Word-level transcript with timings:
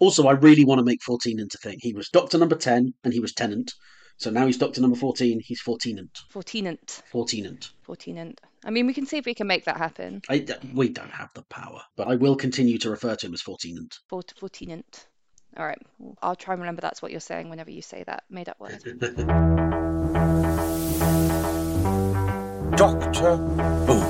Also, 0.00 0.26
I 0.26 0.32
really 0.32 0.64
want 0.64 0.80
to 0.80 0.84
make 0.84 1.02
14 1.02 1.38
into 1.38 1.58
thing. 1.58 1.78
He 1.80 1.92
was 1.92 2.08
Doctor 2.08 2.38
Number 2.38 2.56
10 2.56 2.92
and 3.04 3.12
he 3.12 3.20
was 3.20 3.32
Tennant. 3.32 3.72
So 4.16 4.30
now 4.30 4.46
he's 4.46 4.58
Doctor 4.58 4.80
Number 4.80 4.96
14, 4.96 5.40
he's 5.44 5.62
14ant. 5.62 6.08
Fourteenant. 6.34 7.02
14ant. 7.12 7.70
Fourteenant. 7.86 8.38
I 8.64 8.70
mean, 8.70 8.86
we 8.86 8.92
can 8.94 9.06
see 9.06 9.16
if 9.18 9.24
we 9.24 9.34
can 9.34 9.46
make 9.46 9.64
that 9.64 9.76
happen. 9.78 10.20
I, 10.28 10.44
uh, 10.48 10.54
we 10.74 10.88
don't 10.90 11.10
have 11.12 11.30
the 11.34 11.42
power, 11.50 11.80
but 11.96 12.08
I 12.08 12.16
will 12.16 12.36
continue 12.36 12.78
to 12.78 12.90
refer 12.90 13.14
to 13.16 13.26
him 13.26 13.34
as 13.34 13.42
14ant. 13.42 13.94
Fort- 14.08 14.34
Fourteenant. 14.40 15.06
All 15.56 15.66
right. 15.66 15.80
I'll 16.22 16.36
try 16.36 16.54
and 16.54 16.62
remember 16.62 16.80
that's 16.82 17.02
what 17.02 17.10
you're 17.10 17.20
saying 17.20 17.48
whenever 17.48 17.70
you 17.70 17.82
say 17.82 18.04
that 18.06 18.22
made 18.30 18.48
up 18.48 18.60
word. 18.60 18.80
Doctor 22.76 23.36
Who. 23.36 24.00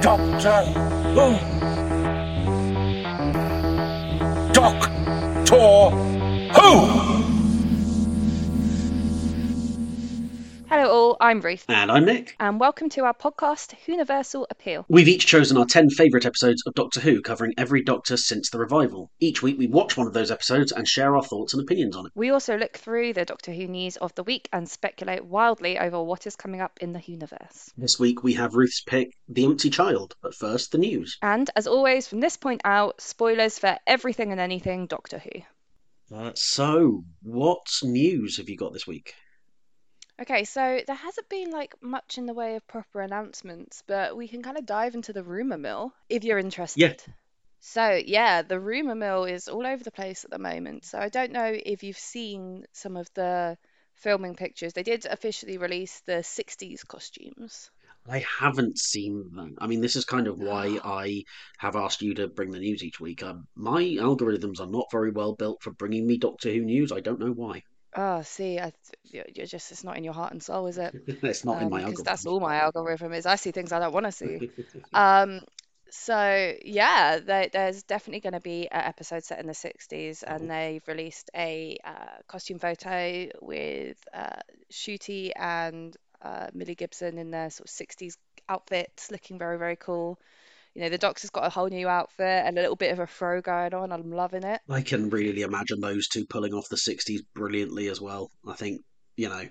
Doctor 0.00 0.62
Who. 1.14 1.91
Doctor 4.62 5.90
Who. 6.54 7.21
Hello, 10.72 10.90
all. 10.90 11.16
I'm 11.20 11.42
Ruth, 11.42 11.66
And 11.68 11.92
I'm 11.92 12.06
Nick. 12.06 12.34
and 12.40 12.58
welcome 12.58 12.88
to 12.88 13.04
our 13.04 13.12
podcast, 13.12 13.74
Universal 13.86 14.46
Appeal. 14.48 14.86
We've 14.88 15.06
each 15.06 15.26
chosen 15.26 15.58
our 15.58 15.66
10 15.66 15.90
favourite 15.90 16.24
episodes 16.24 16.62
of 16.66 16.72
Doctor 16.72 16.98
Who, 16.98 17.20
covering 17.20 17.52
every 17.58 17.82
Doctor 17.82 18.16
since 18.16 18.48
the 18.48 18.58
revival. 18.58 19.10
Each 19.20 19.42
week 19.42 19.58
we 19.58 19.66
watch 19.66 19.98
one 19.98 20.06
of 20.06 20.14
those 20.14 20.30
episodes 20.30 20.72
and 20.72 20.88
share 20.88 21.14
our 21.14 21.22
thoughts 21.22 21.52
and 21.52 21.62
opinions 21.62 21.94
on 21.94 22.06
it. 22.06 22.12
We 22.14 22.30
also 22.30 22.56
look 22.56 22.78
through 22.78 23.12
the 23.12 23.26
Doctor 23.26 23.52
Who 23.52 23.66
news 23.66 23.98
of 23.98 24.14
the 24.14 24.22
week 24.22 24.48
and 24.50 24.66
speculate 24.66 25.26
wildly 25.26 25.78
over 25.78 26.02
what 26.02 26.26
is 26.26 26.36
coming 26.36 26.62
up 26.62 26.78
in 26.80 26.94
the 26.94 27.02
universe. 27.04 27.70
This 27.76 27.98
week 28.00 28.22
we 28.22 28.32
have 28.32 28.54
Ruth's 28.54 28.80
pick, 28.80 29.12
The 29.28 29.44
Empty 29.44 29.68
Child, 29.68 30.14
but 30.22 30.34
first, 30.34 30.72
the 30.72 30.78
news. 30.78 31.18
And 31.20 31.50
as 31.54 31.66
always, 31.66 32.08
from 32.08 32.20
this 32.20 32.38
point 32.38 32.62
out, 32.64 32.98
spoilers 33.02 33.58
for 33.58 33.76
everything 33.86 34.32
and 34.32 34.40
anything 34.40 34.86
Doctor 34.86 35.18
Who. 35.18 36.16
Uh, 36.16 36.32
so, 36.34 37.04
what 37.20 37.66
news 37.82 38.38
have 38.38 38.48
you 38.48 38.56
got 38.56 38.72
this 38.72 38.86
week? 38.86 39.14
Okay, 40.22 40.44
so 40.44 40.80
there 40.86 40.94
hasn't 40.94 41.28
been 41.28 41.50
like 41.50 41.74
much 41.82 42.16
in 42.16 42.26
the 42.26 42.32
way 42.32 42.54
of 42.54 42.64
proper 42.68 43.00
announcements, 43.00 43.82
but 43.88 44.16
we 44.16 44.28
can 44.28 44.40
kind 44.40 44.56
of 44.56 44.64
dive 44.64 44.94
into 44.94 45.12
the 45.12 45.24
rumor 45.24 45.58
mill 45.58 45.92
if 46.08 46.22
you're 46.22 46.38
interested. 46.38 46.80
Yeah. 46.80 47.14
So, 47.58 48.00
yeah, 48.06 48.42
the 48.42 48.60
rumor 48.60 48.94
mill 48.94 49.24
is 49.24 49.48
all 49.48 49.66
over 49.66 49.82
the 49.82 49.90
place 49.90 50.24
at 50.24 50.30
the 50.30 50.38
moment. 50.38 50.84
So, 50.84 51.00
I 51.00 51.08
don't 51.08 51.32
know 51.32 51.52
if 51.52 51.82
you've 51.82 51.98
seen 51.98 52.66
some 52.72 52.96
of 52.96 53.12
the 53.14 53.58
filming 53.94 54.36
pictures. 54.36 54.72
They 54.72 54.84
did 54.84 55.06
officially 55.06 55.58
release 55.58 56.00
the 56.06 56.22
60s 56.22 56.86
costumes. 56.86 57.72
I 58.08 58.24
haven't 58.40 58.78
seen 58.78 59.30
them. 59.34 59.56
I 59.58 59.66
mean, 59.66 59.80
this 59.80 59.96
is 59.96 60.04
kind 60.04 60.28
of 60.28 60.38
why 60.38 60.78
I 60.84 61.24
have 61.58 61.74
asked 61.74 62.00
you 62.00 62.14
to 62.14 62.28
bring 62.28 62.52
the 62.52 62.60
news 62.60 62.84
each 62.84 63.00
week. 63.00 63.24
Um, 63.24 63.48
my 63.56 63.82
algorithms 63.82 64.60
are 64.60 64.70
not 64.70 64.86
very 64.92 65.10
well 65.10 65.34
built 65.34 65.62
for 65.62 65.72
bringing 65.72 66.06
me 66.06 66.16
Doctor 66.16 66.52
Who 66.52 66.60
news. 66.60 66.92
I 66.92 67.00
don't 67.00 67.20
know 67.20 67.32
why. 67.32 67.64
Oh, 67.94 68.22
see, 68.22 68.58
I, 68.58 68.72
you're 69.04 69.46
just, 69.46 69.70
it's 69.70 69.84
not 69.84 69.96
in 69.98 70.04
your 70.04 70.14
heart 70.14 70.32
and 70.32 70.42
soul, 70.42 70.66
is 70.66 70.78
it? 70.78 70.94
it's 71.22 71.44
not 71.44 71.60
in 71.62 71.68
my 71.68 71.80
Um, 71.80 71.84
because 71.84 72.02
algorithm. 72.02 72.04
that's 72.04 72.26
all 72.26 72.40
my 72.40 72.56
algorithm 72.58 73.12
is. 73.12 73.26
I 73.26 73.36
see 73.36 73.50
things 73.52 73.72
I 73.72 73.80
don't 73.80 73.92
want 73.92 74.06
to 74.06 74.12
see. 74.12 74.42
Um, 74.94 75.40
so 75.90 76.54
yeah, 76.64 77.18
there, 77.18 77.48
there's 77.52 77.82
definitely 77.82 78.20
going 78.20 78.32
to 78.34 78.40
be 78.40 78.68
an 78.70 78.80
episode 78.82 79.24
set 79.24 79.40
in 79.40 79.46
the 79.46 79.54
60s, 79.54 80.22
and 80.22 80.50
they've 80.50 80.86
released 80.88 81.30
a 81.36 81.78
uh, 81.84 82.18
costume 82.28 82.58
photo 82.58 83.28
with 83.42 83.98
uh, 84.14 84.40
Ncuti 84.72 85.32
and 85.36 85.96
uh, 86.22 86.48
Millie 86.54 86.74
Gibson 86.76 87.18
in 87.18 87.30
their 87.30 87.50
sort 87.50 87.66
of 87.68 87.70
60s 87.70 88.16
outfits, 88.48 89.10
looking 89.10 89.38
very, 89.38 89.58
very 89.58 89.76
cool. 89.76 90.18
You 90.74 90.82
know, 90.82 90.88
the 90.88 90.98
Doctor's 90.98 91.30
got 91.30 91.46
a 91.46 91.50
whole 91.50 91.68
new 91.68 91.88
outfit 91.88 92.44
and 92.46 92.56
a 92.56 92.62
little 92.62 92.76
bit 92.76 92.92
of 92.92 92.98
a 92.98 93.06
throw 93.06 93.40
going 93.42 93.74
on. 93.74 93.92
I'm 93.92 94.10
loving 94.10 94.42
it. 94.42 94.60
I 94.68 94.80
can 94.80 95.10
really 95.10 95.42
imagine 95.42 95.80
those 95.80 96.08
two 96.08 96.24
pulling 96.26 96.54
off 96.54 96.68
the 96.70 96.76
60s 96.76 97.20
brilliantly 97.34 97.88
as 97.88 98.00
well. 98.00 98.30
I 98.46 98.54
think, 98.54 98.80
you 99.16 99.28
know, 99.28 99.48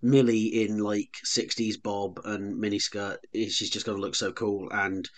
Millie 0.00 0.62
in 0.62 0.78
like 0.78 1.10
60s 1.26 1.82
bob 1.82 2.20
and 2.24 2.62
miniskirt, 2.62 3.16
eh, 3.34 3.48
she's 3.48 3.70
just 3.70 3.84
going 3.84 3.98
to 3.98 4.02
look 4.02 4.14
so 4.14 4.32
cool. 4.32 4.70
And 4.70 5.08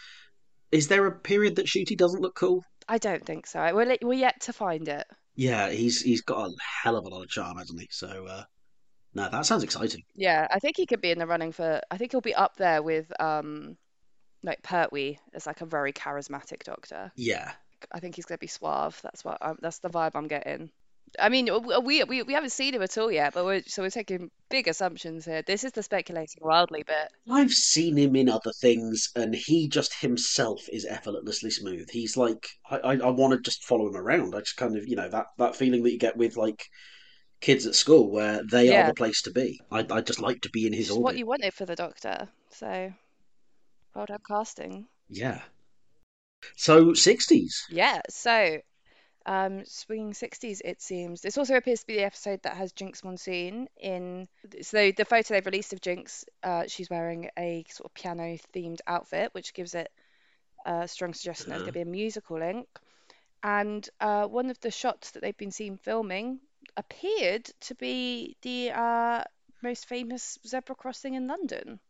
is 0.73 0.89
there 0.89 1.07
a 1.07 1.13
period 1.13 1.57
that 1.57 1.67
Ncuti 1.67 1.97
doesn't 1.97 2.23
look 2.23 2.35
cool? 2.35 2.65
I 2.89 2.99
don't 2.99 3.25
think 3.25 3.47
so. 3.47 3.75
We're, 3.75 3.97
we're 4.03 4.15
yet 4.15 4.41
to 4.43 4.53
find 4.53 4.89
it. 4.89 5.07
Yeah, 5.37 5.71
he's 5.71 6.01
he's 6.01 6.23
got 6.23 6.49
a 6.49 6.55
hell 6.83 6.97
of 6.97 7.05
a 7.05 7.09
lot 7.09 7.23
of 7.23 7.29
charm, 7.29 7.59
hasn't 7.59 7.81
he? 7.81 7.89
So, 7.91 8.27
uh, 8.27 8.45
no, 9.15 9.29
that 9.29 9.45
sounds 9.45 9.65
exciting. 9.65 10.03
Yeah, 10.15 10.47
I 10.51 10.59
think 10.59 10.77
he 10.77 10.87
could 10.87 11.01
be 11.01 11.11
in 11.11 11.19
the 11.19 11.27
running 11.27 11.53
for. 11.53 11.81
I 11.91 11.99
think 11.99 12.13
he'll 12.13 12.21
be 12.21 12.35
up 12.35 12.57
there 12.57 12.83
with 12.83 13.13
um, 13.21 13.77
like 14.43 14.63
Pertwee 14.63 15.19
as 15.35 15.47
like 15.47 15.61
a 15.61 15.67
very 15.67 15.93
charismatic 15.93 16.63
doctor. 16.65 17.11
Yeah. 17.17 17.53
I 17.93 18.01
think 18.01 18.17
he's 18.17 18.25
gonna 18.27 18.39
be 18.39 18.47
suave. 18.47 18.99
That's 19.03 19.25
what 19.25 19.39
I'm, 19.41 19.59
that's 19.61 19.79
the 19.79 19.91
vibe 19.91 20.13
I'm 20.15 20.29
getting. 20.29 20.71
I 21.21 21.29
mean, 21.29 21.49
we 21.85 22.03
we 22.05 22.23
we 22.23 22.33
haven't 22.33 22.51
seen 22.51 22.75
him 22.75 22.83
at 22.83 22.99
all 22.99 23.13
yet, 23.13 23.33
but 23.33 23.45
we're 23.45 23.63
so 23.67 23.83
we're 23.83 23.91
taking 23.91 24.31
big 24.51 24.67
assumptions 24.69 25.25
here. 25.25 25.43
This 25.43 25.63
is 25.65 25.73
the 25.73 25.83
speculating 25.83 26.43
wildly 26.43 26.83
bit. 26.83 27.09
I've 27.31 27.53
seen 27.53 27.97
him 27.97 28.17
in 28.17 28.29
other 28.29 28.53
things, 28.61 29.11
and 29.15 29.35
he 29.35 29.69
just 29.69 29.95
himself 30.01 30.63
is 30.73 30.85
effortlessly 30.85 31.51
smooth. 31.51 31.89
He's 31.91 32.17
like, 32.17 32.49
I, 32.71 32.79
I, 32.79 32.93
I 32.97 33.11
want 33.11 33.33
to 33.35 33.41
just 33.41 33.65
follow 33.65 33.87
him 33.89 33.97
around. 33.97 34.35
I 34.35 34.41
just 34.41 34.57
kind 34.57 34.77
of, 34.77 34.87
you 34.89 34.97
know, 34.97 35.09
that, 35.09 35.27
that 35.39 35.55
feeling 35.57 35.83
that 35.85 35.93
you 35.93 35.99
get 35.99 36.17
with 36.17 36.37
like 36.37 36.65
kids 37.41 37.67
at 37.67 37.75
school 37.75 38.11
where 38.11 38.43
they 38.45 38.71
Yeah. 38.71 38.83
are 38.85 38.87
the 38.87 38.95
place 38.95 39.23
to 39.23 39.31
be. 39.31 39.61
I, 39.71 39.87
I 39.91 40.01
just 40.01 40.21
like 40.21 40.41
to 40.43 40.51
be 40.51 40.67
in 40.67 40.73
his 40.73 40.91
orbit. 40.91 41.05
what 41.05 41.17
you 41.17 41.27
wanted 41.27 41.55
for 41.55 41.67
the 41.67 41.77
doctor. 41.77 42.29
So, 42.51 42.93
well 43.97 44.19
casting. 44.27 44.87
Yeah. 45.09 45.41
So, 46.57 46.93
60s. 46.93 47.63
Yeah, 47.71 48.03
so 48.09 48.61
um, 49.27 49.65
Swinging 49.65 50.15
Sixties, 50.15 50.63
it 50.65 50.81
seems. 50.81 51.21
This 51.21 51.37
also 51.37 51.57
appears 51.57 51.81
to 51.81 51.87
be 51.87 51.97
the 51.97 52.05
episode 52.05 52.41
that 52.43 52.57
has 52.57 52.73
Jinkx 52.73 53.03
Monsoon 53.03 53.69
in. 53.77 54.29
So 54.63 54.93
the 54.97 55.05
photo 55.05 55.35
they've 55.35 55.45
released 55.45 55.73
of 55.73 55.81
Jinkx, 55.81 56.25
uh, 56.45 56.65
she's 56.69 56.89
wearing 56.89 57.29
a 57.37 57.65
sort 57.69 57.91
of 57.91 57.95
piano 57.95 58.39
themed 58.55 58.79
outfit, 58.87 59.35
which 59.35 59.53
gives 59.53 59.75
it 59.75 59.91
a 60.65 60.87
strong 60.87 61.13
suggestion 61.13 61.51
there's 61.51 61.63
going 61.63 61.73
to 61.73 61.79
be 61.79 61.81
a 61.83 61.85
musical 61.85 62.39
link. 62.39 62.69
And 63.43 63.89
uh, 64.01 64.27
one 64.27 64.51
of 64.51 64.61
the 64.61 64.71
shots 64.71 65.11
that 65.13 65.23
they've 65.23 65.37
been 65.37 65.51
seen 65.51 65.77
filming 65.77 66.39
appeared 66.77 67.45
to 67.63 67.75
be 67.75 68.37
the 68.43 68.71
uh, 68.71 69.25
most 69.63 69.89
famous 69.89 70.39
zebra 70.47 70.77
crossing 70.77 71.15
in 71.15 71.27
London. 71.27 71.81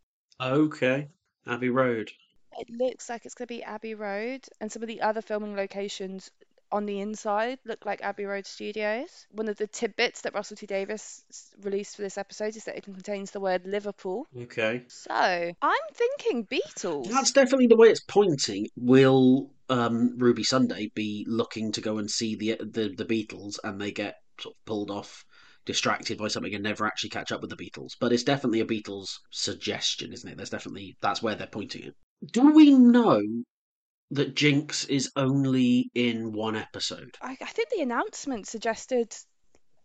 Okay. 0.40 1.08
Abbey 1.46 1.70
Road. 1.70 2.12
It 2.58 2.70
looks 2.70 3.08
like 3.08 3.26
it's 3.26 3.34
going 3.34 3.48
to 3.48 3.54
be 3.54 3.62
Abbey 3.62 3.94
Road, 3.94 4.46
and 4.60 4.72
some 4.72 4.82
of 4.82 4.88
the 4.88 5.02
other 5.02 5.20
filming 5.20 5.56
locations 5.56 6.30
on 6.72 6.86
the 6.86 7.00
inside 7.00 7.58
look 7.64 7.86
like 7.86 8.02
Abbey 8.02 8.24
Road 8.24 8.46
Studios. 8.46 9.26
One 9.30 9.48
of 9.48 9.56
the 9.56 9.66
tidbits 9.66 10.22
that 10.22 10.34
Russell 10.34 10.56
T 10.56 10.66
Davies 10.66 11.22
released 11.62 11.96
for 11.96 12.02
this 12.02 12.18
episode 12.18 12.56
is 12.56 12.64
that 12.64 12.76
it 12.76 12.84
contains 12.84 13.30
the 13.30 13.40
word 13.40 13.66
Liverpool. 13.66 14.26
Okay. 14.36 14.82
So 14.88 15.12
I'm 15.14 15.86
thinking 15.94 16.46
Beatles. 16.46 17.08
That's 17.08 17.32
definitely 17.32 17.68
the 17.68 17.76
way 17.76 17.88
it's 17.88 18.00
pointing. 18.00 18.68
Will 18.76 19.50
um, 19.68 20.18
Ruby 20.18 20.44
Sunday 20.44 20.90
be 20.94 21.24
looking 21.28 21.72
to 21.72 21.80
go 21.80 21.98
and 21.98 22.10
see 22.10 22.36
the, 22.36 22.56
the 22.60 22.92
the 22.96 23.04
Beatles, 23.04 23.58
and 23.62 23.80
they 23.80 23.92
get 23.92 24.16
sort 24.40 24.54
of 24.54 24.64
pulled 24.64 24.90
off, 24.90 25.24
distracted 25.66 26.16
by 26.16 26.28
something, 26.28 26.54
and 26.54 26.64
never 26.64 26.86
actually 26.86 27.10
catch 27.10 27.32
up 27.32 27.42
with 27.42 27.50
the 27.50 27.56
Beatles? 27.56 27.92
But 28.00 28.12
it's 28.12 28.22
definitely 28.22 28.60
a 28.60 28.66
Beatles 28.66 29.18
suggestion, 29.30 30.12
isn't 30.12 30.30
it? 30.30 30.36
There's 30.36 30.50
definitely 30.50 30.96
that's 31.02 31.22
where 31.22 31.34
they're 31.34 31.46
pointing 31.46 31.82
it. 31.84 31.94
Do 32.32 32.52
we 32.52 32.70
know 32.72 33.20
that 34.10 34.34
Jinkx 34.34 34.88
is 34.88 35.10
only 35.16 35.90
in 35.94 36.32
one 36.32 36.56
episode? 36.56 37.16
I, 37.20 37.36
I 37.40 37.46
think 37.46 37.68
the 37.70 37.82
announcement 37.82 38.46
suggested 38.46 39.14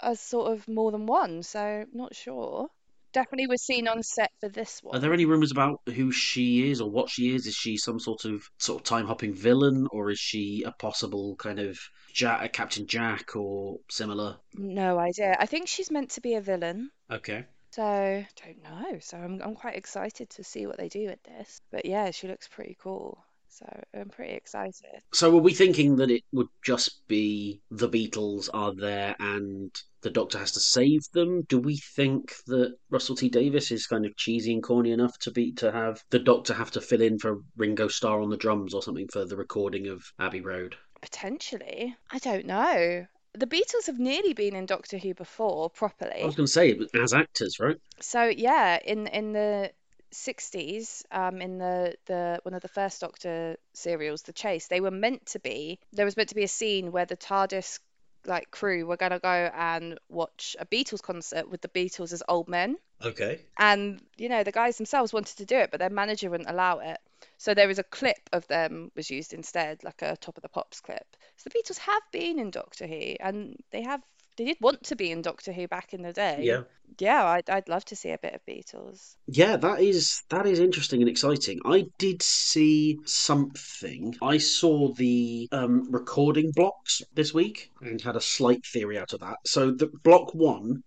as 0.01 0.19
sort 0.19 0.51
of 0.51 0.67
more 0.67 0.91
than 0.91 1.05
one, 1.05 1.43
so 1.43 1.85
not 1.91 2.15
sure. 2.15 2.69
Definitely 3.13 3.47
was 3.47 3.61
seen 3.61 3.87
on 3.87 4.03
set 4.03 4.31
for 4.39 4.49
this 4.49 4.79
one. 4.81 4.95
Are 4.95 4.99
there 4.99 5.13
any 5.13 5.25
rumors 5.25 5.51
about 5.51 5.81
who 5.93 6.11
she 6.11 6.69
is 6.71 6.79
or 6.81 6.89
what 6.89 7.09
she 7.09 7.35
is? 7.35 7.45
Is 7.45 7.55
she 7.55 7.77
some 7.77 7.99
sort 7.99 8.25
of 8.25 8.49
sort 8.57 8.81
of 8.81 8.85
time 8.85 9.05
hopping 9.05 9.33
villain, 9.33 9.87
or 9.91 10.09
is 10.11 10.19
she 10.19 10.63
a 10.65 10.71
possible 10.71 11.35
kind 11.35 11.59
of 11.59 11.79
Jack, 12.13 12.53
Captain 12.53 12.87
Jack 12.87 13.35
or 13.35 13.79
similar? 13.89 14.37
No 14.53 14.97
idea. 14.97 15.35
I 15.39 15.45
think 15.45 15.67
she's 15.67 15.91
meant 15.91 16.11
to 16.11 16.21
be 16.21 16.35
a 16.35 16.41
villain. 16.41 16.91
Okay. 17.09 17.45
So 17.71 18.25
don't 18.43 18.63
know. 18.63 18.99
So 18.99 19.17
I'm 19.17 19.41
I'm 19.41 19.55
quite 19.55 19.75
excited 19.75 20.29
to 20.31 20.43
see 20.43 20.65
what 20.65 20.77
they 20.77 20.89
do 20.89 21.07
with 21.07 21.23
this. 21.23 21.61
But 21.71 21.85
yeah, 21.85 22.11
she 22.11 22.27
looks 22.27 22.47
pretty 22.47 22.77
cool. 22.81 23.23
So 23.47 23.65
I'm 23.93 24.09
pretty 24.09 24.33
excited. 24.33 25.01
So 25.13 25.31
were 25.31 25.41
we 25.41 25.53
thinking 25.53 25.97
that 25.97 26.09
it 26.09 26.23
would 26.31 26.47
just 26.63 27.05
be 27.07 27.61
the 27.69 27.89
Beatles 27.89 28.49
are 28.53 28.73
there 28.73 29.15
and 29.19 29.71
the 30.01 30.09
Doctor 30.09 30.37
has 30.37 30.51
to 30.53 30.59
save 30.59 31.01
them? 31.13 31.43
Do 31.43 31.59
we 31.59 31.77
think 31.77 32.33
that 32.47 32.75
Russell 32.89 33.15
T 33.15 33.29
Davies 33.29 33.71
is 33.71 33.87
kind 33.87 34.05
of 34.05 34.15
cheesy 34.15 34.53
and 34.53 34.63
corny 34.63 34.91
enough 34.91 35.17
to 35.19 35.31
be 35.31 35.53
to 35.53 35.71
have 35.71 36.03
the 36.09 36.19
Doctor 36.19 36.53
have 36.53 36.71
to 36.71 36.81
fill 36.81 37.01
in 37.01 37.19
for 37.19 37.41
Ringo 37.55 37.87
Starr 37.87 38.21
on 38.21 38.29
the 38.29 38.37
drums 38.37 38.73
or 38.73 38.81
something 38.81 39.07
for 39.07 39.25
the 39.25 39.37
recording 39.37 39.87
of 39.87 40.03
Abbey 40.19 40.41
Road? 40.41 40.75
Potentially. 41.01 41.95
I 42.11 42.19
don't 42.19 42.45
know. 42.45 43.07
The 43.33 43.47
Beatles 43.47 43.87
have 43.87 43.99
nearly 43.99 44.33
been 44.33 44.55
in 44.55 44.65
Doctor 44.65 44.97
Who 44.97 45.13
before 45.13 45.69
properly. 45.69 46.21
I 46.21 46.25
was 46.25 46.35
going 46.35 46.47
to 46.47 46.51
say 46.51 46.77
as 47.01 47.13
actors, 47.13 47.59
right? 47.59 47.77
So 47.99 48.23
yeah, 48.25 48.79
in 48.83 49.07
in 49.07 49.31
the 49.31 49.71
60s, 50.13 51.03
um, 51.11 51.41
in 51.41 51.57
the, 51.57 51.95
the 52.05 52.39
one 52.43 52.53
of 52.53 52.61
the 52.61 52.67
first 52.67 52.99
Doctor 52.99 53.55
serials, 53.73 54.23
The 54.23 54.33
Chase, 54.33 54.67
they 54.67 54.81
were 54.81 54.91
meant 54.91 55.27
to 55.27 55.39
be 55.39 55.79
there 55.93 56.05
was 56.05 56.17
meant 56.17 56.29
to 56.29 56.35
be 56.35 56.43
a 56.43 56.49
scene 56.49 56.91
where 56.91 57.05
the 57.05 57.15
TARDIS 57.15 57.79
like 58.25 58.51
crew 58.51 58.85
were 58.85 58.97
gonna 58.97 59.19
go 59.19 59.51
and 59.53 59.99
watch 60.09 60.55
a 60.59 60.65
Beatles 60.65 61.01
concert 61.01 61.49
with 61.49 61.61
the 61.61 61.69
Beatles 61.69 62.13
as 62.13 62.23
old 62.27 62.47
men. 62.47 62.77
Okay. 63.03 63.41
And, 63.57 64.01
you 64.17 64.29
know, 64.29 64.43
the 64.43 64.51
guys 64.51 64.77
themselves 64.77 65.11
wanted 65.11 65.37
to 65.37 65.45
do 65.45 65.55
it, 65.55 65.71
but 65.71 65.79
their 65.79 65.89
manager 65.89 66.29
wouldn't 66.29 66.49
allow 66.49 66.79
it. 66.79 66.99
So 67.37 67.53
there 67.53 67.67
was 67.67 67.79
a 67.79 67.83
clip 67.83 68.29
of 68.31 68.47
them 68.47 68.91
was 68.95 69.09
used 69.09 69.33
instead, 69.33 69.83
like 69.83 70.01
a 70.01 70.15
Top 70.17 70.37
of 70.37 70.43
the 70.43 70.49
Pops 70.49 70.81
clip. 70.81 71.05
So 71.37 71.49
the 71.49 71.59
Beatles 71.59 71.79
have 71.79 72.03
been 72.11 72.39
in 72.39 72.51
Doctor 72.51 72.85
Who, 72.85 73.15
and 73.19 73.57
they 73.71 73.81
have 73.81 74.01
they 74.41 74.53
did 74.53 74.57
want 74.59 74.83
to 74.85 74.95
be 74.95 75.11
in 75.11 75.21
Doctor 75.21 75.51
Who 75.53 75.67
back 75.67 75.93
in 75.93 76.01
the 76.01 76.13
day. 76.13 76.39
Yeah. 76.41 76.63
Yeah, 76.99 77.25
I'd 77.25 77.49
I'd 77.49 77.69
love 77.69 77.85
to 77.85 77.95
see 77.95 78.09
a 78.09 78.17
bit 78.17 78.33
of 78.33 78.45
Beatles. 78.45 79.15
Yeah, 79.27 79.55
that 79.57 79.79
is 79.79 80.23
that 80.29 80.45
is 80.45 80.59
interesting 80.59 80.99
and 81.01 81.09
exciting. 81.09 81.59
I 81.63 81.85
did 81.99 82.21
see 82.21 82.99
something. 83.05 84.15
I 84.21 84.39
saw 84.39 84.93
the 84.93 85.47
um, 85.51 85.89
recording 85.91 86.51
blocks 86.51 87.01
this 87.13 87.33
week 87.33 87.71
and 87.81 88.01
had 88.01 88.15
a 88.15 88.21
slight 88.21 88.65
theory 88.65 88.97
out 88.97 89.13
of 89.13 89.19
that. 89.21 89.37
So 89.45 89.71
the 89.71 89.87
block 90.03 90.33
one, 90.33 90.83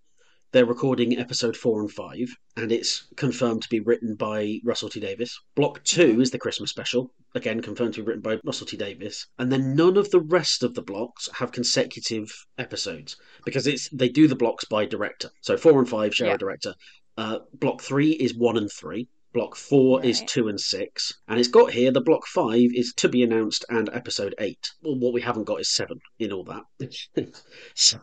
they're 0.55 0.65
recording 0.65 1.17
episode 1.19 1.57
four 1.57 1.81
and 1.81 1.91
five, 1.91 2.33
and 2.55 2.71
it's 2.71 3.07
confirmed 3.17 3.61
to 3.61 3.67
be 3.67 3.81
written 3.81 4.15
by 4.15 4.57
Russell 4.63 4.87
T 4.87 5.01
Davies. 5.01 5.37
Block 5.53 5.83
2 5.83 6.21
is 6.21 6.31
the 6.31 6.39
Christmas 6.39 6.69
special, 6.69 7.11
again 7.35 7.59
confirmed 7.61 7.93
to 7.95 8.01
be 8.01 8.07
written 8.07 8.21
by 8.21 8.39
Russell 8.45 8.65
T 8.65 8.77
Davies, 8.77 9.27
and 9.37 9.51
then 9.51 9.75
none 9.75 9.97
of 9.97 10.09
the 10.11 10.21
rest 10.21 10.63
of 10.63 10.73
the 10.73 10.81
blocks 10.81 11.27
have 11.33 11.51
consecutive 11.51 12.31
episodes 12.57 13.17
because 13.43 13.67
it's 13.67 13.89
they 13.89 14.07
do 14.07 14.29
the 14.29 14.35
blocks 14.37 14.63
by 14.63 14.85
director. 14.85 15.29
So 15.41 15.57
four 15.57 15.77
and 15.77 15.89
five 15.89 16.15
share 16.15 16.29
Yeah. 16.29 16.35
a 16.35 16.37
director. 16.37 16.73
Uh, 17.17 17.39
block 17.55 17.81
three 17.81 18.11
is 18.11 18.33
one 18.33 18.55
and 18.55 18.71
three. 18.71 19.09
Block 19.35 19.57
four 19.57 20.01
is 20.01 20.21
two 20.21 20.47
and 20.47 20.57
six, 20.57 21.11
and 21.27 21.37
it's 21.37 21.49
got 21.49 21.73
here. 21.73 21.91
The 21.91 21.99
block 21.99 22.25
five 22.25 22.69
is 22.73 22.93
to 22.95 23.09
be 23.09 23.21
announced 23.21 23.65
and 23.67 23.89
episode 23.91 24.33
eight. 24.39 24.71
Well, 24.81 24.97
what 24.97 25.13
we 25.13 25.19
haven't 25.19 25.43
got 25.43 25.59
is 25.59 25.75
seven 25.75 25.99
in 26.17 26.31
all 26.31 26.45
that. 26.45 27.33
so 27.75 27.99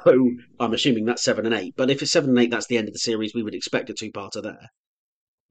I'm 0.61 0.75
assuming 0.75 1.06
that's 1.06 1.25
seven 1.25 1.46
and 1.46 1.55
eight. 1.55 1.73
But 1.75 1.88
if 1.88 2.02
it's 2.02 2.12
seven 2.12 2.29
and 2.29 2.38
eight, 2.38 2.50
that's 2.50 2.67
the 2.67 2.76
end 2.76 2.88
of 2.88 2.93
the 2.93 2.99
series. 2.99 3.34
We 3.34 3.43
would 3.43 3.55
expect 3.55 3.88
a 3.88 3.94
two-parter 3.94 4.43
there. 4.43 4.69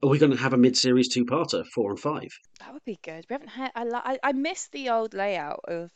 Are 0.04 0.08
we 0.08 0.20
going 0.20 0.30
to 0.30 0.38
have 0.38 0.52
a 0.52 0.56
mid-series 0.56 1.08
two-parter, 1.08 1.66
four 1.66 1.90
and 1.90 1.98
five? 1.98 2.30
That 2.60 2.72
would 2.72 2.84
be 2.84 3.00
good. 3.02 3.26
We 3.28 3.34
haven't 3.34 3.48
had 3.48 3.72
I 3.74 3.86
I, 3.92 4.18
I 4.22 4.32
miss 4.34 4.68
the 4.68 4.90
old 4.90 5.14
layout 5.14 5.64
of 5.66 5.90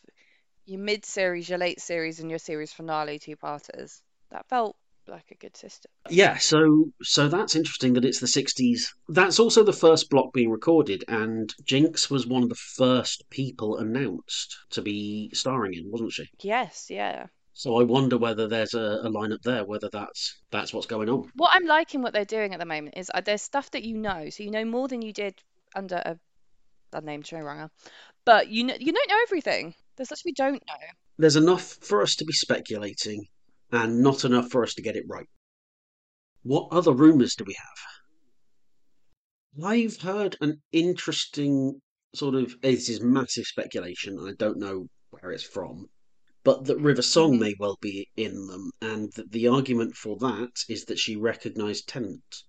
your 0.64 0.80
mid 0.80 1.04
series, 1.04 1.48
your 1.48 1.58
late 1.58 1.80
series, 1.80 2.18
and 2.18 2.28
your 2.28 2.40
series 2.40 2.72
finale 2.72 3.20
two 3.20 3.36
parters. 3.36 4.02
That 4.32 4.48
felt 4.48 4.74
like 5.08 5.30
a 5.30 5.34
good 5.34 5.56
system. 5.56 5.90
Yeah, 6.08 6.36
so 6.38 6.90
so 7.02 7.28
that's 7.28 7.56
interesting 7.56 7.94
that 7.94 8.04
it's 8.04 8.20
the 8.20 8.26
60s. 8.26 8.80
That's 9.08 9.38
also 9.38 9.62
the 9.62 9.72
first 9.72 10.10
block 10.10 10.32
being 10.32 10.50
recorded, 10.50 11.04
and 11.08 11.52
Jinkx 11.64 12.10
was 12.10 12.26
one 12.26 12.42
of 12.42 12.48
the 12.48 12.54
first 12.54 13.28
people 13.30 13.78
announced 13.78 14.56
to 14.70 14.82
be 14.82 15.30
starring 15.32 15.74
in, 15.74 15.90
wasn't 15.90 16.12
she? 16.12 16.28
Yes, 16.40 16.86
yeah. 16.90 17.26
So 17.52 17.80
I 17.80 17.84
wonder 17.84 18.18
whether 18.18 18.48
there's 18.48 18.74
a, 18.74 19.00
a 19.02 19.08
line 19.08 19.32
up 19.32 19.40
there, 19.42 19.64
whether 19.64 19.88
that's 19.90 20.38
that's 20.50 20.74
what's 20.74 20.86
going 20.86 21.08
on. 21.08 21.30
What 21.36 21.52
I'm 21.54 21.64
liking 21.64 22.02
what 22.02 22.12
they're 22.12 22.26
doing 22.26 22.52
at 22.52 22.60
the 22.60 22.66
moment 22.66 22.98
is 22.98 23.10
uh, 23.14 23.22
there's 23.22 23.40
stuff 23.40 23.70
that 23.70 23.82
you 23.82 23.96
know, 23.96 24.28
so 24.28 24.42
you 24.42 24.50
know 24.50 24.66
more 24.66 24.88
than 24.88 25.00
you 25.00 25.12
did 25.12 25.42
under 25.74 25.96
a 25.96 26.18
unnamed 26.92 27.24
showrunner, 27.24 27.70
but 28.26 28.48
you 28.48 28.64
know 28.64 28.76
you 28.78 28.92
don't 28.92 29.08
know 29.08 29.22
everything. 29.22 29.74
There's 29.96 30.08
stuff 30.08 30.20
we 30.26 30.32
don't 30.32 30.62
know. 30.66 30.86
There's 31.18 31.36
enough 31.36 31.78
for 31.80 32.02
us 32.02 32.14
to 32.16 32.26
be 32.26 32.34
speculating, 32.34 33.26
and 33.72 34.02
not 34.02 34.24
enough 34.24 34.50
for 34.50 34.62
us 34.62 34.74
to 34.74 34.82
get 34.82 34.96
it 34.96 35.04
right. 35.08 35.28
What 36.42 36.68
other 36.70 36.92
rumours 36.92 37.34
do 37.34 37.44
we 37.44 37.54
have? 37.54 39.64
I've 39.64 40.00
heard 40.00 40.36
an 40.40 40.62
interesting 40.70 41.80
sort 42.14 42.34
of. 42.34 42.60
This 42.60 42.88
is 42.88 43.00
massive 43.00 43.46
speculation. 43.46 44.18
I 44.20 44.32
don't 44.38 44.58
know 44.58 44.86
where 45.10 45.32
it's 45.32 45.42
from, 45.42 45.88
but 46.44 46.66
that 46.66 46.78
River 46.78 47.02
Song 47.02 47.38
may 47.38 47.54
well 47.58 47.78
be 47.80 48.08
in 48.16 48.46
them, 48.46 48.70
and 48.80 49.12
that 49.14 49.32
the 49.32 49.48
argument 49.48 49.96
for 49.96 50.16
that 50.18 50.64
is 50.68 50.84
that 50.84 50.98
she 50.98 51.16
recognised 51.16 51.88
Tennant, 51.88 52.44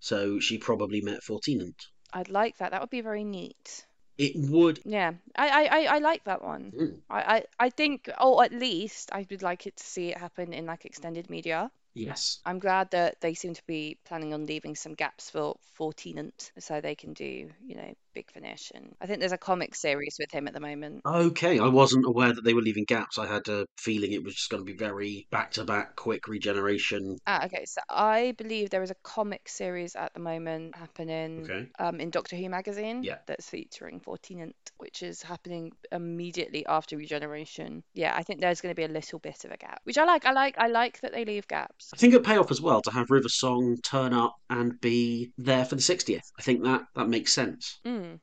so 0.00 0.40
she 0.40 0.58
probably 0.58 1.00
met 1.00 1.22
Fortinant. 1.22 1.86
I'd 2.12 2.30
like 2.30 2.56
that. 2.58 2.70
That 2.70 2.80
would 2.80 2.90
be 2.90 3.00
very 3.00 3.24
neat. 3.24 3.86
It 4.18 4.36
would. 4.50 4.80
Yeah, 4.84 5.12
I 5.36 5.66
I, 5.66 5.84
I, 5.96 5.98
like 5.98 6.24
that 6.24 6.42
one. 6.42 6.72
Mm, 6.76 7.00
I, 7.10 7.20
I 7.36 7.44
I 7.66 7.70
think, 7.70 8.10
or 8.20 8.44
at 8.44 8.52
least 8.52 9.10
I 9.12 9.26
would 9.30 9.42
like 9.42 9.66
it 9.66 9.76
to 9.76 9.84
see 9.84 10.08
it 10.10 10.18
happen 10.18 10.52
in 10.52 10.66
like 10.66 10.84
extended 10.84 11.28
media. 11.30 11.70
Yes. 11.96 12.38
I'm 12.44 12.58
glad 12.58 12.90
that 12.92 13.20
they 13.20 13.34
seem 13.34 13.54
to 13.54 13.62
be 13.66 13.98
planning 14.04 14.34
on 14.34 14.46
leaving 14.46 14.74
some 14.76 14.94
gaps 14.94 15.30
for 15.30 15.56
for 15.74 15.92
Tennant 15.92 16.52
so 16.58 16.80
they 16.80 16.94
can 16.94 17.12
do, 17.12 17.50
you 17.66 17.76
know, 17.76 17.92
Big 18.14 18.30
Finish. 18.30 18.72
And 18.74 18.94
I 19.00 19.06
think 19.06 19.20
there's 19.20 19.32
a 19.32 19.38
comic 19.38 19.74
series 19.74 20.16
with 20.18 20.30
him 20.30 20.48
at 20.48 20.54
the 20.54 20.60
moment. 20.60 21.02
Okay, 21.04 21.58
I 21.58 21.68
wasn't 21.68 22.06
aware 22.06 22.32
that 22.32 22.44
they 22.44 22.54
were 22.54 22.62
leaving 22.62 22.84
gaps. 22.84 23.18
I 23.18 23.26
had 23.26 23.46
a 23.48 23.66
feeling 23.78 24.12
it 24.12 24.24
was 24.24 24.34
just 24.34 24.50
going 24.50 24.64
to 24.64 24.70
be 24.72 24.76
very 24.76 25.26
back 25.30 25.52
to 25.52 25.64
back, 25.64 25.96
quick 25.96 26.26
regeneration. 26.28 27.18
Ah, 27.26 27.44
okay, 27.46 27.64
so 27.66 27.80
I 27.90 28.32
believe 28.38 28.70
there 28.70 28.82
is 28.82 28.90
a 28.90 28.96
comic 29.02 29.48
series 29.48 29.96
at 29.96 30.14
the 30.14 30.20
moment 30.20 30.74
happening 30.76 31.42
Okay. 31.42 31.68
um, 31.78 32.00
in 32.00 32.10
Doctor 32.10 32.36
Who 32.36 32.48
magazine 32.48 33.02
Yeah. 33.02 33.18
that's 33.26 33.50
featuring 33.50 34.00
Fortinant, 34.00 34.54
which 34.78 35.02
is 35.02 35.22
happening 35.22 35.72
immediately 35.92 36.64
after 36.66 36.96
regeneration. 36.96 37.82
Yeah, 37.94 38.14
I 38.16 38.22
think 38.22 38.40
there's 38.40 38.60
going 38.60 38.74
to 38.74 38.76
be 38.80 38.84
a 38.84 38.88
little 38.88 39.18
bit 39.18 39.44
of 39.44 39.50
a 39.50 39.56
gap, 39.56 39.80
which 39.84 39.98
I 39.98 40.04
like. 40.04 40.24
I 40.24 40.32
like. 40.32 40.56
I 40.58 40.68
like 40.68 41.00
that 41.00 41.12
they 41.12 41.24
leave 41.24 41.46
gaps. 41.48 41.85
I 41.94 41.96
think 41.96 42.14
it'd 42.14 42.26
pay 42.26 42.36
off 42.36 42.50
as 42.50 42.60
well 42.60 42.82
to 42.82 42.90
have 42.90 43.10
River 43.10 43.28
Song 43.28 43.76
turn 43.84 44.12
up 44.12 44.34
and 44.50 44.80
be 44.80 45.32
there 45.38 45.64
for 45.64 45.76
the 45.76 45.82
60th. 45.82 46.22
I 46.38 46.42
think 46.42 46.62
that, 46.64 46.82
that 46.94 47.08
makes 47.08 47.32
sense. 47.32 47.78
Mm. 47.84 48.18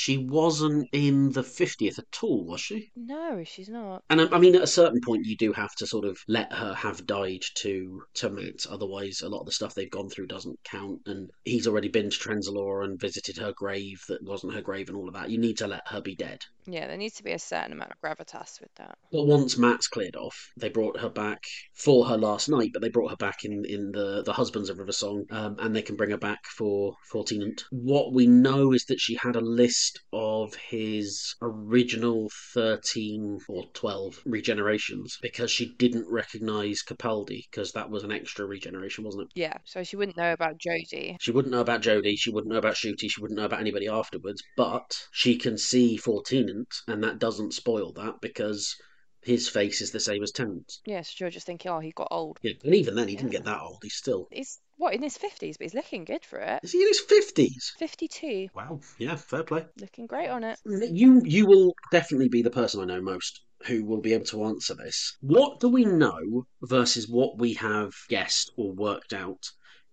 She 0.00 0.16
wasn't 0.16 0.88
in 0.92 1.32
the 1.32 1.42
50th 1.42 1.98
at 1.98 2.22
all, 2.22 2.46
was 2.46 2.60
she? 2.60 2.92
No, 2.94 3.42
she's 3.42 3.68
not. 3.68 4.04
And 4.08 4.20
I, 4.20 4.28
I 4.28 4.38
mean, 4.38 4.54
at 4.54 4.62
a 4.62 4.66
certain 4.68 5.00
point, 5.00 5.26
you 5.26 5.36
do 5.36 5.52
have 5.52 5.74
to 5.74 5.88
sort 5.88 6.04
of 6.04 6.16
let 6.28 6.52
her 6.52 6.72
have 6.72 7.04
died 7.04 7.42
to 7.56 8.04
to 8.14 8.30
Matt. 8.30 8.64
Otherwise, 8.70 9.22
a 9.22 9.28
lot 9.28 9.40
of 9.40 9.46
the 9.46 9.52
stuff 9.52 9.74
they've 9.74 9.90
gone 9.90 10.08
through 10.08 10.28
doesn't 10.28 10.62
count. 10.62 11.00
And 11.06 11.30
he's 11.44 11.66
already 11.66 11.88
been 11.88 12.10
to 12.10 12.16
Trenzalore 12.16 12.84
and 12.84 13.00
visited 13.00 13.38
her 13.38 13.52
grave 13.52 14.00
that 14.08 14.22
wasn't 14.22 14.54
her 14.54 14.62
grave 14.62 14.88
and 14.88 14.96
all 14.96 15.08
of 15.08 15.14
that. 15.14 15.30
You 15.30 15.38
need 15.38 15.58
to 15.58 15.66
let 15.66 15.88
her 15.88 16.00
be 16.00 16.14
dead. 16.14 16.44
Yeah, 16.70 16.86
there 16.86 16.98
needs 16.98 17.14
to 17.14 17.24
be 17.24 17.32
a 17.32 17.38
certain 17.38 17.72
amount 17.72 17.92
of 17.92 18.00
gravitas 18.00 18.60
with 18.60 18.72
that. 18.76 18.98
But 19.10 19.24
once 19.24 19.56
Matt's 19.56 19.88
cleared 19.88 20.16
off, 20.16 20.52
they 20.56 20.68
brought 20.68 21.00
her 21.00 21.08
back 21.08 21.42
for 21.74 22.06
her 22.06 22.18
last 22.18 22.48
night, 22.48 22.70
but 22.74 22.82
they 22.82 22.90
brought 22.90 23.10
her 23.10 23.16
back 23.16 23.44
in, 23.44 23.64
in 23.64 23.90
the, 23.90 24.22
the 24.22 24.34
Husbands 24.34 24.68
of 24.68 24.78
River 24.78 24.92
Song, 24.92 25.24
um, 25.30 25.56
and 25.58 25.74
they 25.74 25.82
can 25.82 25.96
bring 25.96 26.10
her 26.10 26.18
back 26.18 26.44
for, 26.44 26.94
for 27.10 27.24
Tennant. 27.24 27.64
What 27.70 28.12
we 28.12 28.26
know 28.26 28.72
is 28.72 28.84
that 28.84 29.00
she 29.00 29.18
had 29.20 29.34
a 29.34 29.40
list 29.40 29.87
of 30.12 30.54
his 30.54 31.34
original 31.40 32.30
13 32.54 33.38
or 33.48 33.64
12 33.72 34.22
regenerations 34.26 35.12
because 35.22 35.50
she 35.50 35.74
didn't 35.76 36.06
recognise 36.10 36.82
Capaldi, 36.82 37.42
because 37.50 37.72
that 37.72 37.90
was 37.90 38.04
an 38.04 38.12
extra 38.12 38.46
regeneration, 38.46 39.04
wasn't 39.04 39.24
it? 39.24 39.28
Yeah, 39.34 39.56
so 39.64 39.82
she 39.82 39.96
wouldn't 39.96 40.16
know 40.16 40.32
about 40.32 40.58
Jodie. 40.58 41.16
She 41.20 41.30
wouldn't 41.30 41.52
know 41.52 41.60
about 41.60 41.82
Jodie, 41.82 42.18
she 42.18 42.30
wouldn't 42.30 42.52
know 42.52 42.58
about 42.58 42.74
Ncuti, 42.74 43.10
she 43.10 43.20
wouldn't 43.20 43.38
know 43.38 43.46
about 43.46 43.60
anybody 43.60 43.88
afterwards, 43.88 44.42
but 44.56 44.96
she 45.12 45.36
can 45.36 45.58
see 45.58 45.96
for 45.96 46.22
Tennant, 46.22 46.68
and 46.86 47.02
that 47.04 47.18
doesn't 47.18 47.54
spoil 47.54 47.92
that 47.92 48.20
because 48.20 48.74
his 49.22 49.48
face 49.48 49.80
is 49.80 49.90
the 49.90 50.00
same 50.00 50.22
as 50.22 50.32
Tennant's. 50.32 50.80
Yeah, 50.86 51.02
so 51.02 51.12
you're 51.18 51.30
just 51.30 51.46
thinking, 51.46 51.70
oh, 51.70 51.80
he 51.80 51.92
got 51.92 52.08
old. 52.10 52.38
Yeah, 52.42 52.52
and 52.64 52.74
even 52.74 52.94
then, 52.94 53.08
he 53.08 53.16
didn't 53.16 53.32
get 53.32 53.44
that 53.44 53.60
old. 53.60 53.78
He's 53.82 53.94
still. 53.94 54.28
He's 54.30 54.60
what 54.78 54.94
in 54.94 55.02
his 55.02 55.18
fifties, 55.18 55.58
but 55.58 55.64
he's 55.64 55.74
looking 55.74 56.04
good 56.04 56.24
for 56.24 56.38
it. 56.38 56.60
Is 56.62 56.72
he 56.72 56.80
in 56.80 56.88
his 56.88 57.00
fifties? 57.00 57.74
Fifty-two, 57.78 58.48
Wow. 58.54 58.80
Yeah, 58.98 59.16
fair 59.16 59.42
play. 59.42 59.66
looking 59.78 60.06
great 60.06 60.28
on 60.28 60.44
it. 60.44 60.58
You 60.64 61.20
you 61.24 61.46
will 61.46 61.74
definitely 61.92 62.28
be 62.28 62.42
the 62.42 62.50
person 62.50 62.80
I 62.80 62.84
know 62.84 63.02
most 63.02 63.42
who 63.66 63.84
will 63.84 64.00
be 64.00 64.14
able 64.14 64.24
to 64.26 64.44
answer 64.44 64.74
this. 64.74 65.16
What 65.20 65.58
do 65.60 65.68
we 65.68 65.84
know 65.84 66.46
versus 66.62 67.08
what 67.08 67.38
we 67.38 67.54
have 67.54 67.92
guessed 68.08 68.52
or 68.56 68.72
worked 68.72 69.12
out 69.12 69.42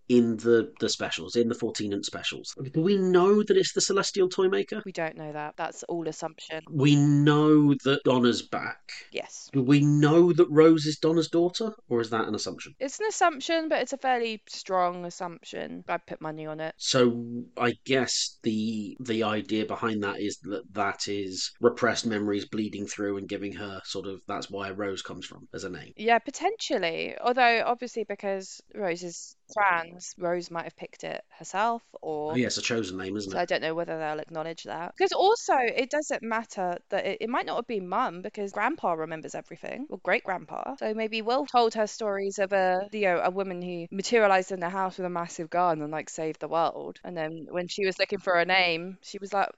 in 0.10 0.38
the 0.38 0.72
the 0.80 0.90
specials, 0.90 1.36
in 1.36 1.50
the 1.50 1.56
14 1.56 1.94
inch 1.94 2.06
specials? 2.06 2.56
Do 2.74 2.82
we 2.82 2.98
know 2.98 3.44
that 3.44 3.58
it's 3.58 3.74
the 3.74 3.82
Celestial 3.82 4.30
Toymaker? 4.30 4.82
We 4.86 4.92
don't 4.92 5.18
know 5.18 5.32
that. 5.34 5.56
That's 5.58 5.84
all 5.84 6.08
assumption. 6.08 6.62
We 6.70 6.96
know 6.96 7.74
that 7.84 8.02
Donna's 8.04 8.42
back. 8.42 8.92
Yes. 9.12 9.50
Do 9.52 9.62
we 9.62 9.82
know 9.82 10.34
that 10.34 10.48
Rose 10.50 10.86
is 10.86 10.98
Donna's 10.98 11.30
daughter, 11.30 11.74
or 11.90 12.02
is 12.02 12.10
that 12.12 12.28
an 12.28 12.36
assumption? 12.36 12.76
It's 12.80 13.00
an 13.00 13.08
assumption, 13.08 13.70
but 13.70 13.82
it's 13.82 13.94
a 13.94 13.98
fairly 13.98 14.42
strong 14.48 15.06
assumption. 15.06 15.84
I'd 15.88 16.06
put 16.06 16.22
money 16.22 16.46
on 16.46 16.60
it. 16.60 16.74
So 16.78 17.46
I 17.58 17.74
guess 17.86 18.38
the 18.44 18.98
the 19.00 19.24
idea 19.24 19.66
behind 19.66 20.04
that 20.04 20.20
is 20.20 20.38
that 20.44 20.64
that 20.74 21.08
is 21.08 21.52
repressed 21.62 22.06
memories 22.06 22.46
bleeding 22.46 22.88
through 22.88 23.18
and 23.18 23.28
giving 23.28 23.54
her 23.54 23.82
sort 23.86 24.08
of 24.08 24.22
that's 24.28 24.50
why 24.50 24.72
Rose 24.72 25.02
comes 25.02 25.26
from 25.26 25.48
as 25.54 25.64
a 25.64 25.70
name. 25.70 25.94
Yeah, 25.96 26.20
potentially. 26.20 27.16
Although 27.20 27.64
obviously 27.66 28.04
because 28.04 28.62
Rose 28.74 29.04
is 29.04 29.36
trans, 29.54 30.14
Rose 30.18 30.50
might 30.52 30.64
have 30.64 30.76
picked 30.76 31.04
it 31.04 31.24
herself, 31.38 31.82
or 32.02 32.34
Oh, 32.34 32.36
yeah, 32.36 32.48
a 32.48 32.50
chosen 32.50 32.98
name, 32.98 33.16
isn't 33.18 33.32
it? 33.32 33.36
so? 33.36 33.40
I 33.40 33.46
don't 33.46 33.62
know 33.62 33.76
whether 33.76 33.98
they'll 33.98 34.20
acknowledge 34.20 34.64
that. 34.64 34.94
Because 34.98 35.12
also, 35.12 35.56
it 35.58 35.90
doesn't 35.90 36.24
matter 36.24 36.78
that 36.90 37.06
it, 37.06 37.18
it 37.22 37.30
might 37.30 37.46
not 37.46 37.58
have 37.58 37.68
been 37.68 37.88
mum 37.88 38.22
because 38.22 38.52
grandpa 38.52 38.94
remembers 38.94 39.36
everything, 39.36 39.88
or 39.90 40.00
great 40.00 40.24
grandpa. 40.24 40.76
So 40.78 40.94
maybe 40.94 41.22
Will 41.22 41.46
told 41.46 41.74
her 41.76 41.88
stories 41.88 42.40
of 42.40 42.54
a 42.54 42.88
you 42.92 43.02
know 43.02 43.22
a 43.24 43.30
woman 43.30 43.62
who 43.62 43.88
materialized 43.92 44.52
in 44.52 44.60
the 44.60 44.70
house 44.70 44.98
with 44.98 45.06
a 45.06 45.10
massive 45.10 45.50
gun 45.50 45.82
and 45.82 45.92
like 45.92 46.10
saved 46.10 46.40
the 46.40 46.48
world. 46.48 47.00
And 47.04 47.16
then 47.16 47.48
when 47.50 47.68
she 47.68 47.86
was 47.86 48.00
looking 48.00 48.20
for 48.20 48.36
a 48.36 48.46
name, 48.46 48.98
she 49.02 49.18
was 49.20 49.34
like 49.34 49.50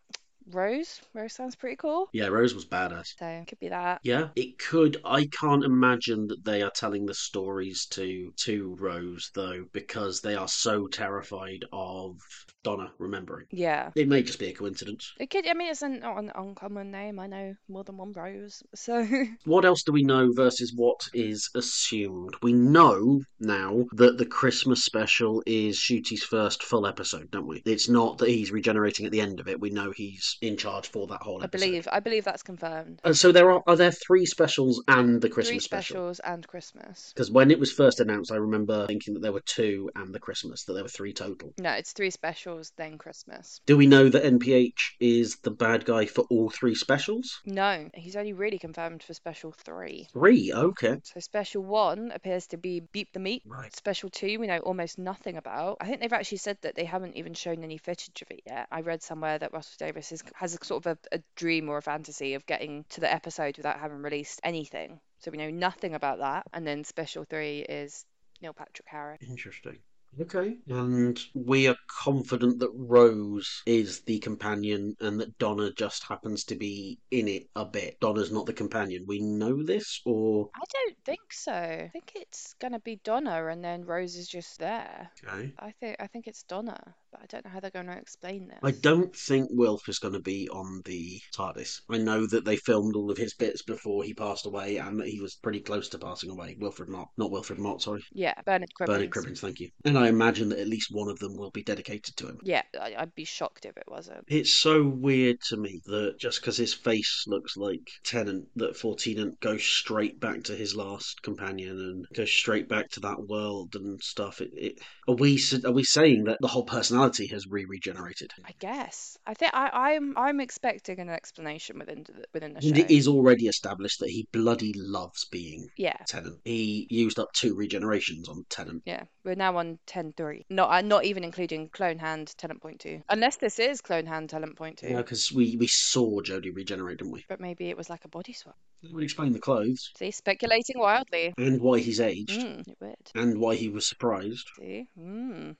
Rose. 0.51 1.01
Rose 1.13 1.33
sounds 1.33 1.55
pretty 1.55 1.75
cool. 1.75 2.09
Yeah, 2.13 2.27
Rose 2.27 2.55
was 2.55 2.65
badass. 2.65 3.17
So 3.17 3.25
it 3.25 3.47
could 3.47 3.59
be 3.59 3.69
that. 3.69 3.99
Yeah, 4.03 4.29
it 4.35 4.57
could. 4.59 4.97
I 5.03 5.25
can't 5.25 5.63
imagine 5.63 6.27
that 6.27 6.45
they 6.45 6.61
are 6.61 6.71
telling 6.71 7.05
the 7.05 7.13
stories 7.13 7.85
to 7.91 8.31
to 8.37 8.75
Rose 8.79 9.31
though, 9.33 9.65
because 9.73 10.21
they 10.21 10.35
are 10.35 10.47
so 10.47 10.87
terrified 10.87 11.65
of 11.71 12.19
Donna 12.63 12.91
remembering. 12.97 13.47
Yeah. 13.51 13.91
It 13.95 14.07
may 14.07 14.23
just 14.23 14.39
be 14.39 14.47
a 14.47 14.53
coincidence. 14.53 15.13
It 15.19 15.29
could. 15.29 15.47
I 15.47 15.53
mean, 15.53 15.69
it's 15.69 15.81
an, 15.81 15.99
not 15.99 16.17
an 16.17 16.31
uncommon 16.35 16.91
name. 16.91 17.19
I 17.19 17.27
know 17.27 17.55
more 17.67 17.83
than 17.83 17.97
one 17.97 18.13
Rose. 18.13 18.63
So 18.75 19.07
What 19.45 19.65
else 19.65 19.83
do 19.83 19.91
we 19.91 20.03
know 20.03 20.31
versus 20.33 20.73
what 20.75 21.07
is 21.13 21.49
assumed? 21.55 22.35
We 22.41 22.53
know 22.53 23.21
now 23.39 23.85
that 23.93 24.17
the 24.17 24.25
Christmas 24.25 24.83
special 24.83 25.43
is 25.45 25.79
Ncuti's 25.79 26.23
first 26.23 26.63
full 26.63 26.85
episode, 26.85 27.31
don't 27.31 27.47
we? 27.47 27.61
It's 27.65 27.89
not 27.89 28.17
that 28.17 28.29
he's 28.29 28.51
regenerating 28.51 29.05
at 29.05 29.11
the 29.11 29.21
end 29.21 29.39
of 29.39 29.47
it. 29.47 29.59
We 29.59 29.69
know 29.69 29.91
he's 29.91 30.36
in 30.41 30.57
charge 30.57 30.87
for 30.89 31.07
that 31.07 31.21
whole 31.21 31.43
I 31.43 31.47
believe. 31.47 31.87
I 31.91 31.99
believe 31.99 32.23
that's 32.23 32.43
confirmed. 32.43 33.01
And 33.03 33.17
so 33.17 33.31
there 33.31 33.51
are 33.51 33.63
are 33.67 33.75
there 33.75 33.91
three 33.91 34.25
specials 34.25 34.83
and 34.87 35.21
the 35.21 35.27
Three 35.27 35.33
Christmas 35.33 35.63
special? 35.63 35.93
specials 36.13 36.19
and 36.19 36.47
Christmas. 36.47 37.11
Because 37.13 37.31
when 37.31 37.51
it 37.51 37.59
was 37.59 37.71
first 37.71 37.99
announced, 37.99 38.31
I 38.31 38.35
remember 38.35 38.87
thinking 38.87 39.13
that 39.15 39.21
there 39.21 39.31
were 39.31 39.41
two 39.41 39.89
and 39.95 40.13
the 40.13 40.19
Christmas, 40.19 40.63
that 40.65 40.73
there 40.73 40.83
were 40.83 40.89
three 40.89 41.13
total. 41.13 41.53
No, 41.57 41.71
it's 41.71 41.91
three 41.93 42.09
specials 42.11 42.71
then 42.77 42.97
Christmas. 42.97 43.61
Do 43.65 43.77
we 43.77 43.87
know 43.87 44.09
that 44.09 44.23
NPH 44.23 44.95
is 44.99 45.37
the 45.37 45.51
bad 45.51 45.85
guy 45.85 46.05
for 46.05 46.21
all 46.29 46.49
three 46.49 46.75
specials? 46.75 47.41
No, 47.45 47.89
he's 47.93 48.15
only 48.15 48.33
really 48.33 48.59
confirmed 48.59 49.03
for 49.03 49.13
special 49.13 49.51
three. 49.51 50.07
Three, 50.13 50.51
okay. 50.53 50.97
So 51.03 51.19
special 51.19 51.63
one 51.63 52.11
appears 52.13 52.47
to 52.47 52.57
be 52.57 52.79
Beep 52.79 53.11
the 53.13 53.19
Meep. 53.19 53.41
Right. 53.45 53.75
Special 53.75 54.09
two, 54.09 54.39
we 54.39 54.47
know 54.47 54.59
almost 54.59 54.97
nothing 54.97 55.37
about. 55.37 55.77
I 55.81 55.85
think 55.85 56.01
they've 56.01 56.13
actually 56.13 56.37
said 56.39 56.57
that 56.61 56.75
they 56.75 56.85
haven't 56.85 57.15
even 57.15 57.33
shown 57.33 57.63
any 57.63 57.77
footage 57.77 58.21
of 58.21 58.31
it 58.31 58.41
yet. 58.45 58.67
I 58.71 58.81
read 58.81 59.01
somewhere 59.03 59.37
that 59.37 59.53
Russell 59.53 59.75
Davies 59.79 60.11
is, 60.11 60.23
has 60.35 60.55
a 60.55 60.65
sort 60.65 60.85
of 60.85 60.97
a, 61.11 61.15
a 61.17 61.21
dream 61.35 61.69
or 61.69 61.77
a 61.77 61.81
fantasy 61.81 62.33
of 62.33 62.45
getting 62.45 62.85
to 62.89 63.01
the 63.01 63.11
episode 63.11 63.57
without 63.57 63.79
having 63.79 64.01
released 64.01 64.39
anything. 64.43 64.99
So 65.19 65.31
we 65.31 65.37
know 65.37 65.49
nothing 65.49 65.95
about 65.95 66.19
that. 66.19 66.45
And 66.53 66.65
then 66.65 66.83
special 66.83 67.25
three 67.25 67.59
is 67.59 68.05
Neil 68.41 68.53
Patrick 68.53 68.87
Harris. 68.87 69.19
Interesting. 69.27 69.79
Okay. 70.19 70.57
And 70.67 71.19
we 71.35 71.67
are 71.67 71.77
confident 71.87 72.59
that 72.59 72.71
Rose 72.73 73.61
is 73.65 74.01
the 74.01 74.19
companion 74.19 74.95
and 74.99 75.19
that 75.19 75.37
Donna 75.37 75.71
just 75.73 76.03
happens 76.03 76.43
to 76.45 76.55
be 76.55 76.99
in 77.11 77.27
it 77.27 77.49
a 77.55 77.65
bit. 77.65 77.99
Donna's 77.99 78.31
not 78.31 78.45
the 78.45 78.53
companion. 78.53 79.05
We 79.07 79.19
know 79.19 79.61
this, 79.63 80.01
or. 80.05 80.49
I 80.55 80.63
don't 80.73 80.97
think 81.05 81.31
so. 81.31 81.51
I 81.51 81.89
think 81.93 82.13
it's 82.15 82.55
gonna 82.59 82.79
be 82.79 82.99
Donna 83.03 83.47
and 83.47 83.63
then 83.63 83.85
Rose 83.85 84.15
is 84.15 84.27
just 84.27 84.59
there. 84.59 85.11
Okay. 85.23 85.53
I 85.59 85.71
think 85.71 85.97
I 85.99 86.07
think 86.07 86.27
it's 86.27 86.43
Donna, 86.43 86.95
but 87.11 87.21
I 87.21 87.25
don't 87.27 87.45
know 87.45 87.51
how 87.51 87.59
they're 87.59 87.71
going 87.71 87.87
to 87.87 87.97
explain 87.97 88.47
this. 88.47 88.59
I 88.63 88.71
don't 88.71 89.15
think 89.15 89.49
Wilf 89.51 89.87
is 89.87 89.99
going 89.99 90.13
to 90.13 90.19
be 90.19 90.49
on 90.49 90.81
the 90.85 91.19
TARDIS. 91.35 91.81
I 91.89 91.97
know 91.97 92.25
that 92.27 92.45
they 92.45 92.57
filmed 92.57 92.95
all 92.95 93.11
of 93.11 93.17
his 93.17 93.33
bits 93.33 93.61
before 93.61 94.03
he 94.03 94.13
passed 94.13 94.45
away 94.45 94.77
and 94.77 94.99
that 94.99 95.07
he 95.07 95.19
was 95.19 95.35
pretty 95.35 95.59
close 95.59 95.89
to 95.89 95.99
passing 95.99 96.29
away. 96.29 96.55
Wilfred 96.59 96.89
Mott. 96.89 97.09
Not 97.17 97.31
Wilfred 97.31 97.59
Mott, 97.59 97.81
sorry. 97.81 98.03
Yeah, 98.13 98.33
Bernard 98.45 98.69
Cribbins. 98.73 98.87
Bernard 98.87 99.11
Cribbins, 99.11 99.39
thank 99.39 99.59
you. 99.59 99.69
And 99.85 99.97
I 99.97 100.07
imagine 100.07 100.49
that 100.49 100.59
at 100.59 100.67
least 100.67 100.89
one 100.91 101.09
of 101.09 101.19
them 101.19 101.35
will 101.35 101.51
be 101.51 101.63
dedicated 101.63 102.15
to 102.17 102.27
him. 102.27 102.39
Yeah, 102.43 102.63
I'd 102.79 103.15
be 103.15 103.25
shocked 103.25 103.65
if 103.65 103.77
it 103.77 103.87
wasn't. 103.87 104.25
It's 104.27 104.53
so 104.53 104.83
weird 104.83 105.41
to 105.49 105.57
me 105.57 105.81
that 105.85 106.19
just 106.19 106.41
because 106.41 106.57
his 106.57 106.73
face 106.73 107.25
looks 107.27 107.57
like 107.57 107.87
Tennant, 108.03 108.47
that 108.55 108.75
Fortinant 108.75 109.39
goes 109.39 109.63
straight 109.63 110.19
back 110.19 110.43
to 110.43 110.55
his 110.55 110.75
last 110.75 111.21
companion 111.21 111.77
and 111.77 112.05
goes 112.13 112.31
straight 112.31 112.67
back 112.67 112.89
to 112.91 112.99
that 113.01 113.27
world 113.27 113.75
and 113.75 114.01
stuff. 114.01 114.41
It, 114.41 114.51
it, 114.55 114.79
are 115.07 115.15
we 115.15 115.39
are 115.63 115.71
we 115.71 115.83
saying 115.83 116.25
that 116.25 116.37
the 116.41 116.47
whole 116.47 116.65
personality 116.97 117.27
has 117.27 117.47
re-regenerated? 117.47 118.31
I 118.45 118.51
guess. 118.59 119.17
I 119.25 119.33
think 119.33 119.51
I, 119.53 119.69
I'm 119.93 120.17
I'm 120.17 120.39
expecting 120.39 120.99
an 120.99 121.09
explanation 121.09 121.79
within 121.79 122.03
the, 122.03 122.25
within 122.33 122.53
the 122.53 122.61
show. 122.61 122.67
And 122.69 122.77
it 122.77 122.91
is 122.91 123.07
already 123.07 123.47
established 123.47 123.99
that 123.99 124.09
he 124.09 124.27
bloody 124.31 124.73
loves 124.75 125.25
being 125.25 125.67
Yeah. 125.77 125.97
Tennant. 126.07 126.39
He 126.43 126.87
used 126.89 127.19
up 127.19 127.31
two 127.33 127.55
regenerations 127.55 128.29
on 128.29 128.45
Tennant. 128.49 128.81
Yeah, 128.85 129.03
we're 129.23 129.35
now 129.35 129.57
on 129.57 129.79
10.3. 129.87 130.45
Not 130.49 130.69
uh, 130.71 130.81
not 130.81 131.05
even 131.05 131.23
including 131.23 131.69
Clone 131.69 131.99
Hand 131.99 132.33
Tennant 132.37 132.61
Point 132.61 132.79
2. 132.79 133.01
Unless 133.09 133.37
this 133.37 133.59
is 133.59 133.81
Clone 133.81 134.05
Hand 134.05 134.29
Tennant 134.29 134.55
Point 134.55 134.77
2. 134.79 134.87
Yeah, 134.87 134.97
because 134.97 135.31
we, 135.31 135.55
we 135.57 135.67
saw 135.67 136.21
Jodie 136.21 136.55
regenerate, 136.55 136.97
didn't 136.99 137.13
we? 137.13 137.25
But 137.29 137.39
maybe 137.39 137.69
it 137.69 137.77
was 137.77 137.89
like 137.89 138.05
a 138.05 138.09
body 138.09 138.33
swap. 138.33 138.55
That 138.83 138.93
would 138.93 139.03
explain 139.03 139.33
the 139.33 139.39
clothes 139.39 139.91
See, 139.97 140.11
speculating 140.11 140.77
wildly. 140.79 141.33
and 141.37 141.59
why 141.61 141.79
he's 141.79 141.99
aged 141.99 142.29
Mm, 142.31 142.67
it 142.67 142.77
would. 142.79 142.95
and 143.15 143.39
why 143.39 143.55
he 143.55 143.69
was 143.69 143.87
surprised. 143.87 144.47
See? 144.59 144.87
Mm. 144.99 145.55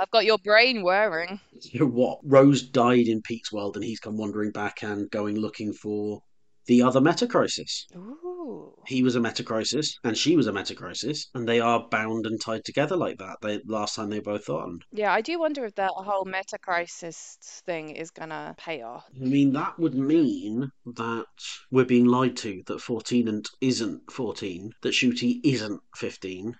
I've 0.00 0.10
got 0.10 0.24
your 0.24 0.38
brain 0.38 0.82
whirring. 0.82 1.40
You 1.62 1.80
know 1.80 1.86
what? 1.86 2.20
Rose 2.24 2.62
died 2.62 3.06
in 3.06 3.20
Pete's 3.20 3.52
world, 3.52 3.76
and 3.76 3.84
he's 3.84 4.00
come 4.00 4.16
wandering 4.16 4.50
back 4.50 4.82
and 4.82 5.10
going 5.10 5.36
looking 5.36 5.74
for 5.74 6.22
the 6.66 6.80
other 6.80 7.00
Metacrisis. 7.00 7.84
Ooh. 7.94 8.74
He 8.86 9.02
was 9.02 9.14
a 9.14 9.20
Metacrisis, 9.20 9.88
and 10.02 10.16
she 10.16 10.36
was 10.36 10.46
a 10.46 10.52
Metacrisis, 10.52 11.26
and 11.34 11.46
they 11.46 11.60
are 11.60 11.86
bound 11.90 12.24
and 12.26 12.40
tied 12.40 12.64
together 12.64 12.96
like 12.96 13.18
that. 13.18 13.36
They 13.42 13.60
last 13.66 13.96
time 13.96 14.08
they 14.08 14.20
were 14.20 14.38
both 14.38 14.48
on. 14.48 14.80
Yeah, 14.90 15.12
I 15.12 15.20
do 15.20 15.38
wonder 15.38 15.66
if 15.66 15.74
that 15.74 15.90
whole 15.90 16.24
meta 16.24 16.58
crisis 16.58 17.36
thing 17.66 17.90
is 17.90 18.10
gonna 18.10 18.54
pay 18.56 18.80
off. 18.80 19.04
I 19.14 19.26
mean, 19.26 19.52
that 19.52 19.78
would 19.78 19.94
mean 19.94 20.70
that 20.94 21.26
we're 21.70 21.84
being 21.84 22.06
lied 22.06 22.38
to, 22.38 22.62
that 22.66 22.80
14 22.80 23.28
and 23.28 23.46
isn't 23.60 24.10
14, 24.10 24.72
that 24.80 24.94
Ncuti 24.94 25.40
isn't 25.44 25.80
15, 25.96 26.56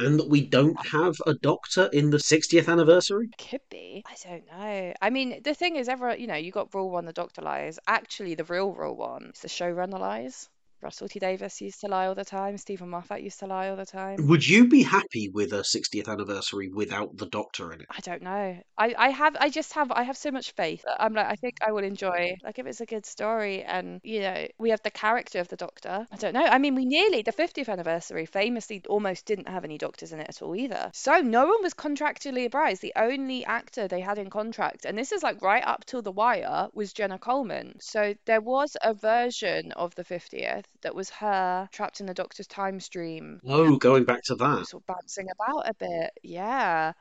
and 0.00 0.18
that 0.18 0.28
we 0.28 0.40
don't 0.40 0.86
have 0.86 1.16
a 1.26 1.34
doctor 1.34 1.88
in 1.92 2.10
the 2.10 2.18
60th 2.18 2.68
anniversary. 2.68 3.28
Could 3.38 3.60
be. 3.70 4.04
I 4.06 4.28
don't 4.28 4.46
know. 4.46 4.94
I 5.00 5.10
mean, 5.10 5.40
the 5.42 5.54
thing 5.54 5.76
is, 5.76 5.88
ever 5.88 6.16
you 6.16 6.26
know, 6.26 6.34
you 6.34 6.50
got 6.50 6.74
rule 6.74 6.90
one, 6.90 7.04
the 7.04 7.12
doctor 7.12 7.42
lies. 7.42 7.78
Actually, 7.86 8.34
the 8.34 8.44
real 8.44 8.72
rule 8.72 8.96
one 8.96 9.30
is 9.34 9.40
the 9.40 9.48
showrunner 9.48 9.98
lies. 9.98 10.48
Russell 10.84 11.08
T 11.08 11.18
Davies 11.18 11.62
used 11.62 11.80
to 11.80 11.88
lie 11.88 12.06
all 12.06 12.14
the 12.14 12.26
time. 12.26 12.58
Steven 12.58 12.90
Moffat 12.90 13.22
used 13.22 13.38
to 13.38 13.46
lie 13.46 13.70
all 13.70 13.76
the 13.76 13.86
time. 13.86 14.28
Would 14.28 14.46
you 14.46 14.68
be 14.68 14.82
happy 14.82 15.30
with 15.30 15.54
a 15.54 15.62
60th 15.62 16.08
anniversary 16.08 16.68
without 16.68 17.16
the 17.16 17.24
doctor 17.24 17.72
in 17.72 17.80
it? 17.80 17.86
I 17.90 18.00
don't 18.00 18.22
know. 18.22 18.58
I, 18.76 18.94
I 18.96 19.08
have 19.08 19.34
I 19.40 19.48
just 19.48 19.72
have 19.72 19.90
I 19.90 20.02
have 20.02 20.18
so 20.18 20.30
much 20.30 20.52
faith. 20.52 20.84
I'm 20.98 21.14
like 21.14 21.26
I 21.26 21.36
think 21.36 21.56
I 21.66 21.72
will 21.72 21.84
enjoy 21.84 22.36
like 22.44 22.58
if 22.58 22.66
it's 22.66 22.82
a 22.82 22.86
good 22.86 23.06
story 23.06 23.62
and 23.62 24.00
you 24.04 24.20
know 24.20 24.46
we 24.58 24.70
have 24.70 24.82
the 24.82 24.90
character 24.90 25.40
of 25.40 25.48
the 25.48 25.56
Doctor. 25.56 26.06
I 26.12 26.16
don't 26.16 26.34
know. 26.34 26.44
I 26.44 26.58
mean 26.58 26.74
we 26.74 26.84
nearly 26.84 27.22
the 27.22 27.32
50th 27.32 27.70
anniversary 27.70 28.26
famously 28.26 28.82
almost 28.86 29.24
didn't 29.24 29.48
have 29.48 29.64
any 29.64 29.78
doctors 29.78 30.12
in 30.12 30.20
it 30.20 30.28
at 30.28 30.42
all 30.42 30.54
either. 30.54 30.90
So 30.92 31.20
no 31.20 31.46
one 31.46 31.62
was 31.62 31.72
contractually 31.72 32.44
obliged. 32.44 32.82
The 32.82 32.92
only 32.96 33.42
actor 33.46 33.88
they 33.88 34.00
had 34.00 34.18
in 34.18 34.28
contract 34.28 34.84
and 34.84 34.98
this 34.98 35.12
is 35.12 35.22
like 35.22 35.40
right 35.40 35.64
up 35.64 35.86
till 35.86 36.02
the 36.02 36.12
wire 36.12 36.68
was 36.74 36.92
Jenna 36.92 37.18
Coleman. 37.18 37.76
So 37.80 38.14
there 38.26 38.42
was 38.42 38.76
a 38.82 38.92
version 38.92 39.72
of 39.72 39.94
the 39.94 40.04
50th 40.04 40.64
that 40.82 40.94
was 40.94 41.10
her 41.10 41.68
trapped 41.72 42.00
in 42.00 42.06
the 42.06 42.14
Doctor's 42.14 42.46
time 42.46 42.80
stream 42.80 43.40
Oh, 43.46 43.76
going 43.76 44.04
back 44.04 44.22
to 44.24 44.34
that. 44.36 44.66
sort 44.66 44.82
of 44.82 44.86
bouncing 44.86 45.26
about 45.30 45.68
a 45.68 45.74
bit. 45.74 46.10
Yeah. 46.22 46.92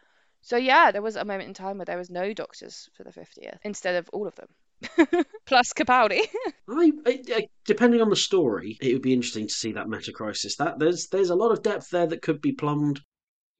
So 0.41 0.57
yeah, 0.57 0.91
there 0.91 1.01
was 1.01 1.15
a 1.15 1.25
moment 1.25 1.47
in 1.47 1.53
time 1.53 1.77
where 1.77 1.85
there 1.85 1.97
was 1.97 2.09
no 2.09 2.33
doctors 2.33 2.89
for 2.95 3.03
the 3.03 3.11
50th 3.11 3.59
instead 3.63 3.95
of 3.95 4.09
all 4.11 4.27
of 4.27 4.35
them. 4.35 4.47
Plus 5.45 5.71
Capaldi. 5.73 6.21
I, 6.69 6.91
I, 7.05 7.21
I, 7.29 7.47
depending 7.65 8.01
on 8.01 8.09
the 8.09 8.15
story, 8.17 8.77
it 8.81 8.91
would 8.93 9.01
be 9.01 9.13
interesting 9.13 9.47
to 9.47 9.53
see 9.53 9.71
that 9.73 9.87
meta 9.87 10.11
crisis. 10.11 10.57
That 10.57 10.79
there's 10.79 11.07
there's 11.07 11.29
a 11.29 11.35
lot 11.35 11.51
of 11.51 11.63
depth 11.63 11.89
there 11.91 12.07
that 12.07 12.21
could 12.21 12.41
be 12.41 12.51
plumbed. 12.51 12.99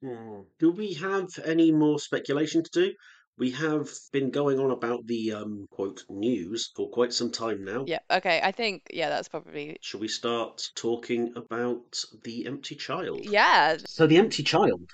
Hmm. 0.03 0.41
Do 0.59 0.71
we 0.71 0.93
have 0.95 1.29
any 1.45 1.71
more 1.71 1.99
speculation 1.99 2.63
to 2.63 2.69
do? 2.71 2.93
We 3.37 3.51
have 3.51 3.89
been 4.11 4.31
going 4.31 4.59
on 4.59 4.71
about 4.71 5.05
the 5.07 5.33
um, 5.33 5.67
quote 5.71 6.03
news 6.09 6.71
for 6.75 6.89
quite 6.89 7.13
some 7.13 7.31
time 7.31 7.63
now. 7.63 7.85
yeah, 7.87 7.99
okay. 8.09 8.41
I 8.43 8.51
think 8.51 8.83
yeah, 8.91 9.09
that's 9.09 9.27
probably 9.29 9.77
Shall 9.81 9.99
we 9.99 10.07
start 10.07 10.71
talking 10.75 11.33
about 11.35 12.03
the 12.23 12.45
empty 12.47 12.75
child? 12.75 13.25
yeah. 13.25 13.77
So 13.85 14.07
the 14.07 14.17
empty 14.17 14.43
child. 14.43 14.89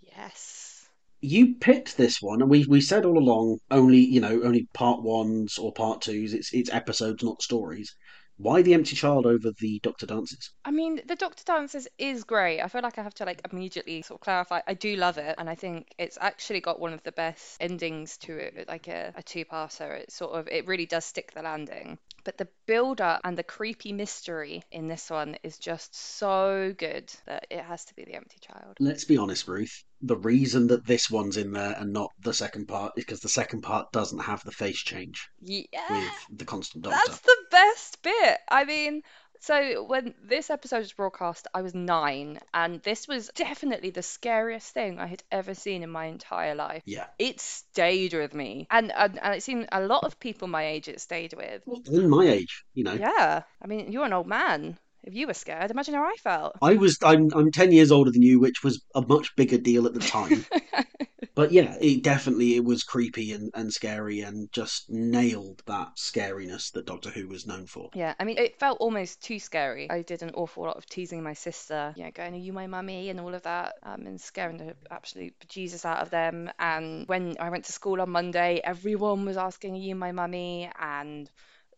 Yes. 0.00 0.88
You 1.22 1.54
picked 1.54 1.96
this 1.96 2.20
one, 2.20 2.42
and 2.42 2.50
we 2.50 2.66
we 2.66 2.80
said 2.82 3.04
all 3.06 3.16
along 3.18 3.60
only 3.70 4.00
you 4.00 4.20
know 4.20 4.42
only 4.42 4.68
part 4.74 5.02
ones 5.02 5.56
or 5.58 5.72
part 5.72 6.02
twos. 6.02 6.34
It's 6.34 6.52
it's 6.52 6.70
episodes, 6.70 7.22
not 7.22 7.42
stories. 7.42 7.94
Why 8.42 8.62
the 8.62 8.72
empty 8.72 8.96
child 8.96 9.26
over 9.26 9.52
the 9.60 9.80
Doctor 9.82 10.06
Dances? 10.06 10.50
I 10.64 10.70
mean, 10.70 11.02
the 11.06 11.14
Doctor 11.14 11.44
Dances 11.44 11.86
is 11.98 12.24
great. 12.24 12.62
I 12.62 12.68
feel 12.68 12.80
like 12.80 12.98
I 12.98 13.02
have 13.02 13.12
to 13.16 13.26
like 13.26 13.42
immediately 13.52 14.00
sort 14.00 14.16
of 14.16 14.24
clarify. 14.24 14.62
I 14.66 14.72
do 14.72 14.96
love 14.96 15.18
it, 15.18 15.34
and 15.36 15.50
I 15.50 15.54
think 15.54 15.92
it's 15.98 16.16
actually 16.18 16.60
got 16.60 16.80
one 16.80 16.94
of 16.94 17.02
the 17.02 17.12
best 17.12 17.58
endings 17.60 18.16
to 18.18 18.38
it, 18.38 18.66
like 18.66 18.88
a, 18.88 19.12
a 19.14 19.22
two-parter. 19.22 20.00
It 20.00 20.10
sort 20.10 20.32
of 20.32 20.48
it 20.48 20.66
really 20.66 20.86
does 20.86 21.04
stick 21.04 21.32
the 21.32 21.42
landing. 21.42 21.98
But 22.24 22.36
the 22.38 22.48
build 22.66 23.00
up 23.00 23.20
and 23.24 23.36
the 23.36 23.42
creepy 23.42 23.92
mystery 23.92 24.62
in 24.70 24.88
this 24.88 25.10
one 25.10 25.36
is 25.42 25.58
just 25.58 25.94
so 25.94 26.74
good 26.76 27.12
that 27.26 27.46
it 27.50 27.62
has 27.62 27.84
to 27.86 27.94
be 27.94 28.04
The 28.04 28.14
Empty 28.14 28.38
Child. 28.40 28.76
Let's 28.78 29.04
be 29.04 29.16
honest, 29.16 29.48
Ruth. 29.48 29.84
The 30.02 30.16
reason 30.16 30.66
that 30.68 30.86
this 30.86 31.10
one's 31.10 31.36
in 31.36 31.52
there 31.52 31.74
and 31.78 31.92
not 31.92 32.10
the 32.20 32.34
second 32.34 32.66
part 32.66 32.92
is 32.96 33.04
because 33.04 33.20
the 33.20 33.28
second 33.28 33.62
part 33.62 33.92
doesn't 33.92 34.18
have 34.20 34.42
the 34.44 34.52
face 34.52 34.78
change 34.78 35.28
Yeah. 35.40 35.64
with 35.90 36.38
the 36.38 36.44
constant 36.44 36.84
doctor. 36.84 37.00
That's 37.06 37.20
the 37.20 37.36
best 37.50 38.02
bit. 38.02 38.38
I 38.50 38.64
mean, 38.64 39.02
so 39.40 39.82
when 39.84 40.14
this 40.22 40.50
episode 40.50 40.78
was 40.78 40.92
broadcast, 40.92 41.46
I 41.54 41.62
was 41.62 41.74
nine, 41.74 42.38
and 42.52 42.82
this 42.82 43.08
was 43.08 43.30
definitely 43.34 43.90
the 43.90 44.02
scariest 44.02 44.72
thing 44.72 44.98
I 44.98 45.06
had 45.06 45.22
ever 45.32 45.54
seen 45.54 45.82
in 45.82 45.90
my 45.90 46.06
entire 46.06 46.54
life. 46.54 46.82
Yeah. 46.84 47.06
It 47.18 47.40
stayed 47.40 48.12
with 48.14 48.34
me, 48.34 48.66
and 48.70 48.92
and, 48.92 49.18
and 49.18 49.34
it 49.34 49.42
seemed 49.42 49.68
a 49.72 49.80
lot 49.80 50.04
of 50.04 50.20
people 50.20 50.46
my 50.46 50.66
age 50.66 50.88
it 50.88 51.00
stayed 51.00 51.32
with. 51.34 51.62
Well, 51.66 51.82
in 51.90 52.08
my 52.08 52.26
age, 52.26 52.64
you 52.74 52.84
know. 52.84 52.92
Yeah, 52.92 53.42
I 53.62 53.66
mean, 53.66 53.90
you're 53.90 54.04
an 54.04 54.12
old 54.12 54.26
man. 54.26 54.78
If 55.02 55.14
you 55.14 55.26
were 55.26 55.34
scared, 55.34 55.70
imagine 55.70 55.94
how 55.94 56.04
I 56.04 56.14
felt. 56.22 56.56
I 56.60 56.74
was 56.74 56.98
I'm 57.02 57.30
I'm 57.34 57.50
ten 57.50 57.72
years 57.72 57.90
older 57.90 58.10
than 58.10 58.22
you, 58.22 58.40
which 58.40 58.62
was 58.62 58.82
a 58.94 59.00
much 59.00 59.34
bigger 59.36 59.58
deal 59.58 59.86
at 59.86 59.94
the 59.94 60.00
time. 60.00 60.44
but 61.34 61.52
yeah, 61.52 61.76
it 61.80 62.02
definitely 62.02 62.56
it 62.56 62.64
was 62.64 62.82
creepy 62.82 63.32
and, 63.32 63.50
and 63.54 63.72
scary 63.72 64.20
and 64.20 64.52
just 64.52 64.90
nailed 64.90 65.62
that 65.66 65.96
scariness 65.96 66.72
that 66.72 66.86
Doctor 66.86 67.10
Who 67.10 67.28
was 67.28 67.46
known 67.46 67.66
for. 67.66 67.90
Yeah, 67.94 68.14
I 68.20 68.24
mean, 68.24 68.38
it 68.38 68.58
felt 68.58 68.78
almost 68.80 69.22
too 69.22 69.38
scary. 69.38 69.90
I 69.90 70.02
did 70.02 70.22
an 70.22 70.32
awful 70.34 70.64
lot 70.64 70.76
of 70.76 70.86
teasing 70.86 71.22
my 71.22 71.32
sister, 71.32 71.94
you 71.96 72.04
know, 72.04 72.10
going, 72.10 72.34
Are 72.34 72.38
you 72.38 72.52
my 72.52 72.66
mummy? 72.66 73.08
and 73.08 73.20
all 73.20 73.34
of 73.34 73.42
that, 73.42 73.74
um, 73.82 74.06
and 74.06 74.20
scaring 74.20 74.58
the 74.58 74.74
absolute 74.90 75.34
Jesus 75.48 75.84
out 75.84 75.98
of 75.98 76.10
them. 76.10 76.50
And 76.58 77.08
when 77.08 77.36
I 77.40 77.50
went 77.50 77.64
to 77.66 77.72
school 77.72 78.00
on 78.00 78.10
Monday, 78.10 78.60
everyone 78.62 79.24
was 79.24 79.36
asking, 79.36 79.74
Are 79.74 79.78
you 79.78 79.94
my 79.94 80.12
mummy? 80.12 80.70
And 80.78 81.30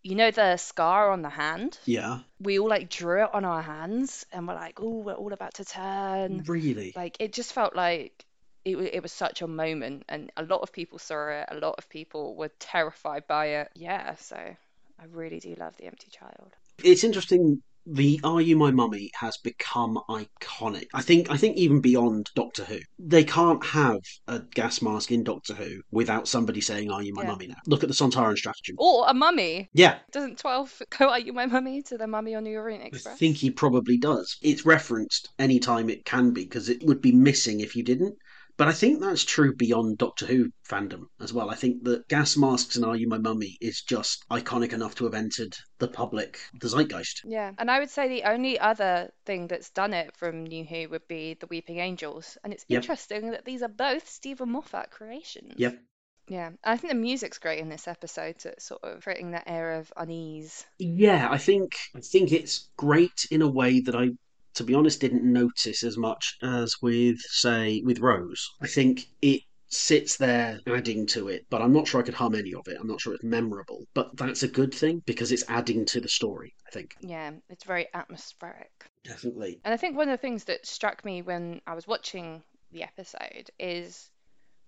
you 0.02 0.14
know 0.14 0.30
the 0.30 0.56
scar 0.56 1.10
on 1.10 1.22
the 1.22 1.28
hand? 1.28 1.78
Yeah. 1.84 2.20
We 2.40 2.58
all 2.58 2.68
like 2.68 2.90
drew 2.90 3.22
it 3.22 3.30
on 3.32 3.44
our 3.44 3.62
hands 3.62 4.26
and 4.32 4.48
we're 4.48 4.54
like, 4.54 4.80
Oh, 4.80 4.98
we're 4.98 5.14
all 5.14 5.32
about 5.32 5.54
to 5.54 5.64
turn. 5.64 6.44
Really? 6.46 6.92
Like, 6.94 7.16
it 7.20 7.32
just 7.32 7.52
felt 7.52 7.76
like 7.76 8.24
it, 8.64 8.76
it 8.76 9.02
was 9.02 9.12
such 9.12 9.42
a 9.42 9.46
moment, 9.46 10.04
and 10.08 10.30
a 10.36 10.42
lot 10.44 10.60
of 10.62 10.72
people 10.72 10.98
saw 10.98 11.28
it. 11.28 11.46
A 11.50 11.56
lot 11.56 11.74
of 11.78 11.88
people 11.88 12.36
were 12.36 12.50
terrified 12.58 13.26
by 13.26 13.46
it. 13.46 13.70
Yeah, 13.74 14.14
so 14.16 14.36
I 14.36 15.04
really 15.10 15.40
do 15.40 15.54
love 15.58 15.76
The 15.76 15.86
Empty 15.86 16.08
Child. 16.10 16.52
It's 16.82 17.04
interesting. 17.04 17.62
The 17.84 18.20
"Are 18.22 18.40
You 18.40 18.56
My 18.56 18.70
Mummy" 18.70 19.10
has 19.18 19.36
become 19.38 19.98
iconic. 20.08 20.86
I 20.94 21.02
think. 21.02 21.30
I 21.30 21.36
think 21.36 21.56
even 21.56 21.80
beyond 21.80 22.30
Doctor 22.36 22.64
Who, 22.64 22.78
they 22.98 23.24
can't 23.24 23.64
have 23.66 23.98
a 24.28 24.38
gas 24.54 24.80
mask 24.80 25.10
in 25.10 25.24
Doctor 25.24 25.54
Who 25.54 25.82
without 25.90 26.28
somebody 26.28 26.60
saying 26.60 26.92
"Are 26.92 27.02
you 27.02 27.12
my 27.12 27.22
Yeah. 27.22 27.28
mummy?" 27.28 27.46
Now 27.48 27.56
look 27.66 27.82
at 27.82 27.88
the 27.88 27.94
Sontaran 27.94 28.36
stratagem. 28.36 28.76
Or 28.78 29.08
a 29.08 29.14
mummy. 29.14 29.68
Yeah, 29.72 29.98
Doesn't 30.12 30.38
12 30.38 30.82
go, 30.98 31.08
Are 31.08 31.18
you 31.18 31.32
my 31.32 31.46
mummy? 31.46 31.82
to 31.82 31.98
the 31.98 32.06
mummy 32.06 32.34
on 32.36 32.44
the 32.44 32.54
Orient 32.54 32.84
Express? 32.84 33.14
I 33.14 33.18
think 33.18 33.36
he 33.38 33.50
probably 33.50 33.98
does. 33.98 34.36
It's 34.42 34.64
referenced 34.64 35.30
any 35.40 35.58
time 35.58 35.90
it 35.90 36.04
can 36.04 36.30
be 36.32 36.44
because 36.44 36.68
it 36.68 36.84
would 36.84 37.00
be 37.00 37.12
missing 37.12 37.60
if 37.60 37.74
you 37.74 37.82
didn't. 37.82 38.14
But 38.56 38.68
I 38.68 38.72
think 38.72 39.00
that's 39.00 39.24
true 39.24 39.54
beyond 39.54 39.98
Doctor 39.98 40.26
Who 40.26 40.50
fandom 40.68 41.06
as 41.20 41.32
well. 41.32 41.50
I 41.50 41.54
think 41.54 41.84
that 41.84 42.08
gas 42.08 42.36
masks 42.36 42.76
and 42.76 42.84
"Are 42.84 42.96
You 42.96 43.08
My 43.08 43.18
Mummy" 43.18 43.56
is 43.60 43.82
just 43.82 44.24
iconic 44.30 44.72
enough 44.72 44.94
to 44.96 45.04
have 45.04 45.14
entered 45.14 45.54
the 45.78 45.88
public, 45.88 46.38
the 46.60 46.68
zeitgeist. 46.68 47.22
Yeah, 47.24 47.52
and 47.58 47.70
I 47.70 47.78
would 47.78 47.90
say 47.90 48.08
the 48.08 48.24
only 48.24 48.58
other 48.58 49.10
thing 49.24 49.46
that's 49.48 49.70
done 49.70 49.94
it 49.94 50.14
from 50.16 50.44
New 50.44 50.64
Who 50.64 50.88
would 50.90 51.08
be 51.08 51.34
the 51.34 51.46
Weeping 51.46 51.78
Angels, 51.78 52.38
and 52.44 52.52
it's 52.52 52.64
Yep. 52.68 52.82
interesting 52.82 53.30
that 53.30 53.44
these 53.44 53.62
are 53.62 53.68
both 53.68 54.08
Steven 54.08 54.50
Moffat 54.50 54.90
creations. 54.90 55.54
Yep. 55.56 55.82
Yeah, 56.28 56.50
I 56.64 56.76
think 56.76 56.92
the 56.92 56.98
music's 56.98 57.38
great 57.38 57.58
in 57.58 57.68
this 57.68 57.88
episode, 57.88 58.38
to 58.40 58.54
sort 58.60 58.82
of 58.84 59.02
creating 59.02 59.32
that 59.32 59.44
air 59.46 59.72
of 59.74 59.92
unease. 59.96 60.64
Yeah, 60.78 61.28
I 61.30 61.38
think 61.38 61.76
I 61.94 62.00
think 62.00 62.32
it's 62.32 62.70
great 62.76 63.26
in 63.30 63.42
a 63.42 63.48
way 63.48 63.80
that 63.80 63.94
I, 63.94 64.10
to 64.54 64.64
be 64.64 64.74
honest, 64.74 65.00
didn't 65.00 65.24
notice 65.24 65.82
as 65.82 65.96
much 65.96 66.36
as 66.42 66.74
with 66.82 67.18
say 67.20 67.82
with 67.84 68.00
Rose. 68.00 68.46
I 68.60 68.66
think 68.66 69.06
it 69.22 69.42
sits 69.68 70.16
there 70.16 70.60
adding 70.66 71.06
to 71.06 71.28
it, 71.28 71.46
but 71.50 71.62
I'm 71.62 71.72
not 71.72 71.88
sure 71.88 72.00
I 72.00 72.04
could 72.04 72.14
hum 72.14 72.34
any 72.34 72.54
of 72.54 72.66
it. 72.68 72.76
I'm 72.80 72.86
not 72.86 73.00
sure 73.00 73.14
it's 73.14 73.24
memorable, 73.24 73.86
but 73.94 74.16
that's 74.16 74.42
a 74.42 74.48
good 74.48 74.74
thing 74.74 75.02
because 75.06 75.32
it's 75.32 75.44
adding 75.48 75.84
to 75.86 76.00
the 76.00 76.08
story. 76.08 76.54
I 76.66 76.70
think 76.70 76.94
Yeah, 77.00 77.32
it's 77.48 77.64
very 77.64 77.88
atmospheric. 77.94 78.70
definitely. 79.04 79.60
And 79.64 79.74
I 79.74 79.76
think 79.76 79.96
one 79.96 80.08
of 80.08 80.12
the 80.12 80.22
things 80.22 80.44
that 80.44 80.66
struck 80.66 81.04
me 81.04 81.22
when 81.22 81.60
I 81.66 81.74
was 81.74 81.86
watching 81.86 82.42
the 82.70 82.82
episode 82.82 83.50
is 83.58 84.10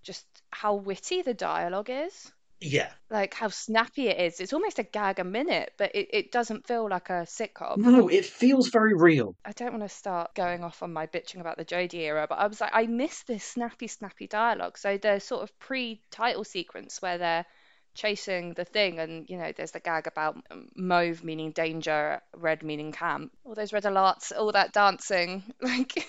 just 0.03 0.25
how 0.51 0.75
witty 0.75 1.21
the 1.21 1.33
dialogue 1.33 1.89
is. 1.89 2.31
Yeah. 2.61 2.89
Like 3.09 3.33
how 3.33 3.49
snappy 3.49 4.07
it 4.07 4.19
is. 4.19 4.39
It's 4.39 4.53
almost 4.53 4.79
a 4.79 4.83
gag 4.83 5.19
a 5.19 5.23
minute, 5.23 5.71
but 5.77 5.93
it, 5.95 6.09
it 6.11 6.31
doesn't 6.31 6.67
feel 6.67 6.89
like 6.89 7.09
a 7.09 7.25
sitcom. 7.25 7.77
No, 7.77 8.07
it 8.07 8.25
feels 8.25 8.69
very 8.69 8.93
real. 8.93 9.35
I 9.45 9.51
don't 9.51 9.71
want 9.71 9.83
to 9.83 9.89
start 9.89 10.33
going 10.35 10.63
off 10.63 10.81
on 10.81 10.93
my 10.93 11.07
bitching 11.07 11.41
about 11.41 11.57
the 11.57 11.65
Jodie 11.65 11.95
era, 11.95 12.25
but 12.27 12.39
I 12.39 12.47
was 12.47 12.61
like, 12.61 12.71
I 12.73 12.87
miss 12.87 13.23
this 13.23 13.43
snappy, 13.43 13.87
snappy 13.87 14.27
dialogue. 14.27 14.77
So 14.77 14.97
the 14.97 15.19
sort 15.19 15.43
of 15.43 15.57
pre-title 15.59 16.43
sequence 16.43 17.01
where 17.01 17.17
they're 17.17 17.45
chasing 17.93 18.53
the 18.53 18.65
thing, 18.65 18.99
and 18.99 19.29
you 19.29 19.37
know, 19.37 19.51
there's 19.55 19.71
the 19.71 19.79
gag 19.79 20.07
about 20.07 20.37
um, 20.51 20.67
mauve 20.75 21.23
meaning 21.23 21.51
danger, 21.51 22.21
red 22.35 22.63
meaning 22.63 22.91
camp, 22.91 23.31
all 23.43 23.55
those 23.55 23.73
red 23.73 23.83
alerts, 23.83 24.31
all 24.37 24.51
that 24.51 24.73
dancing, 24.73 25.43
like. 25.61 26.05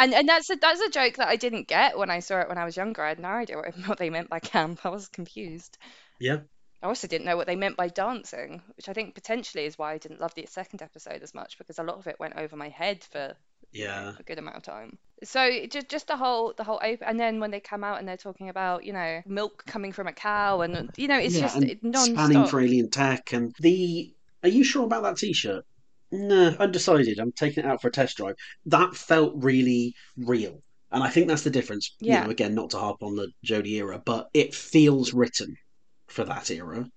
And 0.00 0.14
and 0.14 0.28
that's 0.28 0.50
a 0.50 0.56
that's 0.56 0.80
a 0.80 0.90
joke 0.90 1.16
that 1.16 1.28
I 1.28 1.36
didn't 1.36 1.68
get 1.68 1.96
when 1.98 2.10
I 2.10 2.20
saw 2.20 2.40
it 2.40 2.48
when 2.48 2.58
I 2.58 2.64
was 2.64 2.76
younger. 2.76 3.02
I 3.04 3.10
had 3.10 3.20
no 3.20 3.28
idea 3.28 3.56
what, 3.56 3.74
what 3.86 3.98
they 3.98 4.10
meant 4.10 4.30
by 4.30 4.40
camp. 4.40 4.80
I 4.84 4.88
was 4.88 5.08
confused. 5.08 5.78
Yeah. 6.18 6.38
I 6.82 6.86
also 6.86 7.06
didn't 7.06 7.26
know 7.26 7.36
what 7.36 7.46
they 7.46 7.56
meant 7.56 7.76
by 7.76 7.88
dancing, 7.88 8.62
which 8.76 8.88
I 8.88 8.94
think 8.94 9.14
potentially 9.14 9.66
is 9.66 9.76
why 9.78 9.92
I 9.92 9.98
didn't 9.98 10.20
love 10.20 10.34
the 10.34 10.46
second 10.46 10.80
episode 10.80 11.22
as 11.22 11.34
much 11.34 11.58
because 11.58 11.78
a 11.78 11.82
lot 11.82 11.98
of 11.98 12.06
it 12.06 12.18
went 12.18 12.36
over 12.36 12.56
my 12.56 12.70
head 12.70 13.04
for 13.04 13.34
Yeah. 13.72 14.14
a 14.18 14.22
good 14.22 14.38
amount 14.38 14.56
of 14.56 14.62
time. 14.62 14.98
So 15.22 15.66
just 15.66 15.90
just 15.90 16.06
the 16.08 16.16
whole 16.16 16.54
the 16.56 16.64
whole 16.64 16.80
open, 16.82 17.06
and 17.06 17.20
then 17.20 17.38
when 17.38 17.50
they 17.50 17.60
come 17.60 17.84
out 17.84 17.98
and 17.98 18.08
they're 18.08 18.16
talking 18.16 18.48
about 18.48 18.84
you 18.84 18.94
know 18.94 19.20
milk 19.26 19.64
coming 19.66 19.92
from 19.92 20.06
a 20.06 20.12
cow 20.14 20.62
and 20.62 20.90
you 20.96 21.08
know 21.08 21.18
it's 21.18 21.34
yeah, 21.34 21.42
just 21.42 21.62
it 21.62 21.80
spanning 21.94 22.46
for 22.46 22.60
alien 22.60 22.88
tech 22.90 23.32
and 23.34 23.54
the. 23.60 24.14
Are 24.42 24.48
you 24.48 24.64
sure 24.64 24.86
about 24.86 25.02
that 25.02 25.18
T-shirt? 25.18 25.66
No, 26.12 26.48
undecided. 26.58 27.18
I'm 27.18 27.32
taking 27.32 27.64
it 27.64 27.66
out 27.66 27.80
for 27.80 27.88
a 27.88 27.92
test 27.92 28.16
drive. 28.16 28.34
That 28.66 28.94
felt 28.96 29.32
really 29.36 29.94
real, 30.16 30.62
and 30.90 31.02
I 31.02 31.10
think 31.10 31.28
that's 31.28 31.42
the 31.42 31.50
difference. 31.50 31.94
You 32.00 32.12
Yeah. 32.12 32.24
know, 32.24 32.30
again, 32.30 32.54
not 32.54 32.70
to 32.70 32.78
harp 32.78 33.02
on 33.02 33.16
the 33.16 33.28
Jodie 33.46 33.76
era, 33.78 34.02
but 34.04 34.28
it 34.34 34.54
feels 34.54 35.12
written 35.12 35.56
for 36.08 36.24
that 36.24 36.50
era. 36.50 36.88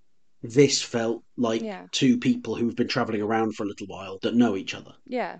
This 0.42 0.82
felt 0.82 1.24
like 1.38 1.62
Yeah. 1.62 1.88
two 1.92 2.18
people 2.18 2.56
who've 2.56 2.76
been 2.76 2.88
travelling 2.88 3.22
around 3.22 3.56
for 3.56 3.64
a 3.64 3.68
little 3.68 3.88
while 3.88 4.18
that 4.24 4.36
know 4.36 4.58
each 4.58 4.74
other. 4.74 4.94
Yeah, 5.06 5.40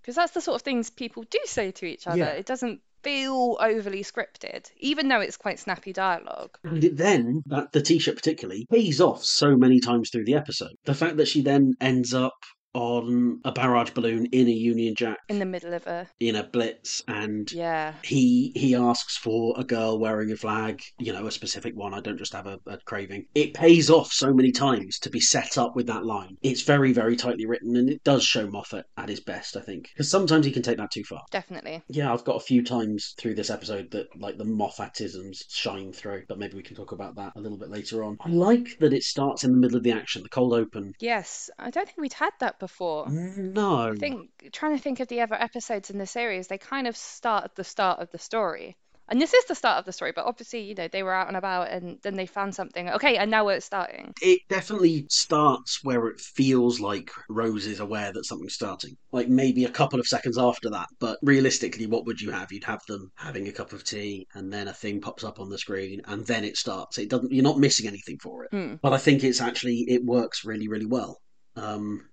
because 0.00 0.14
that's 0.14 0.32
the 0.32 0.40
sort 0.40 0.56
of 0.56 0.62
things 0.62 0.88
people 0.90 1.24
do 1.28 1.40
say 1.44 1.70
to 1.72 1.86
each 1.86 2.06
other. 2.06 2.18
Yeah. 2.18 2.28
It 2.30 2.46
doesn't 2.46 2.80
feel 3.02 3.58
overly 3.60 4.04
scripted, 4.04 4.70
even 4.78 5.08
though 5.08 5.20
it's 5.20 5.36
quite 5.36 5.58
snappy 5.58 5.92
dialogue. 5.92 6.56
And 6.62 6.84
it 6.84 6.96
then, 6.96 7.42
that 7.46 7.72
the 7.72 7.82
t-shirt 7.82 8.14
particularly, 8.14 8.64
pays 8.70 9.00
off 9.00 9.24
so 9.24 9.56
many 9.56 9.80
times 9.80 10.08
through 10.10 10.24
the 10.24 10.34
episode. 10.36 10.76
The 10.84 10.94
fact 10.94 11.16
that 11.16 11.26
she 11.26 11.42
then 11.42 11.74
ends 11.80 12.14
up 12.14 12.36
on 12.74 13.40
a 13.44 13.52
barrage 13.52 13.90
balloon 13.90 14.26
in 14.26 14.48
a 14.48 14.50
Union 14.50 14.94
Jack 14.94 15.18
In 15.28 15.38
the 15.38 15.44
middle 15.44 15.74
of 15.74 15.86
a 15.86 16.08
in 16.20 16.36
a 16.36 16.44
blitz 16.44 17.02
and 17.06 17.50
yeah, 17.52 17.94
he 18.02 18.52
he 18.54 18.74
asks 18.74 19.16
for 19.16 19.54
a 19.58 19.64
girl 19.64 19.98
wearing 19.98 20.32
a 20.32 20.36
flag, 20.36 20.82
you 20.98 21.12
know, 21.12 21.26
a 21.26 21.30
specific 21.30 21.76
one. 21.76 21.94
I 21.94 22.00
don't 22.00 22.18
just 22.18 22.32
have 22.32 22.46
a, 22.46 22.58
a 22.66 22.78
craving. 22.84 23.26
It 23.34 23.54
pays 23.54 23.90
off 23.90 24.12
so 24.12 24.32
many 24.32 24.52
times 24.52 24.98
to 25.00 25.10
be 25.10 25.20
set 25.20 25.58
up 25.58 25.76
with 25.76 25.86
that 25.88 26.04
line. 26.04 26.36
It's 26.42 26.62
very, 26.62 26.92
very 26.92 27.16
tightly 27.16 27.46
written 27.46 27.76
and 27.76 27.88
it 27.90 28.02
does 28.04 28.24
show 28.24 28.46
Moffat 28.46 28.86
at 28.96 29.08
his 29.08 29.20
best, 29.20 29.56
I 29.56 29.60
think. 29.60 29.88
Because 29.92 30.10
sometimes 30.10 30.46
he 30.46 30.52
can 30.52 30.62
take 30.62 30.78
that 30.78 30.90
too 30.90 31.04
far. 31.04 31.22
definitely. 31.30 31.82
Yeah, 31.88 32.12
I've 32.12 32.24
got 32.24 32.36
a 32.36 32.40
few 32.40 32.64
times 32.64 33.14
through 33.18 33.34
this 33.34 33.50
episode 33.50 33.90
that 33.92 34.06
like 34.18 34.38
the 34.38 34.44
Moffatisms 34.44 35.42
shine 35.50 35.92
through, 35.92 36.24
but 36.28 36.38
maybe 36.38 36.56
we 36.56 36.62
can 36.62 36.76
talk 36.76 36.92
about 36.92 37.16
that 37.16 37.32
a 37.36 37.40
little 37.40 37.58
bit 37.58 37.70
later 37.70 38.04
on. 38.04 38.16
I 38.20 38.30
like 38.30 38.78
that 38.80 38.92
it 38.92 39.02
starts 39.02 39.44
in 39.44 39.52
the 39.52 39.58
middle 39.58 39.76
of 39.76 39.82
the 39.82 39.92
action, 39.92 40.22
the 40.22 40.28
cold 40.28 40.54
open. 40.54 40.94
Yes, 41.00 41.50
I 41.58 41.70
don't 41.70 41.86
think 41.86 41.98
we'd 41.98 42.12
had 42.14 42.32
that 42.40 42.58
before. 42.62 43.10
No. 43.10 43.90
I 43.90 43.96
think 43.96 44.30
trying 44.52 44.76
to 44.76 44.82
think 44.82 45.00
of 45.00 45.08
the 45.08 45.20
other 45.20 45.34
episodes 45.34 45.90
in 45.90 45.98
the 45.98 46.06
series, 46.06 46.46
they 46.46 46.58
kind 46.58 46.86
of 46.86 46.96
start 46.96 47.42
at 47.42 47.56
the 47.56 47.64
start 47.64 47.98
of 47.98 48.08
the 48.12 48.18
story. 48.18 48.76
And 49.08 49.20
this 49.20 49.34
is 49.34 49.44
the 49.46 49.56
start 49.56 49.80
of 49.80 49.84
the 49.84 49.92
story, 49.92 50.12
but 50.14 50.26
obviously, 50.26 50.60
you 50.60 50.76
know, 50.76 50.86
they 50.86 51.02
were 51.02 51.12
out 51.12 51.26
and 51.26 51.36
about 51.36 51.70
and 51.70 51.98
then 52.04 52.14
they 52.14 52.24
found 52.24 52.54
something. 52.54 52.88
Okay, 52.88 53.16
and 53.16 53.32
now 53.32 53.48
it's 53.48 53.66
starting. 53.66 54.14
It 54.22 54.42
definitely 54.48 55.06
starts 55.10 55.80
where 55.82 56.06
it 56.06 56.20
feels 56.20 56.78
like 56.78 57.10
Rose 57.28 57.66
is 57.66 57.80
aware 57.80 58.12
that 58.12 58.24
something's 58.24 58.54
starting. 58.54 58.96
Like 59.10 59.28
maybe 59.28 59.64
a 59.64 59.70
couple 59.70 59.98
of 59.98 60.06
seconds 60.06 60.38
after 60.38 60.70
that, 60.70 60.86
but 61.00 61.18
realistically, 61.20 61.86
what 61.86 62.06
would 62.06 62.20
you 62.20 62.30
have? 62.30 62.52
You'd 62.52 62.64
have 62.64 62.80
them 62.86 63.10
having 63.16 63.48
a 63.48 63.52
cup 63.52 63.72
of 63.72 63.82
tea, 63.82 64.28
and 64.34 64.52
then 64.52 64.68
a 64.68 64.72
thing 64.72 65.00
pops 65.00 65.24
up 65.24 65.40
on 65.40 65.50
the 65.50 65.58
screen, 65.58 66.00
and 66.06 66.24
then 66.24 66.44
it 66.44 66.56
starts. 66.56 66.96
It 66.96 67.10
doesn't. 67.10 67.32
You're 67.32 67.42
not 67.42 67.58
missing 67.58 67.88
anything 67.88 68.18
for 68.22 68.44
it. 68.44 68.50
Hmm. 68.52 68.74
But 68.80 68.92
I 68.92 68.98
think 68.98 69.24
it's 69.24 69.40
actually 69.40 69.84
it 69.88 70.04
works 70.04 70.44
really, 70.44 70.68
really 70.68 70.86
well. 70.86 71.18
Um, 71.56 72.08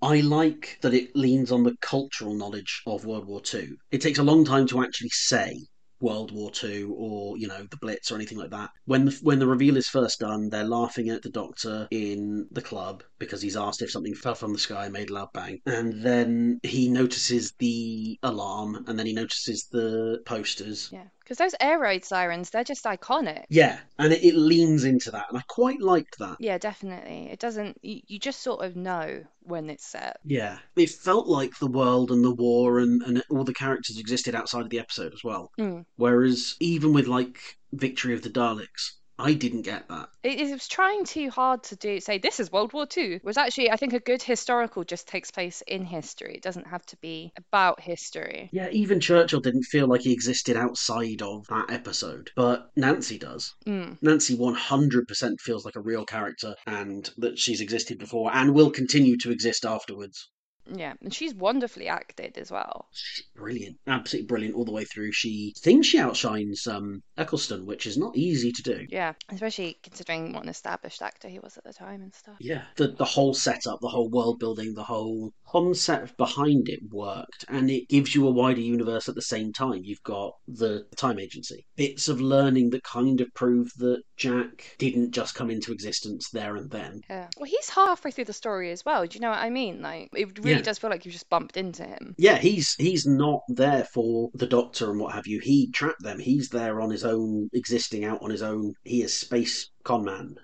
I 0.00 0.20
like 0.20 0.78
that 0.82 0.94
it 0.94 1.14
leans 1.16 1.50
on 1.50 1.64
the 1.64 1.76
cultural 1.80 2.34
knowledge 2.34 2.82
of 2.86 3.04
World 3.04 3.26
War 3.26 3.40
Two. 3.40 3.76
It 3.90 4.00
takes 4.00 4.18
a 4.18 4.22
long 4.22 4.44
time 4.44 4.66
to 4.68 4.82
actually 4.82 5.08
say 5.10 5.66
World 6.00 6.30
War 6.30 6.50
Two 6.52 6.94
or 6.96 7.36
you 7.36 7.48
know 7.48 7.66
the 7.68 7.76
Blitz 7.78 8.10
or 8.10 8.14
anything 8.14 8.38
like 8.38 8.50
that. 8.50 8.70
When 8.84 9.06
the 9.06 9.18
when 9.22 9.40
the 9.40 9.48
reveal 9.48 9.76
is 9.76 9.88
first 9.88 10.20
done, 10.20 10.48
they're 10.48 10.64
laughing 10.64 11.08
at 11.08 11.22
the 11.22 11.30
Doctor 11.30 11.88
in 11.90 12.46
the 12.52 12.62
club 12.62 13.02
because 13.18 13.42
he's 13.42 13.56
asked 13.56 13.82
if 13.82 13.90
something 13.90 14.14
fell 14.14 14.36
from 14.36 14.52
the 14.52 14.58
sky 14.58 14.84
and 14.84 14.92
made 14.92 15.10
a 15.10 15.14
loud 15.14 15.32
bang, 15.34 15.60
and 15.66 16.00
then 16.02 16.60
he 16.62 16.88
notices 16.88 17.52
the 17.58 18.18
alarm, 18.22 18.84
and 18.86 18.96
then 18.98 19.06
he 19.06 19.12
notices 19.12 19.66
the 19.72 20.20
posters. 20.24 20.90
Yeah, 20.92 21.08
because 21.28 21.36
those 21.38 21.54
air 21.60 21.78
raid 21.78 22.06
sirens, 22.06 22.48
they're 22.48 22.64
just 22.64 22.84
iconic. 22.84 23.44
Yeah, 23.50 23.78
and 23.98 24.14
it, 24.14 24.24
it 24.24 24.34
leans 24.34 24.84
into 24.84 25.10
that, 25.10 25.26
and 25.28 25.36
I 25.36 25.42
quite 25.46 25.82
liked 25.82 26.18
that. 26.20 26.38
Yeah, 26.40 26.56
definitely. 26.56 27.28
It 27.30 27.38
doesn't, 27.38 27.78
you, 27.82 28.00
you 28.06 28.18
just 28.18 28.40
sort 28.40 28.64
of 28.64 28.76
know 28.76 29.24
when 29.42 29.68
it's 29.68 29.86
set. 29.86 30.16
Yeah, 30.24 30.58
it 30.74 30.88
felt 30.88 31.26
like 31.26 31.58
the 31.58 31.66
world 31.66 32.10
and 32.10 32.24
the 32.24 32.34
war 32.34 32.78
and, 32.78 33.02
and 33.02 33.22
all 33.30 33.44
the 33.44 33.52
characters 33.52 33.98
existed 33.98 34.34
outside 34.34 34.62
of 34.62 34.70
the 34.70 34.78
episode 34.78 35.12
as 35.12 35.22
well. 35.22 35.50
Mm. 35.60 35.84
Whereas 35.96 36.56
even 36.60 36.94
with 36.94 37.06
like 37.06 37.38
Victory 37.72 38.14
of 38.14 38.22
the 38.22 38.30
Daleks, 38.30 38.92
I 39.18 39.34
didn't 39.34 39.62
get 39.62 39.88
that. 39.88 40.10
It, 40.22 40.40
it 40.40 40.52
was 40.52 40.68
trying 40.68 41.04
too 41.04 41.30
hard 41.30 41.64
to 41.64 41.76
do, 41.76 42.00
say, 42.00 42.18
this 42.18 42.38
is 42.38 42.52
World 42.52 42.72
War 42.72 42.86
Two. 42.86 43.14
It 43.16 43.24
was 43.24 43.36
actually, 43.36 43.70
I 43.70 43.76
think, 43.76 43.92
a 43.92 44.00
good 44.00 44.22
historical 44.22 44.84
just 44.84 45.08
takes 45.08 45.30
place 45.30 45.62
in 45.66 45.84
history. 45.84 46.34
It 46.34 46.42
doesn't 46.42 46.68
have 46.68 46.86
to 46.86 46.96
be 46.98 47.32
about 47.36 47.80
history. 47.80 48.48
Yeah, 48.52 48.68
even 48.70 49.00
Churchill 49.00 49.40
didn't 49.40 49.64
feel 49.64 49.88
like 49.88 50.02
he 50.02 50.12
existed 50.12 50.56
outside 50.56 51.22
of 51.22 51.46
that 51.48 51.70
episode, 51.70 52.30
but 52.36 52.70
Nancy 52.76 53.18
does. 53.18 53.54
Mm. 53.66 53.98
Nancy 54.00 54.36
100% 54.36 55.40
feels 55.40 55.64
like 55.64 55.76
a 55.76 55.80
real 55.80 56.04
character 56.04 56.54
and 56.66 57.10
that 57.18 57.38
she's 57.38 57.60
existed 57.60 57.98
before 57.98 58.32
and 58.32 58.54
will 58.54 58.70
continue 58.70 59.16
to 59.18 59.30
exist 59.30 59.64
afterwards. 59.64 60.30
Yeah, 60.74 60.94
and 61.02 61.12
she's 61.14 61.34
wonderfully 61.34 61.88
acted 61.88 62.36
as 62.38 62.50
well. 62.50 62.88
She's 62.92 63.24
brilliant, 63.34 63.78
absolutely 63.86 64.26
brilliant 64.26 64.54
all 64.54 64.64
the 64.64 64.72
way 64.72 64.84
through. 64.84 65.12
She 65.12 65.54
thinks 65.58 65.86
she 65.86 65.98
outshines 65.98 66.66
um, 66.66 67.02
Eccleston, 67.16 67.66
which 67.66 67.86
is 67.86 67.96
not 67.96 68.16
easy 68.16 68.52
to 68.52 68.62
do. 68.62 68.86
Yeah, 68.90 69.14
especially 69.30 69.78
considering 69.82 70.32
what 70.32 70.42
an 70.42 70.48
established 70.48 71.02
actor 71.02 71.28
he 71.28 71.38
was 71.38 71.56
at 71.56 71.64
the 71.64 71.72
time 71.72 72.02
and 72.02 72.14
stuff. 72.14 72.36
Yeah, 72.40 72.64
the 72.76 72.88
the 72.88 73.04
whole 73.04 73.34
setup, 73.34 73.80
the 73.80 73.88
whole 73.88 74.10
world 74.10 74.38
building, 74.38 74.74
the 74.74 74.84
whole 74.84 75.32
concept 75.46 76.16
behind 76.16 76.68
it 76.68 76.80
worked, 76.90 77.44
and 77.48 77.70
it 77.70 77.88
gives 77.88 78.14
you 78.14 78.26
a 78.26 78.30
wider 78.30 78.60
universe 78.60 79.08
at 79.08 79.14
the 79.14 79.22
same 79.22 79.52
time. 79.52 79.80
You've 79.84 80.02
got 80.02 80.32
the 80.46 80.84
time 80.96 81.18
agency, 81.18 81.66
bits 81.76 82.08
of 82.08 82.20
learning 82.20 82.70
that 82.70 82.82
kind 82.84 83.20
of 83.20 83.28
prove 83.34 83.70
that 83.78 84.02
Jack 84.16 84.74
didn't 84.78 85.12
just 85.12 85.34
come 85.34 85.50
into 85.50 85.72
existence 85.72 86.28
there 86.30 86.56
and 86.56 86.70
then. 86.70 87.00
Yeah. 87.08 87.28
Well, 87.36 87.48
he's 87.48 87.70
halfway 87.70 88.10
through 88.10 88.26
the 88.26 88.32
story 88.32 88.70
as 88.70 88.84
well. 88.84 89.06
Do 89.06 89.14
you 89.14 89.20
know 89.20 89.30
what 89.30 89.38
I 89.38 89.50
mean? 89.50 89.80
Like, 89.82 90.10
it 90.14 90.38
really 90.38 90.57
Yeah. 90.57 90.57
Does 90.64 90.78
feel 90.78 90.90
like 90.90 91.04
you've 91.04 91.12
just 91.12 91.30
bumped 91.30 91.56
into 91.56 91.84
him. 91.84 92.14
Yeah, 92.18 92.36
he's 92.36 92.74
he's 92.74 93.06
not 93.06 93.42
there 93.48 93.84
for 93.84 94.30
the 94.34 94.46
Doctor 94.46 94.90
and 94.90 95.00
what 95.00 95.14
have 95.14 95.26
you. 95.26 95.40
He 95.40 95.70
trapped 95.70 96.02
them. 96.02 96.18
He's 96.18 96.48
there 96.48 96.80
on 96.80 96.90
his 96.90 97.04
own, 97.04 97.48
existing 97.52 98.04
out 98.04 98.22
on 98.22 98.30
his 98.30 98.42
own. 98.42 98.74
He 98.84 99.02
is 99.02 99.14
space 99.14 99.70
con 99.84 100.04
man. 100.04 100.36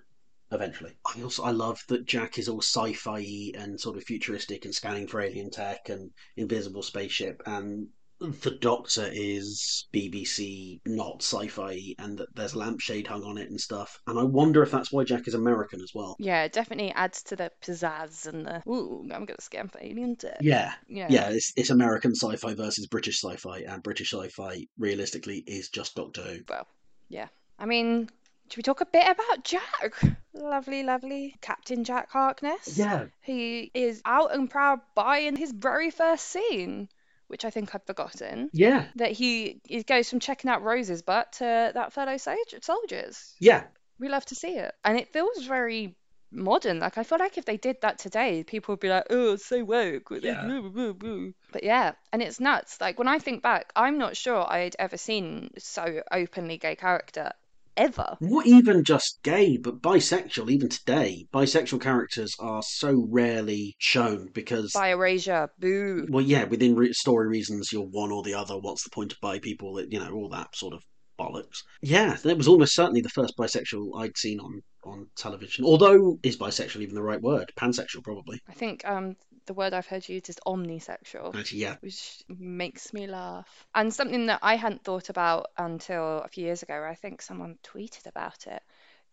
Eventually, 0.50 0.96
I 1.04 1.22
also 1.22 1.42
I 1.42 1.50
love 1.50 1.82
that 1.88 2.06
Jack 2.06 2.38
is 2.38 2.48
all 2.48 2.60
sci-fi 2.62 3.52
and 3.54 3.80
sort 3.80 3.96
of 3.96 4.04
futuristic 4.04 4.64
and 4.64 4.74
scanning 4.74 5.08
for 5.08 5.20
alien 5.20 5.50
tech 5.50 5.88
and 5.88 6.10
invisible 6.36 6.82
spaceship, 6.82 7.42
and 7.46 7.88
the 8.30 8.50
Doctor 8.52 9.08
is 9.12 9.86
BBC, 9.92 10.80
not 10.86 11.22
sci-fi, 11.22 11.94
and 11.98 12.18
that 12.18 12.34
there's 12.34 12.54
lampshade 12.56 13.06
hung 13.06 13.22
on 13.24 13.38
it 13.38 13.50
and 13.50 13.60
stuff. 13.60 14.00
And 14.06 14.18
I 14.18 14.22
wonder 14.22 14.62
if 14.62 14.70
that's 14.70 14.92
why 14.92 15.04
Jack 15.04 15.26
is 15.28 15.34
American 15.34 15.80
as 15.80 15.92
well. 15.94 16.16
Yeah, 16.18 16.44
it 16.44 16.52
definitely 16.52 16.92
adds 16.92 17.22
to 17.24 17.36
the 17.36 17.50
pizzazz 17.62 18.26
and 18.26 18.46
the, 18.46 18.62
ooh, 18.68 19.02
I'm 19.12 19.24
going 19.24 19.36
to 19.36 19.40
scan 19.42 19.68
for 19.68 19.80
alien 19.80 20.16
tech. 20.16 20.38
Yeah, 20.40 20.72
Yeah. 20.88 21.06
yeah, 21.10 21.28
it's, 21.30 21.52
it's 21.56 21.70
American 21.70 22.14
sci-fi 22.14 22.54
versus 22.54 22.86
British 22.86 23.20
sci-fi, 23.20 23.60
and 23.68 23.82
British 23.82 24.12
sci-fi 24.12 24.66
realistically 24.78 25.42
is 25.46 25.68
just 25.68 25.94
Doctor 25.94 26.22
Who. 26.22 26.38
Well, 26.48 26.66
yeah. 27.08 27.28
I 27.58 27.66
mean, 27.66 28.08
should 28.50 28.56
we 28.58 28.62
talk 28.62 28.80
a 28.80 28.86
bit 28.86 29.04
about 29.08 29.44
Jack? 29.44 29.94
Lovely, 30.34 30.82
lovely 30.82 31.36
Captain 31.40 31.84
Jack 31.84 32.10
Harkness. 32.10 32.76
Yeah, 32.76 33.06
He 33.22 33.70
is 33.74 34.02
out 34.04 34.34
and 34.34 34.50
proud 34.50 34.80
by 34.94 35.18
in 35.18 35.36
his 35.36 35.52
very 35.52 35.90
first 35.90 36.26
scene, 36.28 36.88
which 37.28 37.44
I 37.44 37.50
think 37.50 37.74
I'd 37.74 37.86
forgotten. 37.86 38.50
yeah, 38.52 38.86
That 38.96 39.12
he, 39.12 39.60
he 39.66 39.82
goes 39.82 40.10
from 40.10 40.20
checking 40.20 40.50
out 40.50 40.62
Rose's 40.62 41.02
butt 41.02 41.32
to 41.34 41.70
that 41.74 41.92
fellow 41.92 42.16
soldier, 42.16 42.58
soldiers. 42.62 43.34
yeah, 43.40 43.64
We 43.98 44.08
love 44.08 44.24
to 44.26 44.34
see 44.34 44.56
it. 44.56 44.74
And 44.84 44.98
it 44.98 45.12
feels 45.12 45.44
very 45.44 45.96
modern. 46.30 46.80
Like, 46.80 46.98
I 46.98 47.04
feel 47.04 47.18
like 47.18 47.38
if 47.38 47.44
they 47.44 47.56
did 47.56 47.80
that 47.82 47.98
today, 47.98 48.42
people 48.44 48.72
would 48.72 48.80
be 48.80 48.88
like, 48.88 49.06
oh, 49.10 49.34
it's 49.34 49.46
so 49.46 49.62
woke. 49.64 50.10
Yeah. 50.20 50.44
blah, 50.44 50.60
blah, 50.62 50.70
blah, 50.70 50.92
blah." 50.92 51.28
But 51.52 51.62
yeah, 51.62 51.92
and 52.12 52.20
it's 52.22 52.40
nuts. 52.40 52.80
Like, 52.80 52.98
when 52.98 53.08
I 53.08 53.18
think 53.20 53.42
back, 53.42 53.70
I'm 53.76 53.98
not 53.98 54.16
sure 54.16 54.44
I'd 54.50 54.74
ever 54.78 54.96
seen 54.96 55.50
so 55.58 56.02
openly 56.10 56.58
gay 56.58 56.74
character 56.76 57.30
ever. 57.76 58.16
Not 58.20 58.46
even 58.46 58.84
just 58.84 59.20
gay, 59.22 59.56
but 59.56 59.80
bisexual. 59.82 60.50
Even 60.50 60.68
today, 60.68 61.26
bisexual 61.32 61.80
characters 61.80 62.34
are 62.38 62.62
so 62.62 63.06
rarely 63.10 63.74
shown 63.78 64.28
because, 64.32 64.72
Bi 64.72 64.88
erasure, 64.88 65.48
boo. 65.58 66.06
well, 66.10 66.24
yeah, 66.24 66.44
within 66.44 66.74
re- 66.74 66.92
story 66.92 67.28
reasons, 67.28 67.72
you're 67.72 67.82
one 67.82 68.12
or 68.12 68.22
the 68.22 68.34
other. 68.34 68.58
What's 68.58 68.84
the 68.84 68.90
point 68.90 69.12
of 69.12 69.20
bi 69.20 69.38
people? 69.38 69.80
You 69.88 70.00
know, 70.00 70.12
all 70.12 70.28
that 70.30 70.54
sort 70.54 70.74
of 70.74 70.82
bollocks. 71.18 71.58
Yeah, 71.82 72.16
that 72.24 72.36
was 72.36 72.48
almost 72.48 72.74
certainly 72.74 73.00
the 73.00 73.08
first 73.08 73.36
bisexual 73.36 73.90
I'd 74.00 74.16
seen 74.16 74.40
on 74.40 74.62
on 74.84 75.06
television. 75.16 75.64
Although, 75.64 76.18
is 76.22 76.36
bisexual 76.36 76.80
even 76.82 76.94
the 76.94 77.02
right 77.02 77.20
word? 77.22 77.52
Pansexual, 77.56 78.02
probably. 78.02 78.40
I 78.48 78.52
think 78.52 78.86
um 78.86 79.16
the 79.46 79.54
word 79.54 79.72
I've 79.72 79.86
heard 79.86 80.08
used 80.08 80.28
is 80.28 80.38
omnisexual. 80.46 81.34
Actually, 81.34 81.60
yeah. 81.60 81.76
which 81.80 82.22
makes 82.28 82.92
me 82.92 83.06
laugh. 83.06 83.66
And 83.74 83.92
something 83.92 84.26
that 84.26 84.40
I 84.42 84.56
hadn't 84.56 84.84
thought 84.84 85.08
about 85.08 85.46
until 85.56 86.18
a 86.18 86.28
few 86.28 86.44
years 86.44 86.62
ago, 86.62 86.86
I 86.88 86.94
think 86.94 87.22
someone 87.22 87.58
tweeted 87.62 88.06
about 88.06 88.46
it, 88.46 88.62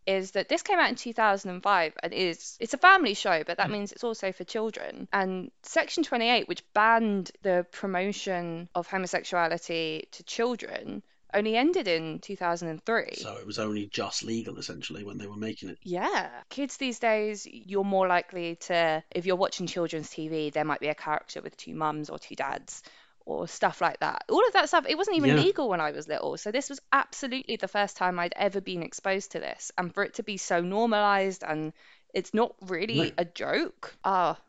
is 0.08 0.32
that 0.32 0.50
this 0.50 0.64
came 0.64 0.80
out 0.80 0.90
in 0.90 0.96
2005 0.96 1.94
and 2.02 2.14
is 2.14 2.58
it's 2.60 2.74
a 2.74 2.78
family 2.78 3.14
show, 3.14 3.44
but 3.46 3.58
that 3.58 3.68
mm. 3.68 3.74
means 3.74 3.92
it's 3.92 4.04
also 4.04 4.32
for 4.32 4.44
children. 4.44 5.08
And 5.14 5.52
Section 5.64 6.04
28, 6.04 6.48
which 6.48 6.64
banned 6.74 7.32
the 7.44 7.66
promotion 7.72 8.70
of 8.74 8.88
homosexuality 8.88 10.08
to 10.12 10.24
children, 10.24 11.04
only 11.34 11.56
ended 11.56 11.88
in 11.88 12.20
2003. 12.20 13.16
So 13.16 13.36
it 13.36 13.46
was 13.46 13.60
only 13.60 13.88
just 13.88 14.24
legal 14.24 14.58
essentially 14.58 15.04
when 15.04 15.18
they 15.18 15.28
were 15.28 15.36
making 15.36 15.70
it. 15.70 15.78
Yeah. 15.84 16.30
Kids 16.50 16.78
these 16.78 17.00
days, 17.00 17.48
you're 17.50 17.84
more 17.84 18.08
likely 18.08 18.56
to, 18.68 19.04
if 19.12 19.26
you're 19.26 19.36
watching 19.36 19.68
children's 19.68 20.10
TV, 20.10 20.52
there 20.52 20.66
might 20.66 20.80
be 20.80 20.88
a 20.90 20.96
character 20.96 21.42
with 21.42 21.56
two 21.58 21.76
mums 21.76 22.10
or 22.10 22.20
two 22.20 22.36
dads 22.36 22.84
or 23.26 23.48
stuff 23.48 23.82
like 23.82 24.00
that. 24.00 24.24
All 24.30 24.46
of 24.46 24.54
that 24.54 24.68
stuff, 24.68 24.86
it 24.88 24.98
wasn't 24.98 25.18
even 25.18 25.30
Yeah. 25.30 25.44
legal 25.44 25.70
when 25.70 25.80
I 25.82 25.92
was 25.92 26.08
little. 26.08 26.38
So 26.38 26.52
this 26.52 26.70
was 26.70 26.80
absolutely 26.92 27.56
the 27.58 27.68
first 27.68 27.96
time 27.98 28.20
I'd 28.20 28.34
ever 28.36 28.62
been 28.62 28.84
exposed 28.84 29.32
to 29.34 29.40
this. 29.40 29.72
And 29.78 29.94
for 29.94 30.04
it 30.04 30.16
to 30.16 30.24
be 30.24 30.38
so 30.38 30.62
normalized 30.62 31.44
and 31.44 31.74
it's 32.14 32.34
not 32.34 32.56
really 32.62 32.98
No. 32.98 33.12
a 33.18 33.26
joke. 33.26 33.96
Ah, 34.04 34.40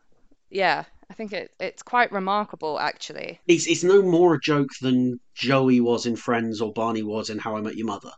yeah. 0.50 0.84
I 1.12 1.14
think 1.14 1.34
it, 1.34 1.50
it's 1.60 1.82
quite 1.82 2.10
remarkable, 2.10 2.80
actually. 2.80 3.38
It's 3.46 3.66
it's 3.66 3.84
no 3.84 4.00
more 4.00 4.34
a 4.34 4.40
joke 4.40 4.70
than 4.80 5.20
Joey 5.34 5.78
was 5.78 6.06
in 6.06 6.16
Friends 6.16 6.62
or 6.62 6.72
Barney 6.72 7.02
was 7.02 7.28
in 7.28 7.38
How 7.38 7.54
I 7.54 7.60
Met 7.60 7.76
Your 7.76 7.86
Mother. 7.86 8.12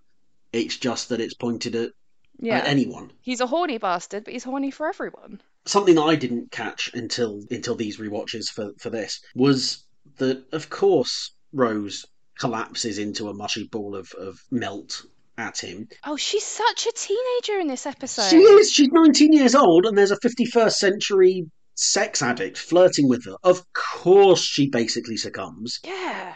It's 0.52 0.76
just 0.76 1.09
that 1.09 1.20
it's 1.20 1.35
pointed 1.35 1.74
at, 1.74 1.90
Yeah. 2.38 2.59
at 2.59 2.68
anyone. 2.68 3.11
He's 3.20 3.40
a 3.40 3.48
horny 3.48 3.78
bastard, 3.78 4.22
but 4.22 4.33
he's 4.33 4.44
horny 4.44 4.70
for 4.70 4.87
everyone. 4.88 5.40
Something 5.66 5.96
that 5.96 6.02
I 6.02 6.14
didn't 6.14 6.52
catch 6.52 6.92
until 6.94 7.42
until 7.50 7.74
these 7.74 7.98
rewatches 7.98 8.46
for 8.46 8.70
for 8.78 8.90
this 8.90 9.20
was 9.35 9.85
that 10.18 10.44
of 10.52 10.70
course 10.70 11.35
Rose 11.52 12.07
collapses 12.38 12.98
into 12.98 13.28
a 13.28 13.35
mushy 13.35 13.66
ball 13.72 13.96
of, 13.96 14.12
of 14.12 14.38
melt 14.52 15.02
at 15.37 15.59
him. 15.59 15.88
Oh, 16.04 16.16
she's 16.16 16.44
such 16.44 16.87
a 16.87 16.92
teenager 16.92 17.59
in 17.61 17.66
this 17.66 17.87
episode. 17.87 18.30
She 18.30 18.37
is. 18.38 18.70
She's 18.70 18.92
19 18.92 19.33
years 19.33 19.57
old, 19.57 19.85
and 19.85 19.98
there's 19.98 20.12
a 20.12 20.18
51st 20.20 20.74
century 20.74 21.46
sex 21.74 22.22
addict 22.22 22.58
flirting 22.58 23.08
with 23.08 23.24
her. 23.26 23.37
Of 23.42 23.62
course, 23.72 24.42
she 24.42 24.68
basically 24.68 25.16
succumbs. 25.16 25.80
Yeah. 25.84 26.34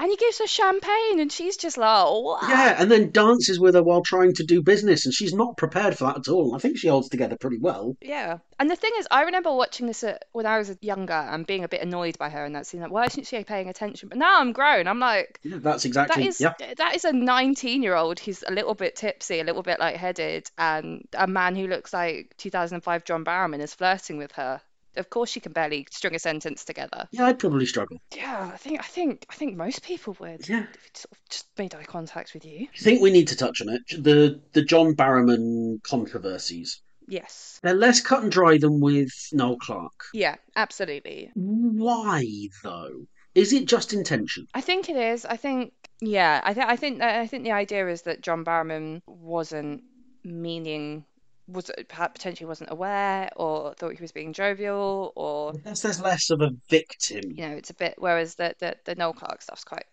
And 0.00 0.12
he 0.12 0.16
gives 0.16 0.38
her 0.38 0.46
champagne, 0.46 1.18
and 1.18 1.30
she's 1.32 1.56
just 1.56 1.76
like, 1.76 2.06
what? 2.06 2.48
Yeah, 2.48 2.76
and 2.78 2.88
then 2.88 3.10
dances 3.10 3.58
with 3.58 3.74
her 3.74 3.82
while 3.82 4.02
trying 4.02 4.32
to 4.34 4.44
do 4.44 4.62
business, 4.62 5.04
and 5.04 5.12
she's 5.12 5.34
not 5.34 5.56
prepared 5.56 5.98
for 5.98 6.04
that 6.04 6.18
at 6.18 6.28
all. 6.28 6.54
I 6.54 6.60
think 6.60 6.78
she 6.78 6.86
holds 6.86 7.08
together 7.08 7.36
pretty 7.36 7.58
well. 7.58 7.96
Yeah. 8.00 8.38
And 8.60 8.70
the 8.70 8.76
thing 8.76 8.92
is, 9.00 9.08
I 9.10 9.22
remember 9.22 9.52
watching 9.52 9.88
this 9.88 10.04
at, 10.04 10.26
when 10.30 10.46
I 10.46 10.58
was 10.58 10.76
younger 10.82 11.12
and 11.12 11.44
being 11.44 11.64
a 11.64 11.68
bit 11.68 11.82
annoyed 11.82 12.16
by 12.16 12.28
her 12.28 12.44
in 12.44 12.52
that 12.52 12.68
scene. 12.68 12.80
Like, 12.80 12.92
why 12.92 13.06
isn't 13.06 13.26
she 13.26 13.42
paying 13.42 13.68
attention? 13.68 14.08
But 14.08 14.18
now 14.18 14.40
I'm 14.40 14.52
grown. 14.52 14.86
I'm 14.86 15.00
like, 15.00 15.40
Yeah, 15.42 15.58
that's 15.60 15.84
exactly. 15.84 16.28
is 16.28 16.40
yeah, 16.40 16.54
that 16.76 16.94
is 16.94 17.04
a 17.04 17.12
19 17.12 17.82
year 17.82 17.96
old 17.96 18.20
who's 18.20 18.44
a 18.46 18.52
little 18.52 18.74
bit 18.74 18.94
tipsy, 18.94 19.40
a 19.40 19.44
little 19.44 19.64
bit 19.64 19.80
lightheaded, 19.80 20.48
and 20.58 21.08
a 21.12 21.26
man 21.26 21.56
who 21.56 21.66
looks 21.66 21.92
like 21.92 22.34
2005 22.38 23.04
John 23.04 23.24
Barrowman 23.24 23.60
is 23.60 23.74
flirting 23.74 24.16
with 24.16 24.30
her. 24.32 24.60
Of 24.98 25.10
course, 25.10 25.30
she 25.30 25.40
can 25.40 25.52
barely 25.52 25.86
string 25.90 26.14
a 26.14 26.18
sentence 26.18 26.64
together. 26.64 27.08
yeah, 27.12 27.26
I'd 27.26 27.38
probably 27.38 27.66
struggle. 27.66 27.98
Yeah, 28.14 28.50
I 28.52 28.56
think 28.56 28.80
I 28.80 28.84
think 28.84 29.26
I 29.30 29.34
think 29.34 29.56
most 29.56 29.82
people 29.82 30.16
would. 30.20 30.48
Yeah. 30.48 30.64
If 30.74 30.86
it 30.86 30.96
sort 30.96 31.12
of 31.12 31.18
just 31.30 31.46
made 31.58 31.74
eye 31.74 31.84
contact 31.84 32.34
with 32.34 32.44
you. 32.44 32.68
I 32.74 32.78
think 32.78 33.00
we 33.00 33.10
need 33.10 33.28
to 33.28 33.36
touch 33.36 33.60
on 33.60 33.68
it. 33.68 33.82
The 34.02 34.40
the 34.52 34.62
John 34.62 34.94
Barrowman 34.94 35.82
controversies. 35.82 36.80
Yes. 37.10 37.58
They're 37.62 37.74
less 37.74 38.00
cut 38.00 38.22
and 38.22 38.30
dry 38.30 38.58
than 38.58 38.80
with 38.80 39.10
Noel 39.32 39.56
Clarke. 39.56 40.04
Yeah, 40.12 40.36
absolutely. 40.56 41.30
Why 41.34 42.26
though? 42.62 43.06
Is 43.34 43.52
it 43.52 43.66
just 43.66 43.92
intention? 43.92 44.46
I 44.52 44.60
think 44.60 44.88
it 44.88 44.96
is. 44.96 45.24
I 45.24 45.36
think 45.36 45.72
yeah. 46.00 46.40
I 46.44 46.52
think 46.54 46.68
I 46.68 46.76
think 46.76 47.02
I 47.02 47.26
think 47.26 47.44
the 47.44 47.52
idea 47.52 47.88
is 47.88 48.02
that 48.02 48.20
John 48.20 48.44
Barrowman 48.44 49.00
wasn't 49.06 49.82
meaning 50.24 51.04
was 51.48 51.70
perhaps 51.88 52.12
potentially 52.18 52.46
wasn't 52.46 52.70
aware 52.70 53.30
or 53.36 53.74
thought 53.74 53.94
he 53.94 54.02
was 54.02 54.12
being 54.12 54.32
jovial 54.32 55.12
or 55.16 55.52
Because 55.54 55.82
there's 55.82 56.00
less 56.00 56.30
of 56.30 56.40
a 56.42 56.50
victim. 56.68 57.22
you 57.34 57.48
know 57.48 57.56
it's 57.56 57.70
a 57.70 57.74
bit 57.74 57.94
whereas 57.98 58.34
the 58.34 58.54
the, 58.58 58.76
the 58.84 58.94
Noel 58.94 59.14
Clarke 59.14 59.42
stuff's 59.42 59.64
quite 59.64 59.86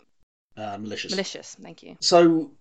Uh, 0.57 0.77
malicious. 0.77 1.11
malicious. 1.11 1.55
Thank 1.61 1.83
you. 1.83 1.95
So, 2.01 2.51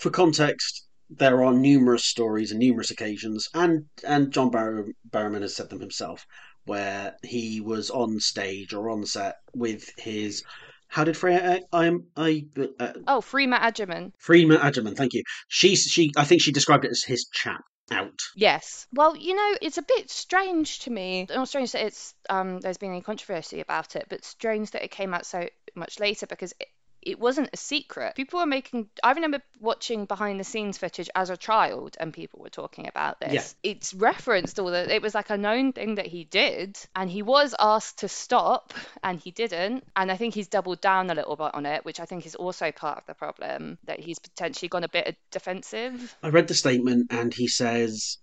for 0.00 0.10
context, 0.10 0.86
there 1.10 1.44
are 1.44 1.52
numerous 1.52 2.04
stories 2.04 2.50
and 2.50 2.58
numerous 2.60 2.90
occasions, 2.90 3.48
and 3.54 3.84
and 4.04 4.32
John 4.32 4.50
Barrow, 4.50 4.86
Barrowman 5.10 5.42
has 5.42 5.54
said 5.54 5.68
them 5.70 5.80
himself, 5.80 6.24
where 6.64 7.14
he 7.22 7.60
was 7.60 7.90
on 7.90 8.18
stage 8.18 8.72
or 8.74 8.90
on 8.90 9.06
set 9.06 9.36
with 9.54 9.88
his. 9.98 10.42
How 10.88 11.04
did 11.04 11.16
Freya? 11.16 11.60
I 11.72 11.86
am 11.86 12.06
I. 12.16 12.46
Uh, 12.80 12.92
Oh, 13.08 13.20
Freema 13.20 13.58
Agyeman. 13.60 14.12
Freema 14.24 14.58
Agyeman, 14.58 14.96
thank 14.96 15.14
you. 15.14 15.22
She 15.48 15.76
she 15.76 16.10
I 16.16 16.24
think 16.24 16.42
she 16.42 16.52
described 16.52 16.84
it 16.84 16.90
as 16.90 17.02
his 17.04 17.26
chap 17.32 17.62
out. 17.90 18.20
Yes. 18.34 18.86
Well, 18.92 19.16
you 19.16 19.34
know, 19.34 19.56
it's 19.62 19.78
a 19.78 19.82
bit 19.82 20.10
strange 20.10 20.80
to 20.80 20.90
me. 20.90 21.26
Not 21.28 21.48
strange 21.48 21.72
that 21.72 21.86
it's 21.86 22.14
um 22.28 22.60
there's 22.60 22.78
been 22.78 22.90
any 22.90 23.02
controversy 23.02 23.60
about 23.60 23.96
it, 23.96 24.06
but 24.08 24.24
strange 24.24 24.72
that 24.72 24.84
it 24.84 24.90
came 24.90 25.14
out 25.14 25.26
so 25.26 25.48
much 25.74 26.00
later 26.00 26.26
because 26.26 26.52
it, 26.60 26.68
it 27.06 27.20
wasn't 27.20 27.48
a 27.52 27.56
secret. 27.56 28.16
People 28.16 28.40
were 28.40 28.46
making. 28.46 28.88
I 29.02 29.12
remember 29.12 29.40
watching 29.60 30.06
behind 30.06 30.40
the 30.40 30.44
scenes 30.44 30.76
footage 30.76 31.08
as 31.14 31.30
a 31.30 31.36
child, 31.36 31.96
and 32.00 32.12
people 32.12 32.40
were 32.40 32.50
talking 32.50 32.88
about 32.88 33.20
this. 33.20 33.32
Yeah. 33.62 33.70
It's 33.70 33.94
referenced 33.94 34.58
all 34.58 34.72
that. 34.72 34.90
It 34.90 35.02
was 35.02 35.14
like 35.14 35.30
a 35.30 35.38
known 35.38 35.72
thing 35.72 35.94
that 35.94 36.06
he 36.06 36.24
did, 36.24 36.76
and 36.96 37.08
he 37.08 37.22
was 37.22 37.54
asked 37.58 38.00
to 38.00 38.08
stop, 38.08 38.74
and 39.04 39.20
he 39.20 39.30
didn't. 39.30 39.84
And 39.94 40.10
I 40.10 40.16
think 40.16 40.34
he's 40.34 40.48
doubled 40.48 40.80
down 40.80 41.08
a 41.10 41.14
little 41.14 41.36
bit 41.36 41.54
on 41.54 41.64
it, 41.64 41.84
which 41.84 42.00
I 42.00 42.06
think 42.06 42.26
is 42.26 42.34
also 42.34 42.72
part 42.72 42.98
of 42.98 43.06
the 43.06 43.14
problem 43.14 43.78
that 43.84 44.00
he's 44.00 44.18
potentially 44.18 44.68
gone 44.68 44.84
a 44.84 44.88
bit 44.88 45.16
defensive. 45.30 46.16
I 46.22 46.30
read 46.30 46.48
the 46.48 46.54
statement, 46.54 47.06
and 47.10 47.32
he 47.32 47.46
says 47.46 48.18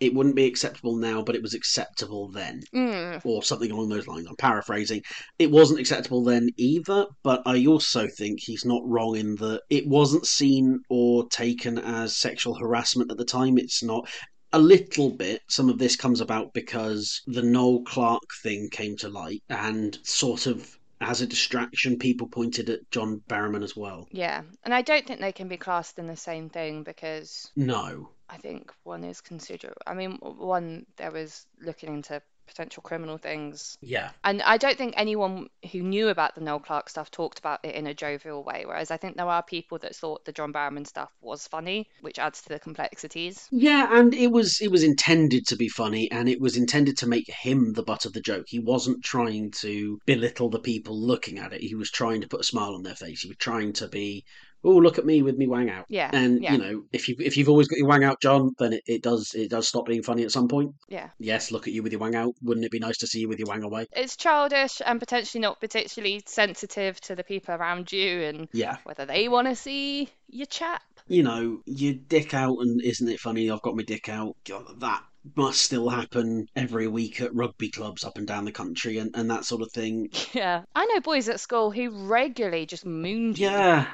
it 0.00 0.14
wouldn't 0.14 0.36
be 0.36 0.46
acceptable 0.46 0.96
now, 0.96 1.22
but 1.22 1.34
it 1.34 1.42
was 1.42 1.54
acceptable 1.54 2.28
then. 2.28 2.62
Mm. 2.74 3.24
or 3.24 3.42
something 3.42 3.70
along 3.70 3.88
those 3.88 4.06
lines. 4.06 4.26
I'm 4.28 4.36
paraphrasing. 4.36 5.02
It 5.38 5.50
wasn't 5.50 5.80
acceptable 5.80 6.22
then 6.22 6.50
either, 6.56 7.06
but 7.22 7.42
I 7.46 7.66
also 7.66 8.06
think 8.06 8.40
he's 8.40 8.64
not 8.64 8.82
wrong 8.84 9.16
in 9.16 9.36
that 9.36 9.62
it 9.70 9.86
wasn't 9.86 10.26
seen 10.26 10.80
or 10.90 11.28
taken 11.28 11.78
as 11.78 12.16
sexual 12.16 12.54
harassment 12.54 13.10
at 13.10 13.16
the 13.16 13.24
time. 13.24 13.58
It's 13.58 13.82
not. 13.82 14.08
A 14.52 14.60
little 14.60 15.10
bit, 15.10 15.42
some 15.48 15.68
of 15.68 15.78
this 15.78 15.96
comes 15.96 16.20
about 16.20 16.54
because 16.54 17.20
the 17.26 17.42
Noel 17.42 17.82
Clarke 17.82 18.30
thing 18.42 18.68
came 18.70 18.96
to 18.98 19.08
light, 19.08 19.42
and 19.50 19.98
sort 20.04 20.46
of 20.46 20.78
as 21.00 21.20
a 21.20 21.26
distraction, 21.26 21.98
people 21.98 22.26
pointed 22.28 22.70
at 22.70 22.90
John 22.90 23.22
Barrowman 23.28 23.62
as 23.62 23.76
well. 23.76 24.08
Yeah, 24.12 24.42
and 24.64 24.72
I 24.72 24.82
don't 24.82 25.06
think 25.06 25.20
they 25.20 25.32
can 25.32 25.48
be 25.48 25.58
classed 25.58 25.98
in 25.98 26.06
the 26.06 26.16
same 26.16 26.48
thing 26.48 26.84
because 26.84 27.50
No. 27.54 28.10
I 28.36 28.38
think 28.38 28.72
one 28.84 29.02
is 29.04 29.20
consider. 29.20 29.72
I 29.86 29.94
mean, 29.94 30.18
one 30.20 30.84
there 30.96 31.10
was 31.10 31.46
looking 31.60 31.94
into 31.94 32.20
potential 32.46 32.80
criminal 32.80 33.18
things, 33.18 33.76
Yeah. 33.80 34.10
and 34.22 34.40
I 34.42 34.56
don't 34.56 34.78
think 34.78 34.94
anyone 34.96 35.48
who 35.72 35.82
knew 35.82 36.10
about 36.10 36.36
the 36.36 36.40
Noel 36.40 36.60
Clarke 36.60 36.88
stuff 36.88 37.10
talked 37.10 37.40
about 37.40 37.64
it 37.64 37.74
in 37.74 37.88
a 37.88 37.94
jovial 37.94 38.44
way. 38.44 38.62
Whereas 38.64 38.92
I 38.92 38.98
think 38.98 39.16
there 39.16 39.26
are 39.26 39.42
people 39.42 39.78
that 39.78 39.96
thought 39.96 40.24
the 40.24 40.30
John 40.32 40.52
Barrowman 40.52 40.86
stuff 40.86 41.10
was 41.20 41.48
funny, 41.48 41.88
which 42.02 42.20
adds 42.20 42.42
to 42.42 42.50
the 42.50 42.60
complexities. 42.60 43.48
Yeah, 43.50 43.88
and 43.98 44.14
it 44.14 44.28
was 44.30 44.60
it 44.60 44.70
was 44.70 44.84
intended 44.84 45.46
to 45.48 45.56
be 45.56 45.68
funny, 45.68 46.08
and 46.12 46.28
it 46.28 46.40
was 46.40 46.56
intended 46.56 46.96
to 46.98 47.08
make 47.08 47.28
him 47.28 47.72
the 47.72 47.82
butt 47.82 48.04
of 48.04 48.12
the 48.12 48.20
joke. 48.20 48.44
He 48.48 48.60
wasn't 48.60 49.02
trying 49.02 49.50
to 49.62 49.98
belittle 50.06 50.50
the 50.50 50.60
people 50.60 50.96
looking 51.00 51.38
at 51.40 51.52
it. 51.52 51.62
He 51.62 51.74
was 51.74 51.90
trying 51.90 52.20
to 52.20 52.28
put 52.28 52.40
a 52.40 52.44
smile 52.44 52.74
on 52.74 52.82
their 52.84 52.94
face. 52.94 53.22
He 53.22 53.28
was 53.28 53.38
trying 53.38 53.72
to 53.74 53.88
be, 53.88 54.24
oh, 54.66 54.76
look 54.76 54.98
at 54.98 55.06
me 55.06 55.22
with 55.22 55.36
me 55.38 55.46
wang 55.46 55.70
out. 55.70 55.86
Yeah, 55.88 56.10
And 56.12 56.42
yeah. 56.42 56.52
you 56.52 56.58
know, 56.58 56.82
if 56.92 57.08
you 57.08 57.16
if 57.18 57.36
you've 57.36 57.48
always 57.48 57.68
got 57.68 57.78
your 57.78 57.88
wang 57.88 58.04
out, 58.04 58.20
John, 58.20 58.50
then 58.58 58.74
it, 58.74 58.82
it 58.86 59.02
does 59.02 59.32
it 59.34 59.48
does 59.48 59.66
stop 59.68 59.86
being 59.86 60.02
funny 60.02 60.24
at 60.24 60.32
some 60.32 60.48
point. 60.48 60.72
Yeah. 60.88 61.08
Yes, 61.18 61.50
look 61.50 61.66
at 61.66 61.72
you 61.72 61.82
with 61.82 61.92
your 61.92 62.00
wang 62.00 62.14
out. 62.14 62.34
Wouldn't 62.42 62.66
it 62.66 62.72
be 62.72 62.78
nice 62.78 62.98
to 62.98 63.06
see 63.06 63.20
you 63.20 63.28
with 63.28 63.38
your 63.38 63.48
wang 63.48 63.62
away? 63.62 63.86
It's 63.92 64.16
childish 64.16 64.82
and 64.84 65.00
potentially 65.00 65.40
not 65.40 65.60
particularly 65.60 66.22
sensitive 66.26 67.00
to 67.02 67.14
the 67.14 67.24
people 67.24 67.54
around 67.54 67.92
you 67.92 68.22
and 68.22 68.48
Yeah. 68.52 68.76
whether 68.84 69.06
they 69.06 69.28
want 69.28 69.48
to 69.48 69.56
see 69.56 70.10
your 70.28 70.46
chap. 70.46 70.82
You 71.08 71.22
know, 71.22 71.60
your 71.66 71.94
dick 71.94 72.34
out 72.34 72.58
and 72.58 72.82
isn't 72.82 73.08
it 73.08 73.20
funny? 73.20 73.50
I've 73.50 73.62
got 73.62 73.76
my 73.76 73.84
dick 73.84 74.08
out. 74.08 74.34
God, 74.44 74.80
that 74.80 75.04
must 75.36 75.60
still 75.60 75.88
happen 75.88 76.46
every 76.56 76.86
week 76.88 77.20
at 77.20 77.34
rugby 77.34 77.68
clubs 77.68 78.04
up 78.04 78.16
and 78.18 78.26
down 78.26 78.44
the 78.44 78.52
country 78.52 78.98
and, 78.98 79.10
and 79.14 79.30
that 79.30 79.44
sort 79.44 79.62
of 79.62 79.70
thing. 79.72 80.08
Yeah. 80.32 80.62
I 80.74 80.84
know 80.86 81.00
boys 81.00 81.28
at 81.28 81.40
school 81.40 81.70
who 81.70 81.90
regularly 82.06 82.66
just 82.66 82.84
mooned 82.84 83.38
you. 83.38 83.46
Yeah. 83.48 83.86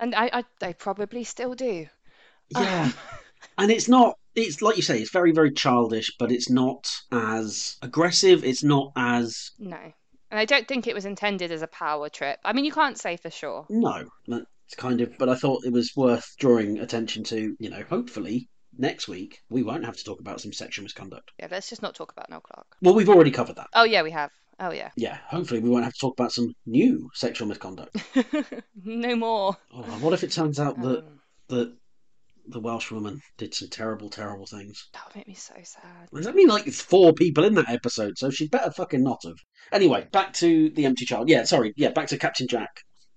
And 0.00 0.14
I, 0.14 0.30
I 0.32 0.44
they 0.60 0.74
probably 0.74 1.24
still 1.24 1.54
do. 1.54 1.86
Yeah. 2.50 2.84
Um, 2.84 2.94
and 3.58 3.70
it's 3.70 3.88
not 3.88 4.18
it's 4.36 4.60
like 4.60 4.76
you 4.76 4.82
say, 4.82 5.00
it's 5.00 5.10
very, 5.10 5.32
very 5.32 5.50
childish, 5.50 6.14
but 6.18 6.30
it's 6.30 6.50
not 6.50 6.88
as 7.10 7.76
aggressive, 7.82 8.44
it's 8.44 8.62
not 8.62 8.92
as 8.96 9.52
No. 9.58 9.78
And 10.30 10.40
I 10.40 10.44
don't 10.44 10.68
think 10.68 10.86
it 10.86 10.94
was 10.94 11.04
intended 11.06 11.50
as 11.52 11.62
a 11.62 11.68
power 11.68 12.08
trip. 12.08 12.38
I 12.44 12.52
mean, 12.52 12.64
you 12.64 12.72
can't 12.72 12.98
say 12.98 13.16
for 13.16 13.30
sure. 13.30 13.66
no. 14.26 14.44
It's 14.66 14.74
kind 14.74 15.00
of 15.00 15.16
but 15.16 15.28
I 15.28 15.36
thought 15.36 15.64
it 15.64 15.72
was 15.72 15.92
worth 15.96 16.34
drawing 16.38 16.80
attention 16.80 17.22
to, 17.24 17.56
you 17.58 17.70
know, 17.70 17.84
hopefully 17.88 18.48
next 18.76 19.08
week 19.08 19.40
we 19.48 19.62
won't 19.62 19.84
have 19.86 19.96
to 19.96 20.04
talk 20.04 20.20
about 20.20 20.40
some 20.40 20.52
sexual 20.52 20.82
misconduct. 20.82 21.30
Yeah, 21.38 21.48
let's 21.50 21.70
just 21.70 21.82
not 21.82 21.94
talk 21.94 22.12
about 22.12 22.28
Noel 22.28 22.40
Clarke. 22.40 22.76
Well 22.82 22.94
we've 22.94 23.08
already 23.08 23.30
covered 23.30 23.56
that. 23.56 23.68
Oh, 23.72 23.84
yeah, 23.84 24.02
we 24.02 24.10
have. 24.10 24.32
Oh, 24.58 24.70
yeah. 24.72 24.90
Yeah, 24.96 25.18
hopefully 25.28 25.60
we 25.60 25.68
won't 25.68 25.84
have 25.84 25.92
to 25.92 25.98
talk 26.00 26.14
about 26.18 26.32
some 26.32 26.52
new 26.64 27.10
sexual 27.14 27.46
misconduct. 27.48 27.96
no 28.84 29.14
more. 29.16 29.56
Oh, 29.72 29.82
what 30.00 30.14
if 30.14 30.24
it 30.24 30.32
turns 30.32 30.58
out 30.58 30.80
that 30.80 30.98
Um, 31.00 31.20
that 31.48 31.76
the 32.48 32.60
Welsh 32.60 32.90
woman 32.90 33.20
did 33.38 33.52
some 33.54 33.68
terrible, 33.68 34.08
terrible 34.08 34.46
things? 34.46 34.88
that 34.94 35.02
would 35.06 35.16
make 35.16 35.28
me 35.28 35.34
so 35.34 35.54
sad. 35.62 36.08
There's 36.12 36.26
only 36.26 36.46
like 36.46 36.66
four 36.72 37.12
people 37.12 37.44
in 37.44 37.54
that 37.54 37.68
episode, 37.68 38.16
so 38.16 38.30
she'd 38.30 38.50
better 38.50 38.70
fucking 38.70 39.02
not 39.02 39.18
have. 39.24 39.36
Anyway, 39.72 40.08
back 40.12 40.32
to 40.34 40.70
the 40.70 40.86
empty 40.86 41.04
child. 41.04 41.28
Yeah, 41.28 41.44
sorry. 41.44 41.74
Yeah, 41.76 41.90
back 41.90 42.06
to 42.08 42.18
Captain 42.18 42.46
Jack. 42.48 42.70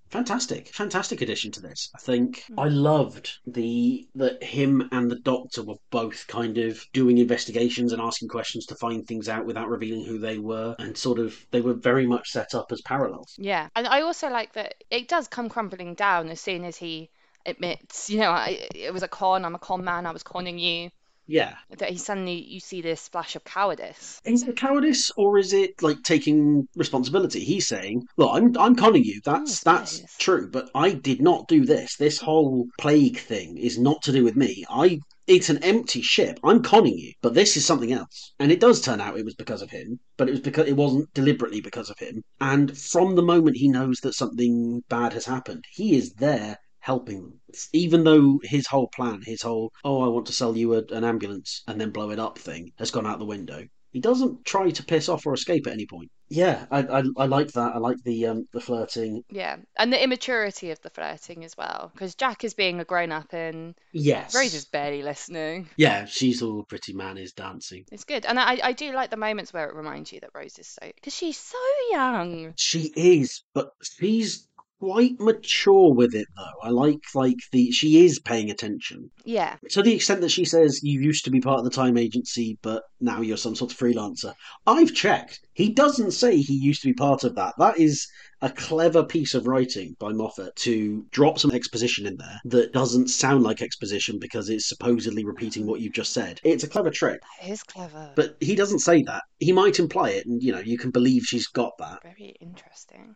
Fantastic, 0.09 0.69
fantastic 0.69 1.21
addition 1.21 1.51
to 1.51 1.61
this. 1.61 1.89
I 1.95 1.99
think 1.99 2.43
mm. 2.49 2.55
I 2.57 2.67
loved 2.67 3.37
the 3.45 4.07
that 4.15 4.43
him 4.43 4.89
and 4.91 5.09
the 5.09 5.19
Doctor 5.19 5.63
were 5.63 5.75
both 5.91 6.25
kind 6.27 6.57
of 6.57 6.83
doing 6.93 7.19
investigations 7.19 7.93
and 7.93 8.01
asking 8.01 8.29
questions 8.29 8.65
to 8.67 8.75
find 8.75 9.05
things 9.05 9.29
out 9.29 9.45
without 9.45 9.69
revealing 9.69 10.05
who 10.05 10.17
they 10.17 10.39
were, 10.39 10.75
and 10.79 10.97
sort 10.97 11.19
of 11.19 11.35
they 11.51 11.61
were 11.61 11.73
very 11.73 12.07
much 12.07 12.31
set 12.31 12.55
up 12.55 12.71
as 12.71 12.81
parallels. 12.81 13.35
Yeah. 13.37 13.69
And 13.75 13.87
I 13.87 14.01
also 14.01 14.29
like 14.29 14.53
that 14.53 14.75
it 14.89 15.07
does 15.07 15.27
come 15.27 15.49
crumbling 15.49 15.93
down 15.93 16.29
as 16.29 16.41
soon 16.41 16.65
as 16.65 16.77
he 16.77 17.11
admits, 17.45 18.09
you 18.09 18.19
know, 18.19 18.31
I, 18.31 18.67
it 18.73 18.93
was 18.93 19.03
a 19.03 19.07
con, 19.07 19.45
I'm 19.45 19.55
a 19.55 19.59
con 19.59 19.83
man, 19.83 20.05
I 20.05 20.11
was 20.11 20.23
conning 20.23 20.57
you. 20.57 20.89
Yeah, 21.31 21.53
That 21.77 21.91
he 21.91 21.97
suddenly, 21.97 22.41
you 22.41 22.59
see 22.59 22.81
this 22.81 23.01
splash 23.01 23.35
of 23.35 23.43
cowardice. 23.43 24.19
Is 24.25 24.41
it 24.47 24.57
cowardice 24.57 25.11
or 25.15 25.37
is 25.37 25.53
it 25.53 25.79
like 25.79 26.01
taking 26.01 26.67
responsibility? 26.75 27.41
He's 27.41 27.67
saying, 27.67 28.07
"Look, 28.17 28.31
I'm 28.33 28.57
I'm 28.57 28.75
conning 28.75 29.03
you. 29.03 29.21
That's 29.23 29.59
Oh, 29.59 29.71
that's 29.71 29.99
yes. 29.99 30.15
true, 30.17 30.49
but 30.49 30.71
I 30.73 30.93
did 30.93 31.21
not 31.21 31.47
do 31.47 31.65
this. 31.65 31.97
This 31.97 32.17
whole 32.17 32.65
plague 32.79 33.19
thing 33.19 33.59
is 33.59 33.77
not 33.77 34.01
to 34.05 34.11
do 34.11 34.23
with 34.23 34.35
me. 34.35 34.65
I 34.71 34.97
it's 35.27 35.51
an 35.51 35.63
empty 35.63 36.01
ship. 36.01 36.39
I'm 36.43 36.63
conning 36.63 36.97
you, 36.97 37.13
but 37.21 37.35
this 37.35 37.55
is 37.55 37.63
something 37.63 37.91
else. 37.93 38.33
And 38.39 38.51
it 38.51 38.59
does 38.59 38.81
turn 38.81 38.99
out 38.99 39.15
it 39.19 39.23
was 39.25 39.35
because 39.35 39.61
of 39.61 39.69
him, 39.69 39.99
but 40.17 40.27
it 40.29 40.31
was 40.31 40.41
because 40.41 40.67
it 40.67 40.75
wasn't 40.75 41.13
deliberately 41.13 41.61
because 41.61 41.91
of 41.91 41.99
him. 41.99 42.23
And 42.41 42.75
from 42.75 43.13
the 43.15 43.21
moment 43.21 43.57
he 43.57 43.67
knows 43.69 43.99
that 43.99 44.15
something 44.15 44.81
bad 44.89 45.13
has 45.13 45.25
happened, 45.27 45.65
he 45.69 45.95
is 45.95 46.11
there 46.13 46.57
helping 46.93 47.19
them. 47.21 47.33
Even 47.73 48.03
though 48.03 48.39
his 48.43 48.65
whole 48.67 48.89
plan, 48.97 49.21
his 49.33 49.41
whole 49.47 49.71
"oh, 49.83 50.01
I 50.05 50.09
want 50.13 50.25
to 50.27 50.33
sell 50.39 50.53
you 50.57 50.67
a, 50.77 50.81
an 50.97 51.03
ambulance 51.13 51.51
and 51.67 51.79
then 51.79 51.91
blow 51.97 52.09
it 52.11 52.19
up" 52.27 52.35
thing 52.37 52.63
has 52.81 52.91
gone 52.91 53.07
out 53.07 53.19
the 53.19 53.33
window. 53.35 53.61
He 53.91 53.99
doesn't 53.99 54.45
try 54.45 54.69
to 54.69 54.83
piss 54.91 55.09
off 55.09 55.25
or 55.25 55.33
escape 55.33 55.65
at 55.67 55.73
any 55.73 55.87
point. 55.87 56.09
Yeah, 56.41 56.67
I 56.69 56.79
I, 56.97 57.03
I 57.23 57.25
like 57.25 57.51
that. 57.53 57.71
I 57.75 57.79
like 57.79 57.97
the 58.03 58.17
um 58.27 58.39
the 58.53 58.61
flirting. 58.61 59.23
Yeah. 59.31 59.55
And 59.79 59.91
the 59.91 60.03
immaturity 60.03 60.69
of 60.69 60.79
the 60.81 60.91
flirting 60.91 61.43
as 61.43 61.57
well. 61.57 61.89
Because 61.93 62.13
Jack 62.13 62.43
is 62.43 62.53
being 62.53 62.79
a 62.79 62.85
grown 62.85 63.11
up 63.11 63.33
and 63.33 63.73
Yes. 63.91 64.35
Rose 64.35 64.53
is 64.53 64.65
barely 64.65 65.01
listening. 65.01 65.69
Yeah, 65.75 66.05
she's 66.05 66.43
all 66.43 66.63
pretty 66.65 66.93
man 66.93 67.17
is 67.17 67.33
dancing. 67.33 67.85
It's 67.91 68.03
good. 68.03 68.25
And 68.27 68.39
I, 68.39 68.59
I 68.69 68.73
do 68.73 68.91
like 68.93 69.09
the 69.09 69.17
moments 69.27 69.53
where 69.53 69.67
it 69.69 69.75
reminds 69.75 70.11
you 70.13 70.19
that 70.19 70.35
Rose 70.35 70.59
is 70.59 70.67
so. 70.67 70.85
Because 70.93 71.15
she's 71.15 71.37
so 71.37 71.57
young. 71.91 72.53
She 72.57 72.91
is, 72.95 73.41
but 73.55 73.71
she's 73.81 74.47
quite 74.79 75.19
mature 75.19 75.93
with 75.93 76.15
it 76.15 76.27
though. 76.37 76.67
I 76.67 76.69
like 76.69 76.99
like 77.13 77.37
the 77.51 77.71
she 77.71 78.05
is 78.05 78.19
paying 78.19 78.49
attention 78.49 79.09
Yeah. 79.25 79.57
to 79.71 79.81
the 79.81 79.93
extent 79.93 80.21
that 80.21 80.29
she 80.29 80.45
says 80.45 80.79
you 80.83 80.99
used 81.01 81.25
to 81.25 81.31
be 81.31 81.41
part 81.41 81.59
of 81.59 81.65
the 81.65 81.69
time 81.71 81.97
agency, 81.97 82.57
but 82.61 82.83
now 83.01 83.21
you're 83.21 83.37
some 83.37 83.55
sort 83.55 83.71
of 83.71 83.77
freelancer. 83.77 84.33
I've 84.65 84.93
checked. 84.93 85.39
He 85.53 85.69
doesn't 85.73 86.11
say 86.11 86.37
he 86.37 86.53
used 86.53 86.81
to 86.83 86.87
be 86.87 86.93
part 86.93 87.23
of 87.23 87.35
that. 87.35 87.53
That 87.57 87.77
is 87.79 88.07
a 88.41 88.49
clever 88.49 89.03
piece 89.03 89.33
of 89.33 89.47
writing 89.47 89.95
by 89.99 90.13
Moffat 90.13 90.55
to 90.55 91.05
drop 91.11 91.37
some 91.39 91.51
exposition 91.51 92.05
in 92.05 92.15
there 92.15 92.39
that 92.45 92.71
doesn't 92.71 93.09
sound 93.09 93.43
like 93.43 93.61
exposition 93.61 94.17
because 94.17 94.49
it's 94.49 94.69
supposedly 94.69 95.25
repeating 95.25 95.65
what 95.67 95.81
you've 95.81 95.93
just 95.93 96.13
said. 96.13 96.39
It's 96.45 96.63
a 96.63 96.69
clever 96.69 96.89
trick. 96.89 97.19
That 97.41 97.49
is 97.49 97.63
clever. 97.63 98.13
But 98.15 98.37
he 98.39 98.55
doesn't 98.55 98.79
say 98.79 99.03
that. 99.03 99.23
He 99.39 99.51
might 99.51 99.79
imply 99.79 100.11
it, 100.11 100.25
and 100.25 100.41
you 100.41 100.53
know, 100.53 100.59
you 100.59 100.77
can 100.77 100.91
believe 100.91 101.23
she's 101.23 101.47
got 101.47 101.73
that. 101.79 102.01
Very 102.03 102.35
interesting. 102.39 103.15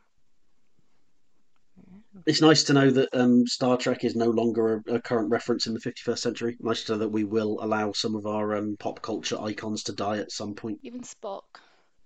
It's 2.26 2.42
nice 2.42 2.64
to 2.64 2.74
know 2.74 2.90
that 2.92 3.10
um, 3.14 3.46
Star 3.48 3.78
Trek 3.78 4.04
is 4.04 4.16
no 4.16 4.30
longer 4.30 4.84
a, 4.88 4.96
a 4.96 5.02
current 5.02 5.30
reference 5.30 5.68
in 5.68 5.74
the 5.74 5.80
51st 5.80 6.20
century. 6.20 6.58
Nice 6.60 6.84
to 6.86 6.94
know 6.94 6.98
that 7.00 7.10
we 7.10 7.24
will 7.24 7.58
allow 7.62 7.92
some 7.92 8.16
of 8.16 8.26
our 8.26 8.56
um, 8.56 8.76
pop 8.80 9.02
culture 9.02 9.40
icons 9.42 9.84
to 9.84 9.94
die 9.94 10.18
at 10.18 10.32
some 10.32 10.54
point. 10.54 10.80
Even 10.84 11.02
Spock. 11.02 11.44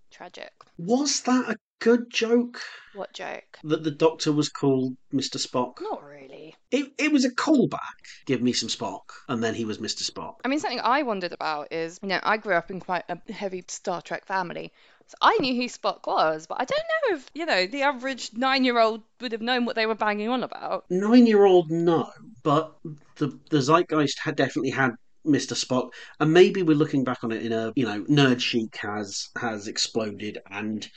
Tragic. 0.10 0.52
Was 0.78 1.22
that 1.24 1.50
a 1.50 1.58
good 1.80 2.10
joke 2.10 2.62
What 2.96 3.12
joke? 3.14 3.60
that 3.66 3.84
the 3.84 3.92
Doctor 3.92 4.32
was 4.32 4.48
called 4.50 4.96
Mr. 5.14 5.38
Spock? 5.38 5.82
Not 5.82 6.04
really. 6.04 6.27
It, 6.72 6.92
it 6.98 7.12
was 7.12 7.24
a 7.24 7.30
callback. 7.30 7.80
Give 8.26 8.42
me 8.42 8.52
some 8.52 8.70
Spock, 8.70 9.12
and 9.30 9.42
then 9.44 9.54
he 9.54 9.66
was 9.66 9.78
Mr. 9.78 10.10
Spock. 10.10 10.36
I 10.44 10.48
mean, 10.50 10.60
something 10.60 10.82
I 10.82 11.04
wondered 11.04 11.32
about 11.32 11.72
is, 11.72 12.00
you 12.02 12.10
know, 12.10 12.20
I 12.24 12.38
grew 12.38 12.56
up 12.56 12.70
in 12.70 12.80
quite 12.80 13.06
a 13.08 13.20
heavy 13.32 13.64
Star 13.68 14.02
Trek 14.02 14.26
family. 14.26 14.74
So 15.08 15.16
I 15.22 15.38
knew 15.38 15.56
who 15.56 15.70
Spock 15.70 16.06
was, 16.06 16.48
but 16.48 16.60
I 16.60 16.66
don't 16.66 16.84
know 17.12 17.18
if, 17.18 17.32
you 17.34 17.46
know, 17.46 17.66
the 17.66 17.84
average 17.84 18.32
nine 18.34 18.66
year 18.66 18.78
old 18.78 19.02
would 19.22 19.32
have 19.32 19.42
known 19.42 19.64
what 19.64 19.78
they 19.78 19.86
were 19.86 19.96
banging 19.96 20.28
on 20.28 20.44
about. 20.44 20.84
Nine-year-old, 20.90 21.72
no, 21.72 22.12
but 22.44 22.76
the 23.16 23.40
the 23.50 23.62
zeitgeist 23.62 24.20
had 24.20 24.36
definitely 24.36 24.72
had 24.72 24.92
Mr. 25.26 25.54
Spock, 25.54 25.92
and 26.20 26.34
maybe 26.34 26.62
we're 26.62 26.76
looking 26.76 27.06
back 27.06 27.24
on 27.24 27.32
it 27.32 27.44
in 27.44 27.54
a 27.54 27.72
you 27.76 27.86
know 27.86 28.04
nerd 28.04 28.42
chic 28.42 28.76
has 28.78 29.30
has 29.38 29.68
exploded 29.68 30.40
and 30.50 30.90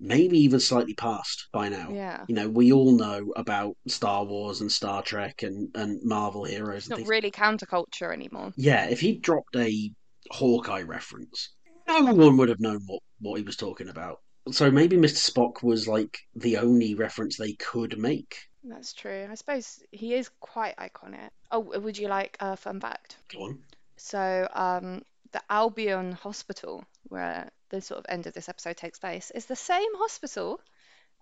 maybe 0.00 0.38
even 0.38 0.60
slightly 0.60 0.94
past 0.94 1.48
by 1.52 1.68
now. 1.68 1.88
Yeah. 1.90 2.24
You 2.28 2.34
know, 2.34 2.48
we 2.48 2.72
all 2.72 2.92
know 2.92 3.32
about 3.36 3.76
Star 3.86 4.24
Wars 4.24 4.60
and 4.60 4.70
Star 4.70 5.02
Trek 5.02 5.42
and, 5.42 5.68
and 5.74 6.00
Marvel 6.04 6.44
heroes 6.44 6.78
It's 6.78 6.86
and 6.86 6.90
not 6.90 6.96
things. 6.98 7.08
really 7.08 7.30
counterculture 7.30 8.12
anymore. 8.12 8.52
Yeah, 8.56 8.86
if 8.88 9.00
he 9.00 9.18
dropped 9.18 9.56
a 9.56 9.90
Hawkeye 10.30 10.82
reference, 10.82 11.50
no 11.86 12.12
one 12.14 12.36
would 12.36 12.48
have 12.48 12.60
known 12.60 12.80
what, 12.86 13.02
what 13.20 13.36
he 13.36 13.42
was 13.44 13.56
talking 13.56 13.88
about. 13.88 14.18
So 14.50 14.70
maybe 14.70 14.96
Mr. 14.96 15.30
Spock 15.30 15.62
was 15.62 15.86
like 15.88 16.18
the 16.34 16.56
only 16.58 16.94
reference 16.94 17.36
they 17.36 17.52
could 17.54 17.98
make. 17.98 18.36
That's 18.64 18.92
true. 18.92 19.26
I 19.30 19.34
suppose 19.34 19.80
he 19.90 20.14
is 20.14 20.30
quite 20.40 20.76
iconic. 20.76 21.28
Oh, 21.50 21.60
would 21.60 21.96
you 21.96 22.08
like 22.08 22.36
a 22.40 22.56
fun 22.56 22.80
fact? 22.80 23.16
Go 23.32 23.44
on. 23.44 23.58
So, 23.96 24.48
um, 24.52 25.02
the 25.32 25.42
Albion 25.50 26.12
Hospital, 26.12 26.84
where 27.04 27.50
the 27.70 27.80
sort 27.80 27.98
of 27.98 28.06
end 28.08 28.26
of 28.26 28.34
this 28.34 28.48
episode 28.48 28.76
takes 28.76 28.98
place, 28.98 29.30
is 29.34 29.46
the 29.46 29.56
same 29.56 29.94
hospital 29.96 30.60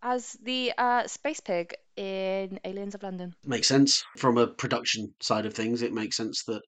as 0.02 0.37
the 0.42 0.72
uh, 0.76 1.06
Space 1.06 1.40
Pig 1.40 1.74
in 1.96 2.61
Aliens 2.64 2.94
of 2.94 3.02
London. 3.02 3.35
Makes 3.44 3.68
sense 3.68 4.04
from 4.16 4.37
a 4.38 4.46
production 4.46 5.14
side 5.20 5.46
of 5.46 5.54
things. 5.54 5.82
It 5.82 5.92
makes 5.92 6.16
sense 6.16 6.44
that. 6.44 6.62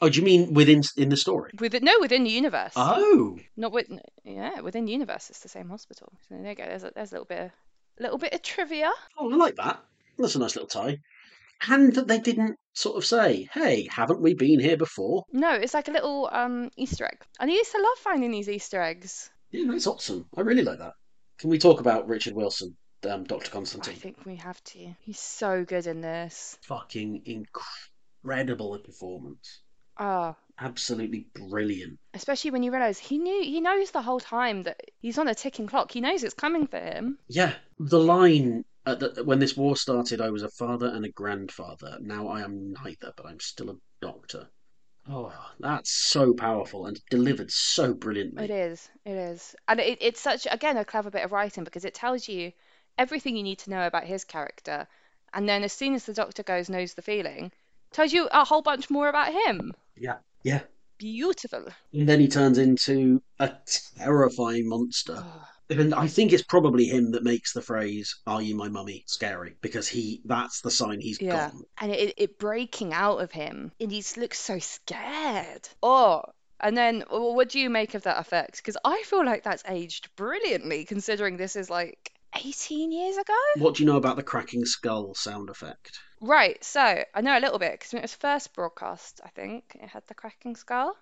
Oh, 0.00 0.08
do 0.08 0.18
you 0.18 0.24
mean 0.24 0.52
within 0.52 0.82
in 0.96 1.10
the 1.10 1.16
story? 1.16 1.52
Within, 1.60 1.84
no, 1.84 1.92
within 2.00 2.24
the 2.24 2.30
universe. 2.30 2.72
Oh, 2.74 3.38
Not 3.56 3.70
with, 3.70 3.86
yeah, 4.24 4.60
within 4.60 4.84
the 4.84 4.90
universe, 4.92 5.30
it's 5.30 5.40
the 5.40 5.48
same 5.48 5.68
hospital. 5.68 6.12
So 6.28 6.34
there 6.34 6.50
you 6.50 6.56
go. 6.56 6.64
There's 6.64 6.82
a, 6.82 6.90
there's 6.92 7.12
a 7.12 7.14
little 7.14 7.26
bit, 7.26 7.40
of, 7.40 7.50
little 8.00 8.18
bit 8.18 8.34
of 8.34 8.42
trivia. 8.42 8.90
oh, 9.18 9.32
I 9.32 9.36
like 9.36 9.54
that. 9.56 9.80
That's 10.18 10.34
a 10.34 10.40
nice 10.40 10.56
little 10.56 10.66
tie. 10.68 10.98
And 11.68 11.94
that 11.94 12.08
they 12.08 12.18
didn't 12.18 12.56
sort 12.74 12.96
of 12.96 13.04
say, 13.04 13.48
"Hey, 13.52 13.88
haven't 13.90 14.20
we 14.20 14.34
been 14.34 14.60
here 14.60 14.76
before?" 14.76 15.24
No, 15.32 15.52
it's 15.52 15.74
like 15.74 15.88
a 15.88 15.92
little 15.92 16.28
um 16.32 16.70
Easter 16.76 17.04
egg. 17.04 17.22
And 17.38 17.50
I 17.50 17.54
used 17.54 17.72
to 17.72 17.78
love 17.78 17.98
finding 17.98 18.30
these 18.30 18.48
Easter 18.48 18.82
eggs. 18.82 19.30
Yeah, 19.50 19.70
that's 19.70 19.86
awesome. 19.86 20.26
I 20.36 20.40
really 20.40 20.62
like 20.62 20.78
that. 20.78 20.94
Can 21.38 21.50
we 21.50 21.58
talk 21.58 21.80
about 21.80 22.08
Richard 22.08 22.34
Wilson, 22.34 22.76
um, 23.08 23.24
Doctor 23.24 23.50
Constantine. 23.50 23.94
I 23.94 23.98
think 23.98 24.24
we 24.24 24.36
have 24.36 24.62
to. 24.64 24.94
He's 25.00 25.18
so 25.18 25.64
good 25.64 25.86
in 25.86 26.00
this. 26.00 26.56
Fucking 26.62 27.22
incredible 27.26 28.78
performance. 28.78 29.60
Ah, 29.98 30.36
Absolutely 30.58 31.26
brilliant. 31.34 31.98
especially 32.14 32.50
when 32.50 32.62
you 32.62 32.70
realize 32.70 32.98
he 32.98 33.18
knew 33.18 33.42
he 33.42 33.60
knows 33.60 33.90
the 33.90 34.02
whole 34.02 34.20
time 34.20 34.62
that 34.64 34.80
he's 35.00 35.18
on 35.18 35.26
a 35.28 35.34
ticking 35.34 35.66
clock. 35.66 35.90
He 35.90 36.00
knows 36.00 36.22
it's 36.22 36.34
coming 36.34 36.66
for 36.66 36.78
him. 36.78 37.18
Yeah, 37.28 37.54
the 37.78 37.98
line 37.98 38.64
the, 38.84 39.22
when 39.24 39.38
this 39.38 39.56
war 39.56 39.76
started, 39.76 40.20
I 40.20 40.30
was 40.30 40.42
a 40.42 40.50
father 40.50 40.86
and 40.86 41.04
a 41.04 41.10
grandfather. 41.10 41.98
Now 42.00 42.28
I 42.28 42.42
am 42.42 42.72
neither, 42.84 43.12
but 43.16 43.26
I'm 43.26 43.40
still 43.40 43.70
a 43.70 43.76
doctor. 44.00 44.48
Oh, 45.08 45.32
ah, 45.34 45.52
that's 45.58 45.90
so 45.90 46.32
powerful 46.32 46.86
and 46.86 47.00
delivered 47.10 47.50
so 47.50 47.92
brilliantly. 47.92 48.44
It 48.44 48.50
is, 48.50 48.88
it 49.04 49.16
is, 49.16 49.56
and 49.66 49.80
it, 49.80 49.98
it's 50.00 50.20
such 50.20 50.46
again 50.48 50.76
a 50.76 50.84
clever 50.84 51.10
bit 51.10 51.24
of 51.24 51.32
writing 51.32 51.64
because 51.64 51.84
it 51.84 51.94
tells 51.94 52.28
you 52.28 52.52
everything 52.98 53.36
you 53.36 53.42
need 53.42 53.58
to 53.60 53.70
know 53.70 53.84
about 53.86 54.04
his 54.04 54.24
character, 54.24 54.86
and 55.34 55.48
then 55.48 55.64
as 55.64 55.72
soon 55.72 55.94
as 55.94 56.04
the 56.04 56.14
doctor 56.14 56.44
goes 56.44 56.68
knows 56.68 56.94
the 56.94 57.02
feeling, 57.02 57.50
tells 57.90 58.12
you 58.12 58.28
a 58.30 58.44
whole 58.44 58.62
bunch 58.62 58.90
more 58.90 59.08
about 59.08 59.32
him. 59.32 59.72
Yeah, 59.96 60.18
yeah. 60.44 60.60
Beautiful. 60.98 61.66
And 61.92 62.08
then 62.08 62.20
he 62.20 62.28
turns 62.28 62.58
into 62.58 63.20
a 63.40 63.52
terrifying 63.96 64.68
monster. 64.68 65.16
Oh, 65.18 65.48
And 65.78 65.94
I 65.94 66.06
think 66.06 66.32
it's 66.32 66.42
probably 66.42 66.86
him 66.86 67.12
that 67.12 67.24
makes 67.24 67.52
the 67.52 67.62
phrase 67.62 68.14
"Are 68.26 68.42
you 68.42 68.54
my 68.54 68.68
mummy?" 68.68 69.04
scary 69.06 69.56
because 69.60 69.88
he—that's 69.88 70.60
the 70.60 70.70
sign 70.70 71.00
he's 71.00 71.20
yeah, 71.20 71.50
gone. 71.50 71.62
and 71.80 71.92
it, 71.92 72.14
it 72.16 72.38
breaking 72.38 72.92
out 72.92 73.18
of 73.18 73.32
him, 73.32 73.72
and 73.80 73.90
he 73.90 74.04
looks 74.16 74.38
so 74.38 74.58
scared. 74.58 75.68
Oh. 75.82 76.22
And 76.64 76.76
then, 76.76 77.02
what 77.10 77.48
do 77.48 77.58
you 77.58 77.68
make 77.70 77.94
of 77.94 78.04
that 78.04 78.20
effect? 78.20 78.58
Because 78.58 78.76
I 78.84 79.02
feel 79.02 79.26
like 79.26 79.42
that's 79.42 79.64
aged 79.66 80.14
brilliantly, 80.14 80.84
considering 80.84 81.36
this 81.36 81.56
is 81.56 81.68
like 81.68 82.12
18 82.36 82.92
years 82.92 83.16
ago. 83.16 83.34
What 83.56 83.74
do 83.74 83.82
you 83.82 83.90
know 83.90 83.96
about 83.96 84.14
the 84.14 84.22
cracking 84.22 84.64
skull 84.64 85.14
sound 85.14 85.50
effect? 85.50 85.98
Right, 86.20 86.62
so 86.62 87.04
I 87.14 87.20
know 87.20 87.36
a 87.36 87.40
little 87.40 87.58
bit 87.58 87.72
because 87.72 87.92
when 87.92 87.98
it 87.98 88.04
was 88.04 88.14
first 88.14 88.54
broadcast, 88.54 89.20
I 89.24 89.28
think 89.30 89.76
it 89.82 89.88
had 89.88 90.06
the 90.06 90.14
cracking 90.14 90.54
skull, 90.54 90.96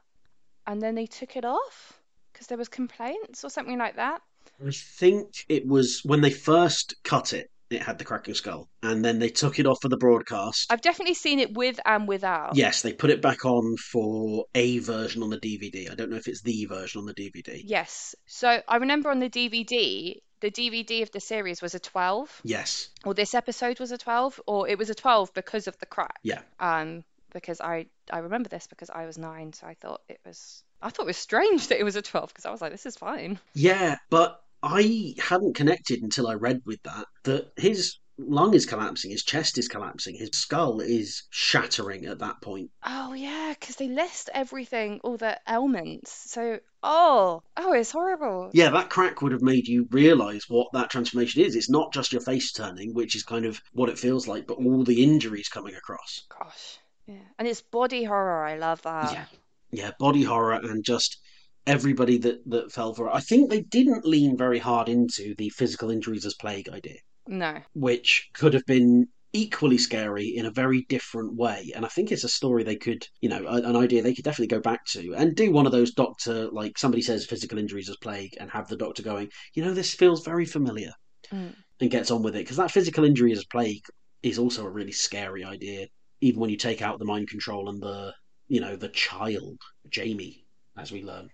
and 0.67 0.81
then 0.81 0.95
they 0.95 1.07
took 1.07 1.37
it 1.37 1.45
off 1.45 2.01
because 2.33 2.47
there 2.47 2.59
was 2.59 2.69
complaints 2.69 3.45
or 3.45 3.51
something 3.51 3.77
like 3.79 3.97
that. 3.97 4.23
I 4.66 4.70
think 4.70 5.44
it 5.49 5.66
was 5.66 6.01
when 6.05 6.20
they 6.20 6.31
first 6.31 6.94
cut 7.05 7.33
it, 7.33 7.51
it 7.70 7.83
had 7.83 7.99
the 7.99 8.05
cracking 8.05 8.35
skull, 8.35 8.68
and 8.83 9.05
then 9.05 9.18
they 9.20 9.29
took 9.29 9.59
it 9.59 9.66
off 9.66 9.79
for 9.81 9.88
the 9.88 9.96
broadcast. 9.96 10.73
I've 10.73 10.81
definitely 10.81 11.14
seen 11.14 11.38
it 11.38 11.55
with 11.55 11.79
and 11.87 12.09
without. 12.09 12.57
Yes, 12.57 12.83
they 12.83 12.92
put 12.92 13.11
it 13.11 13.23
back 13.23 13.44
on 13.44 13.77
for 13.77 14.46
a 14.55 14.79
version 14.81 15.23
on 15.23 15.31
the 15.31 15.38
DVD. 15.38 15.90
I 15.90 15.94
don't 15.94 16.11
know 16.11 16.16
if 16.16 16.27
it's 16.27 16.42
the 16.42 16.64
version 16.64 16.99
on 17.01 17.07
the 17.07 17.14
DVD. 17.14 17.61
Yes. 17.64 18.14
So 18.27 18.61
I 18.66 18.77
remember 18.77 19.09
on 19.11 19.20
the 19.20 19.31
DVD, 19.31 20.16
the 20.40 20.51
DVD 20.51 21.03
of 21.03 21.12
the 21.12 21.20
series 21.20 21.62
was 21.62 21.75
a 21.77 21.79
12, 21.81 22.40
Yes. 22.44 22.88
or 23.05 23.14
this 23.14 23.35
episode 23.35 23.79
was 23.79 23.92
a 23.92 23.99
12, 23.99 24.40
or 24.46 24.66
it 24.68 24.77
was 24.77 24.90
a 24.90 24.94
12 24.94 25.33
because 25.33 25.68
of 25.68 25.79
the 25.79 25.87
crack. 25.87 26.18
Yeah. 26.25 26.40
Um, 26.59 27.05
because 27.33 27.61
I 27.61 27.87
I 28.12 28.18
remember 28.18 28.49
this 28.49 28.66
because 28.66 28.90
I 28.90 29.07
was 29.07 29.16
nine, 29.16 29.53
so 29.53 29.64
I 29.68 29.75
thought 29.75 30.01
it 30.09 30.18
was 30.27 30.64
I 30.83 30.90
thought 30.90 31.05
it 31.05 31.07
was 31.07 31.16
strange 31.16 31.68
that 31.68 31.79
it 31.79 31.85
was 31.85 31.94
a 31.94 32.03
12 32.03 32.31
because 32.31 32.46
I 32.46 32.51
was 32.51 32.61
like, 32.61 32.73
this 32.73 32.87
is 32.87 32.96
fine. 32.96 33.38
Yeah, 33.55 33.99
but 34.11 34.42
I 34.62 35.14
hadn't 35.18 35.55
connected 35.57 36.03
until 36.03 36.29
I 36.29 36.35
read 36.35 36.62
with 36.64 36.83
that 36.85 37.07
that 37.25 37.53
his 37.57 37.99
lung 38.18 38.53
is 38.55 38.66
collapsing, 38.66 39.11
his 39.11 39.25
chest 39.25 39.57
is 39.57 39.68
collapsing, 39.68 40.14
his 40.14 40.31
skull 40.33 40.81
is 40.81 41.23
shattering 41.31 42.05
at 42.07 42.18
that 42.18 42.40
point. 42.42 42.70
Oh 42.85 43.14
yeah, 43.14 43.55
because 43.59 43.77
they 43.77 43.88
list 43.88 44.29
everything, 44.35 45.01
all 45.03 45.16
the 45.16 45.40
ailments. 45.49 46.31
So 46.31 46.61
oh 46.83 47.42
oh, 47.57 47.73
it's 47.73 47.92
horrible. 47.92 48.51
Yeah, 48.53 48.70
that 48.70 48.90
crack 48.90 49.23
would 49.23 49.33
have 49.33 49.42
made 49.42 49.66
you 49.66 49.87
realise 49.90 50.49
what 50.49 50.68
that 50.73 50.90
transformation 50.90 51.42
is. 51.42 51.57
It's 51.57 51.70
not 51.70 51.92
just 51.92 52.12
your 52.12 52.23
face 52.23 52.53
turning, 52.53 52.92
which 52.94 53.14
is 53.16 53.23
kind 53.23 53.46
of 53.46 53.61
what 53.73 53.88
it 53.88 53.99
feels 53.99 54.29
like, 54.29 54.46
but 54.46 54.59
all 54.59 54.85
the 54.85 55.03
injuries 55.03 55.49
coming 55.49 55.75
across. 55.75 56.23
Gosh, 56.29 56.79
yeah, 57.07 57.25
and 57.38 57.49
it's 57.49 57.62
body 57.62 58.05
horror. 58.05 58.44
I 58.44 58.57
love 58.59 58.83
that. 58.83 59.12
yeah, 59.12 59.25
yeah, 59.70 59.90
body 59.99 60.23
horror 60.25 60.61
and 60.62 60.85
just 60.85 61.18
everybody 61.66 62.18
that 62.18 62.40
that 62.51 62.73
fell 62.73 62.94
for 62.94 63.09
it. 63.09 63.14
I 63.14 63.20
think 63.20 63.51
they 63.51 63.62
didn't 63.62 64.05
lean 64.07 64.37
very 64.37 64.59
hard 64.59 64.88
into 64.88 65.35
the 65.37 65.51
physical 65.51 65.90
injuries 65.90 66.27
as 66.27 66.35
plague 66.35 66.68
idea, 66.68 66.99
No, 67.27 67.59
which 67.75 68.29
could 68.35 68.55
have 68.55 68.66
been 68.66 69.09
equally 69.33 69.79
scary 69.79 70.27
in 70.37 70.46
a 70.46 70.51
very 70.51 70.85
different 70.88 71.37
way. 71.37 71.70
And 71.77 71.85
I 71.85 71.88
think 71.88 72.11
it's 72.11 72.25
a 72.25 72.29
story 72.29 72.64
they 72.64 72.77
could, 72.77 73.07
you 73.20 73.29
know, 73.29 73.46
an 73.46 73.77
idea 73.77 74.03
they 74.03 74.14
could 74.14 74.25
definitely 74.25 74.49
go 74.49 74.61
back 74.61 74.85
to 74.87 75.14
and 75.14 75.37
do 75.37 75.53
one 75.53 75.66
of 75.66 75.73
those 75.73 75.92
doctor 75.92 76.49
like 76.51 76.77
somebody 76.79 77.03
says 77.03 77.27
physical 77.27 77.59
injuries 77.59 77.88
as 77.88 77.96
plague 78.03 78.35
and 78.40 78.51
have 78.51 78.66
the 78.68 78.77
doctor 78.77 79.03
going, 79.05 79.29
you 79.55 79.64
know, 79.64 79.73
this 79.73 79.94
feels 79.94 80.25
very 80.25 80.44
familiar 80.46 80.92
Mm. 81.33 81.55
and 81.81 81.90
gets 81.90 82.11
on 82.11 82.23
with 82.23 82.35
it 82.35 82.40
because 82.40 82.57
that 82.57 82.73
physical 82.73 83.05
injury 83.05 83.31
as 83.31 83.44
plague 83.44 83.85
is 84.23 84.38
also 84.38 84.64
a 84.64 84.70
really 84.70 84.90
scary 84.90 85.44
idea 85.44 85.87
even 86.20 86.40
when 86.40 86.51
you 86.51 86.57
take 86.57 86.83
out 86.83 86.99
the 86.99 87.05
mind 87.05 87.29
control 87.29 87.68
and 87.68 87.81
the 87.81 88.12
you 88.49 88.61
know 88.61 88.75
the 88.75 88.88
child 88.88 89.57
jamie 89.88 90.44
as 90.77 90.90
we 90.90 91.05
learn 91.05 91.29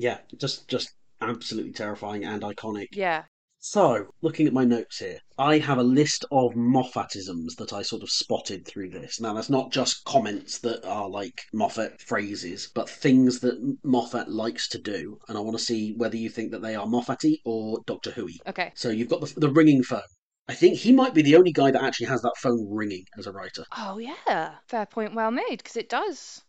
yeah 0.00 0.18
just 0.38 0.66
just 0.68 0.88
absolutely 1.20 1.72
terrifying 1.72 2.24
and 2.24 2.42
iconic 2.42 2.88
yeah, 2.92 3.24
So, 3.62 4.06
looking 4.22 4.46
at 4.46 4.54
my 4.54 4.64
notes 4.64 4.98
here, 4.98 5.18
I 5.36 5.58
have 5.58 5.76
a 5.78 5.82
list 6.00 6.24
of 6.30 6.54
Moffatisms 6.54 7.56
that 7.58 7.72
I 7.74 7.82
sort 7.82 8.02
of 8.02 8.10
spotted 8.10 8.66
through 8.66 8.88
this. 8.88 9.20
Now, 9.20 9.34
that's 9.34 9.50
not 9.50 9.70
just 9.70 10.02
comments 10.04 10.58
that 10.60 10.82
are 10.86 11.08
like 11.10 11.42
Moffat 11.52 12.00
phrases, 12.00 12.70
but 12.74 12.88
things 12.88 13.40
that 13.40 13.58
Moffat 13.84 14.28
likes 14.30 14.66
to 14.70 14.78
do, 14.78 15.18
and 15.28 15.36
I 15.36 15.42
want 15.42 15.58
to 15.58 15.64
see 15.64 15.92
whether 15.96 16.16
you 16.16 16.30
think 16.30 16.50
that 16.52 16.62
they 16.62 16.74
are 16.74 16.86
Moffaty 16.86 17.40
or 17.44 17.80
Doctor 17.86 18.12
Who. 18.12 18.28
Okay. 18.46 18.72
So 18.74 18.88
you've 18.88 19.10
got 19.10 19.20
the, 19.20 19.32
the 19.36 19.50
ringing 19.50 19.82
phone. 19.82 20.10
I 20.48 20.54
think 20.54 20.78
he 20.78 20.92
might 20.92 21.14
be 21.14 21.22
the 21.22 21.36
only 21.36 21.52
guy 21.52 21.70
that 21.70 21.82
actually 21.82 22.06
has 22.06 22.22
that 22.22 22.38
phone 22.38 22.66
ringing 22.70 23.04
as 23.18 23.26
a 23.26 23.32
writer. 23.32 23.64
Oh 23.76 23.98
yeah. 23.98 24.56
Fair 24.68 24.86
point 24.86 25.14
well 25.14 25.30
made, 25.30 25.58
because 25.58 25.76
it 25.76 25.88
does. 25.90 26.42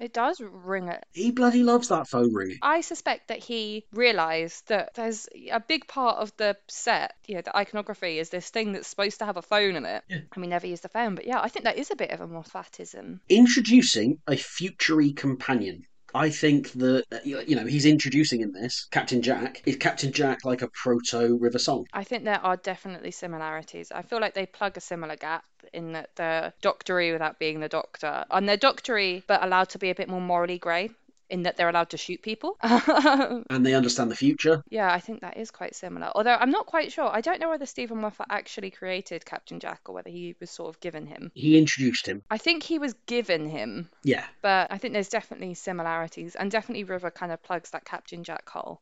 It 0.00 0.12
does 0.12 0.40
ring 0.40 0.88
it. 0.88 1.04
He 1.12 1.30
bloody 1.30 1.62
loves 1.62 1.88
that 1.88 2.08
phone 2.08 2.32
ring. 2.34 2.58
I 2.62 2.80
suspect 2.80 3.28
that 3.28 3.38
he 3.38 3.84
realised 3.92 4.68
that 4.68 4.94
there's 4.94 5.28
a 5.50 5.60
big 5.60 5.86
part 5.86 6.18
of 6.18 6.36
the 6.36 6.56
set, 6.68 7.14
you 7.26 7.36
know, 7.36 7.42
the 7.42 7.56
iconography 7.56 8.18
is 8.18 8.30
this 8.30 8.50
thing 8.50 8.72
that's 8.72 8.88
supposed 8.88 9.18
to 9.20 9.24
have 9.24 9.36
a 9.36 9.42
phone 9.42 9.76
in 9.76 9.84
it. 9.84 10.04
Yeah. 10.08 10.18
And 10.34 10.42
we 10.42 10.46
never 10.46 10.66
use 10.66 10.80
the 10.80 10.88
phone, 10.88 11.14
but 11.14 11.26
yeah, 11.26 11.40
I 11.40 11.48
think 11.48 11.64
that 11.64 11.78
is 11.78 11.90
a 11.90 11.96
bit 11.96 12.10
of 12.10 12.20
a 12.20 12.26
Moffatism. 12.26 13.20
Introducing 13.28 14.18
a 14.26 14.36
futury 14.36 15.12
companion. 15.12 15.86
I 16.14 16.30
think 16.30 16.72
that, 16.72 17.04
uh, 17.12 17.18
you 17.24 17.56
know, 17.56 17.66
he's 17.66 17.86
introducing 17.86 18.40
in 18.40 18.52
this 18.52 18.86
Captain 18.90 19.22
Jack. 19.22 19.62
Is 19.66 19.76
Captain 19.76 20.12
Jack 20.12 20.44
like 20.44 20.62
a 20.62 20.68
proto 20.68 21.36
River 21.36 21.58
Song? 21.58 21.86
I 21.92 22.04
think 22.04 22.24
there 22.24 22.40
are 22.44 22.56
definitely 22.56 23.10
similarities. 23.10 23.90
I 23.92 24.02
feel 24.02 24.20
like 24.20 24.34
they 24.34 24.46
plug 24.46 24.76
a 24.76 24.80
similar 24.80 25.16
gap 25.16 25.44
in 25.72 25.92
that 25.92 26.10
they're 26.16 26.52
doctory 26.60 27.12
without 27.12 27.38
being 27.38 27.60
the 27.60 27.68
doctor. 27.68 28.24
And 28.30 28.48
they're 28.48 28.56
doctory, 28.56 29.22
but 29.26 29.42
allowed 29.42 29.68
to 29.70 29.78
be 29.78 29.90
a 29.90 29.94
bit 29.94 30.08
more 30.08 30.20
morally 30.20 30.58
grey 30.58 30.90
in 31.32 31.42
that 31.44 31.56
they're 31.56 31.68
allowed 31.68 31.90
to 31.90 31.96
shoot 31.96 32.22
people. 32.22 32.56
And 32.62 33.64
they 33.66 33.74
understand 33.74 34.10
the 34.10 34.16
future. 34.16 34.62
yeah, 34.70 34.92
I 34.92 35.00
think 35.00 35.20
that 35.22 35.36
is 35.36 35.50
quite 35.50 35.74
similar. 35.74 36.10
Although 36.14 36.34
I'm 36.34 36.50
not 36.50 36.66
quite 36.66 36.92
sure. 36.92 37.08
I 37.12 37.20
don't 37.20 37.40
know 37.40 37.48
whether 37.48 37.66
Steven 37.66 37.98
Moffat 38.00 38.26
actually 38.30 38.70
created 38.70 39.24
Captain 39.24 39.58
Jack 39.60 39.80
or 39.86 39.94
whether 39.94 40.10
he 40.10 40.36
was 40.40 40.50
sort 40.50 40.68
of 40.68 40.80
given 40.80 41.06
him. 41.06 41.30
He 41.34 41.58
introduced 41.58 42.06
him. 42.06 42.22
I 42.30 42.38
think 42.38 42.62
he 42.62 42.78
was 42.78 42.94
given 43.06 43.48
him, 43.48 43.88
Yeah. 44.04 44.24
but 44.42 44.70
I 44.70 44.78
think 44.78 44.92
there's 44.94 45.08
definitely 45.08 45.54
similarities, 45.54 46.34
and 46.36 46.50
definitely 46.50 46.84
River 46.84 47.10
kind 47.10 47.32
of 47.32 47.42
plugs 47.42 47.70
that 47.70 47.84
Captain 47.84 48.22
Jack 48.24 48.48
hole. 48.48 48.80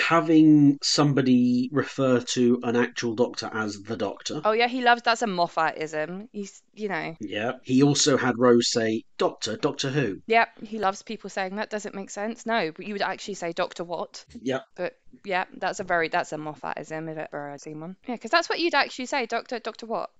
Having 0.00 0.78
somebody 0.82 1.68
refer 1.72 2.20
to 2.20 2.58
an 2.62 2.74
actual 2.76 3.14
doctor 3.14 3.50
as 3.52 3.80
the 3.82 3.96
doctor. 3.96 4.40
Oh 4.44 4.52
yeah, 4.52 4.66
he 4.66 4.82
loves 4.82 5.02
that's 5.02 5.22
a 5.22 5.26
Moffatism. 5.26 6.28
He's 6.32 6.62
you 6.74 6.88
know, 6.88 7.16
Yeah. 7.20 7.52
He 7.62 7.82
also 7.82 8.16
had 8.16 8.38
Rose 8.38 8.70
say, 8.72 9.04
Doctor, 9.18 9.56
Doctor 9.56 9.90
Who. 9.90 10.20
yep, 10.26 10.48
he 10.62 10.78
loves 10.78 11.02
people 11.02 11.30
saying 11.30 11.56
that. 11.56 11.70
doesn't 11.70 11.94
make 11.94 12.10
sense? 12.10 12.46
No, 12.46 12.72
but 12.74 12.86
you 12.86 12.94
would 12.94 13.02
actually 13.02 13.34
say 13.34 13.52
Doctor 13.52 13.84
What? 13.84 14.24
Yep. 14.40 14.64
But 14.76 14.96
yeah, 15.24 15.44
that's 15.58 15.80
a 15.80 15.84
very 15.84 16.08
that's 16.08 16.32
a 16.32 16.36
Moffatism 16.36 17.10
if 17.10 17.18
it 17.18 17.28
ever 17.32 17.56
seen 17.58 17.80
one. 17.80 17.96
Yeah, 18.06 18.14
because 18.14 18.30
that's 18.30 18.48
what 18.48 18.58
you'd 18.60 18.74
actually 18.74 19.06
say, 19.06 19.26
Doctor 19.26 19.58
Doctor 19.58 19.86
What? 19.86 20.10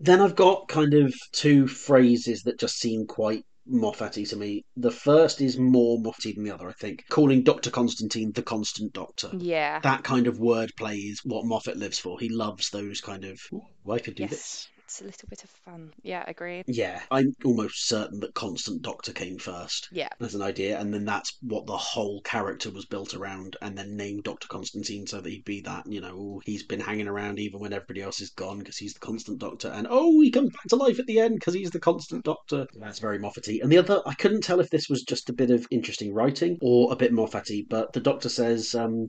Then 0.00 0.20
I've 0.20 0.36
got 0.36 0.68
kind 0.68 0.94
of 0.94 1.12
two 1.32 1.66
phrases 1.66 2.42
that 2.44 2.60
just 2.60 2.78
seem 2.78 3.06
quite 3.06 3.44
Moffatty 3.68 4.24
to 4.26 4.36
me. 4.36 4.64
The 4.76 4.90
first 4.90 5.40
is 5.40 5.58
more 5.58 5.98
Moffatty 6.00 6.32
than 6.32 6.44
the 6.44 6.54
other, 6.54 6.68
I 6.68 6.72
think. 6.72 7.04
Calling 7.08 7.42
Dr. 7.42 7.70
Constantine 7.70 8.32
the 8.32 8.42
constant 8.42 8.92
doctor. 8.92 9.30
Yeah. 9.36 9.80
That 9.80 10.04
kind 10.04 10.26
of 10.26 10.38
wordplay 10.38 11.10
is 11.10 11.20
what 11.24 11.44
Moffat 11.44 11.76
lives 11.76 11.98
for. 11.98 12.18
He 12.18 12.28
loves 12.28 12.70
those 12.70 13.00
kind 13.00 13.24
of, 13.24 13.40
"Ooh, 13.52 13.62
I 13.90 13.98
could 13.98 14.14
do 14.14 14.26
this. 14.26 14.68
It's 14.88 15.02
a 15.02 15.04
little 15.04 15.28
bit 15.28 15.44
of 15.44 15.50
fun. 15.50 15.92
Yeah, 16.02 16.24
agreed. 16.26 16.64
Yeah, 16.66 17.02
I'm 17.10 17.34
almost 17.44 17.88
certain 17.88 18.20
that 18.20 18.32
Constant 18.32 18.80
Doctor 18.80 19.12
came 19.12 19.36
first 19.36 19.86
Yeah. 19.92 20.08
as 20.18 20.34
an 20.34 20.40
idea, 20.40 20.80
and 20.80 20.94
then 20.94 21.04
that's 21.04 21.36
what 21.42 21.66
the 21.66 21.76
whole 21.76 22.22
character 22.22 22.70
was 22.70 22.86
built 22.86 23.12
around, 23.12 23.58
and 23.60 23.76
then 23.76 23.96
named 23.98 24.24
Dr. 24.24 24.48
Constantine 24.48 25.06
so 25.06 25.20
that 25.20 25.28
he'd 25.28 25.44
be 25.44 25.60
that, 25.60 25.84
you 25.86 26.00
know, 26.00 26.16
"Oh, 26.18 26.42
he's 26.46 26.62
been 26.62 26.80
hanging 26.80 27.06
around 27.06 27.38
even 27.38 27.60
when 27.60 27.74
everybody 27.74 28.00
else 28.00 28.22
is 28.22 28.30
gone 28.30 28.60
because 28.60 28.78
he's 28.78 28.94
the 28.94 29.00
Constant 29.00 29.38
Doctor, 29.40 29.68
and 29.68 29.86
oh, 29.90 30.22
he 30.22 30.30
comes 30.30 30.52
back 30.52 30.64
to 30.70 30.76
life 30.76 30.98
at 30.98 31.04
the 31.04 31.20
end 31.20 31.34
because 31.34 31.52
he's 31.52 31.70
the 31.70 31.80
Constant 31.80 32.24
Doctor. 32.24 32.66
That's 32.80 32.98
very 32.98 33.18
Moffatty. 33.18 33.60
And 33.60 33.70
the 33.70 33.76
other, 33.76 34.00
I 34.06 34.14
couldn't 34.14 34.40
tell 34.40 34.58
if 34.58 34.70
this 34.70 34.88
was 34.88 35.02
just 35.02 35.28
a 35.28 35.34
bit 35.34 35.50
of 35.50 35.66
interesting 35.70 36.14
writing 36.14 36.56
or 36.62 36.90
a 36.90 36.96
bit 36.96 37.12
Moffatty, 37.12 37.66
but 37.68 37.92
the 37.92 38.00
Doctor 38.00 38.30
says, 38.30 38.74
um, 38.74 39.08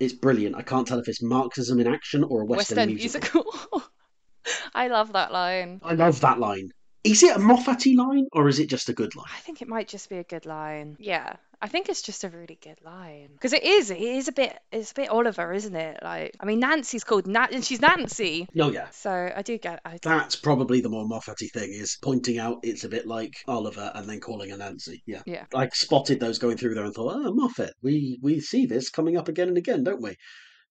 it's 0.00 0.12
brilliant. 0.12 0.56
I 0.56 0.62
can't 0.62 0.88
tell 0.88 0.98
if 0.98 1.06
it's 1.06 1.22
Marxism 1.22 1.78
in 1.78 1.86
action 1.86 2.24
or 2.24 2.40
a 2.42 2.46
West 2.46 2.72
End, 2.72 2.78
Western 2.78 2.94
musical. 2.96 3.44
musical. 3.44 3.82
I 4.74 4.88
love 4.88 5.12
that 5.12 5.32
line. 5.32 5.80
I 5.82 5.94
love 5.94 6.20
that 6.20 6.38
line. 6.38 6.70
Is 7.02 7.22
it 7.22 7.34
a 7.34 7.38
Moffatty 7.38 7.96
line 7.96 8.26
or 8.32 8.48
is 8.48 8.58
it 8.58 8.68
just 8.68 8.90
a 8.90 8.92
good 8.92 9.16
line? 9.16 9.30
I 9.34 9.40
think 9.40 9.62
it 9.62 9.68
might 9.68 9.88
just 9.88 10.10
be 10.10 10.18
a 10.18 10.24
good 10.24 10.44
line. 10.44 10.98
Yeah, 11.00 11.36
I 11.62 11.66
think 11.66 11.88
it's 11.88 12.02
just 12.02 12.24
a 12.24 12.28
really 12.28 12.58
good 12.62 12.76
line 12.84 13.30
because 13.32 13.54
it 13.54 13.64
is. 13.64 13.90
It 13.90 14.00
is 14.00 14.28
a 14.28 14.32
bit. 14.32 14.58
It's 14.70 14.90
a 14.90 14.94
bit 14.94 15.08
Oliver, 15.08 15.50
isn't 15.50 15.74
it? 15.74 15.98
Like, 16.02 16.36
I 16.38 16.44
mean, 16.44 16.60
Nancy's 16.60 17.02
called 17.02 17.26
Nat, 17.26 17.52
and 17.52 17.64
she's 17.64 17.80
Nancy. 17.80 18.46
Oh 18.58 18.70
yeah. 18.70 18.90
So 18.90 19.32
I 19.34 19.40
do 19.40 19.56
get. 19.56 19.80
I, 19.86 19.98
That's 20.02 20.36
probably 20.36 20.82
the 20.82 20.90
more 20.90 21.06
Moffatty 21.08 21.48
thing 21.48 21.72
is 21.72 21.96
pointing 22.02 22.38
out 22.38 22.58
it's 22.64 22.84
a 22.84 22.88
bit 22.90 23.06
like 23.06 23.32
Oliver 23.48 23.90
and 23.94 24.06
then 24.06 24.20
calling 24.20 24.50
her 24.50 24.58
Nancy. 24.58 25.02
Yeah. 25.06 25.22
Yeah. 25.24 25.46
I 25.54 25.70
spotted 25.72 26.20
those 26.20 26.38
going 26.38 26.58
through 26.58 26.74
there 26.74 26.84
and 26.84 26.92
thought, 26.92 27.14
oh, 27.16 27.32
Moffat, 27.32 27.72
we, 27.82 28.18
we 28.20 28.40
see 28.40 28.66
this 28.66 28.90
coming 28.90 29.16
up 29.16 29.28
again 29.28 29.48
and 29.48 29.56
again, 29.56 29.84
don't 29.84 30.02
we? 30.02 30.16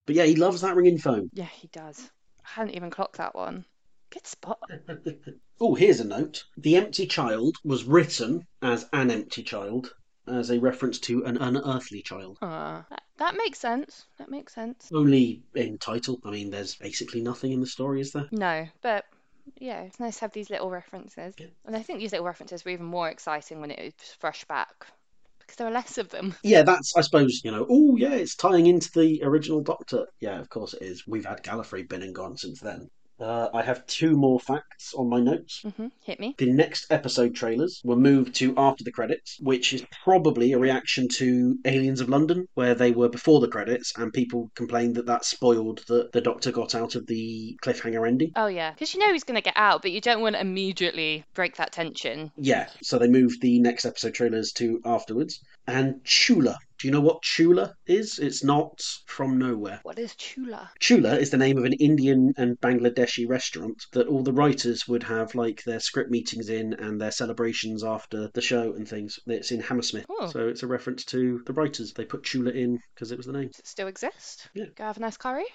But 0.06 0.16
yeah, 0.16 0.26
he 0.26 0.36
loves 0.36 0.62
that 0.62 0.76
ringing 0.76 1.00
phone. 1.00 1.30
yeah, 1.34 1.46
he 1.46 1.70
does. 1.70 2.12
I 2.50 2.62
hadn't 2.62 2.76
even 2.76 2.90
clocked 2.90 3.18
that 3.18 3.36
one. 3.36 3.66
Good 4.10 4.26
spot. 4.26 4.60
oh, 5.62 5.76
here's 5.76 6.00
a 6.00 6.06
note. 6.06 6.44
The 6.58 6.78
Empty 6.78 7.06
Child 7.06 7.58
was 7.64 7.84
written 7.84 8.48
as 8.62 8.88
an 8.92 9.12
empty 9.12 9.44
child, 9.44 9.94
as 10.28 10.50
a 10.50 10.60
reference 10.60 11.00
to 11.02 11.26
an 11.26 11.38
unearthly 11.38 12.02
child. 12.02 12.40
Uh, 12.42 12.82
that, 12.90 13.04
that 13.18 13.36
makes 13.36 13.60
sense. 13.60 14.08
That 14.18 14.32
makes 14.32 14.56
sense. 14.56 14.90
Only 14.92 15.44
in 15.54 15.78
title. 15.78 16.20
I 16.26 16.32
mean, 16.32 16.50
there's 16.50 16.76
basically 16.76 17.22
nothing 17.22 17.52
in 17.52 17.60
the 17.60 17.68
story, 17.68 18.02
is 18.02 18.12
there? 18.14 18.28
No, 18.32 18.68
but 18.82 19.06
yeah, 19.58 19.82
it's 19.82 20.00
nice 20.00 20.16
to 20.16 20.22
have 20.22 20.34
these 20.34 20.50
little 20.50 20.72
references. 20.72 21.36
Yeah. 21.38 21.48
And 21.66 21.76
I 21.76 21.84
think 21.84 22.00
these 22.00 22.14
little 22.14 22.26
references 22.26 22.66
were 22.66 22.72
even 22.72 22.86
more 22.86 23.10
exciting 23.10 23.62
when 23.62 23.70
it 23.70 23.80
was 23.80 24.16
fresh 24.18 24.44
back 24.46 24.88
because 25.50 25.58
there 25.58 25.68
were 25.68 25.74
less 25.74 25.98
of 25.98 26.10
them. 26.10 26.36
Yeah, 26.44 26.62
that's, 26.62 26.96
I 26.96 27.02
suppose, 27.02 27.42
you 27.44 27.50
know, 27.50 27.66
oh, 27.68 27.96
yeah, 27.96 28.14
it's 28.14 28.36
tying 28.36 28.68
into 28.68 28.92
the 28.94 29.22
original 29.24 29.62
Doctor. 29.62 30.06
Yeah, 30.20 30.40
of 30.40 30.48
course 30.50 30.76
it 30.76 30.84
is. 30.84 31.08
We've 31.08 31.26
had 31.26 31.42
Gallifrey 31.44 31.90
been 31.90 32.04
and 32.04 32.14
gone 32.14 32.38
since 32.38 32.60
then. 32.60 32.90
Uh, 33.20 33.50
I 33.54 33.62
have 33.62 33.86
two 33.86 34.16
more 34.16 34.40
facts 34.40 34.94
on 34.94 35.10
my 35.10 35.20
notes. 35.20 35.62
Mm-hmm. 35.66 35.88
Hit 36.04 36.20
me. 36.20 36.36
The 36.38 36.52
next 36.52 36.92
episode 36.92 37.36
trailers 37.36 37.82
were 37.84 37.96
moved 37.96 38.36
to 38.36 38.54
after 38.58 38.84
the 38.84 38.92
credits, 38.92 39.38
which 39.42 39.74
is 39.74 39.86
probably 40.04 40.54
a 40.54 40.60
reaction 40.60 41.08
to 41.16 41.58
Aliens 41.66 42.02
of 42.02 42.10
London, 42.10 42.48
where 42.54 42.76
they 42.76 42.92
were 42.92 43.10
before 43.10 43.40
the 43.40 43.48
credits, 43.48 43.94
and 43.98 44.14
people 44.14 44.52
complained 44.56 44.96
that 44.96 45.06
that 45.08 45.26
spoiled 45.26 45.84
that 45.88 46.12
the 46.12 46.22
Doctor 46.22 46.52
got 46.52 46.76
out 46.76 46.96
of 46.96 47.08
the 47.08 47.58
cliffhanger 47.64 48.08
ending. 48.08 48.32
Oh 48.36 48.48
yeah, 48.48 48.72
because 48.72 48.94
you 48.94 49.00
know 49.00 49.12
he's 49.12 49.24
gonna 49.24 49.42
get 49.42 49.58
out, 49.58 49.82
but 49.82 49.92
you 49.92 50.02
don't 50.02 50.22
want 50.22 50.36
to 50.36 50.42
immediately 50.42 51.26
break 51.34 51.58
that 51.58 51.72
tension. 51.72 52.32
Yeah, 52.38 52.70
so 52.82 52.98
they 52.98 53.08
moved 53.08 53.42
the 53.42 53.60
next 53.60 53.86
episode 53.86 54.14
trailers 54.14 54.52
to 54.54 54.82
afterwards. 54.86 55.40
And 55.70 56.04
Chula. 56.04 56.58
Do 56.80 56.88
you 56.88 56.92
know 56.92 57.02
what 57.02 57.22
Chula 57.22 57.76
is? 57.86 58.18
It's 58.18 58.44
not 58.44 58.82
from 59.06 59.38
nowhere. 59.38 59.82
What 59.84 60.00
is 60.00 60.16
chula? 60.16 60.72
Chula 60.80 61.18
is 61.18 61.30
the 61.30 61.38
name 61.38 61.60
of 61.60 61.66
an 61.66 61.74
Indian 61.74 62.34
and 62.38 62.60
Bangladeshi 62.60 63.30
restaurant 63.30 63.86
that 63.92 64.08
all 64.08 64.24
the 64.24 64.34
writers 64.34 64.88
would 64.88 65.04
have 65.04 65.36
like 65.36 65.64
their 65.64 65.80
script 65.80 66.10
meetings 66.10 66.50
in 66.50 66.74
and 66.74 67.00
their 67.00 67.12
celebrations 67.12 67.84
after 67.84 68.30
the 68.34 68.42
show 68.42 68.74
and 68.74 68.88
things. 68.88 69.20
It's 69.28 69.52
in 69.52 69.60
Hammersmith. 69.60 70.06
Oh. 70.10 70.30
So 70.32 70.48
it's 70.48 70.64
a 70.64 70.68
reference 70.68 71.06
to 71.06 71.44
the 71.46 71.54
writers. 71.54 71.94
They 71.94 72.06
put 72.06 72.24
Chula 72.24 72.52
in 72.52 72.80
because 72.96 73.12
it 73.12 73.18
was 73.18 73.28
the 73.28 73.34
name. 73.34 73.50
Does 73.50 73.60
it 73.60 73.68
still 73.68 73.88
exist? 73.88 74.50
Yeah. 74.56 74.66
Go 74.76 74.86
have 74.86 74.98
a 74.98 75.02
nice 75.02 75.18
curry. 75.18 75.46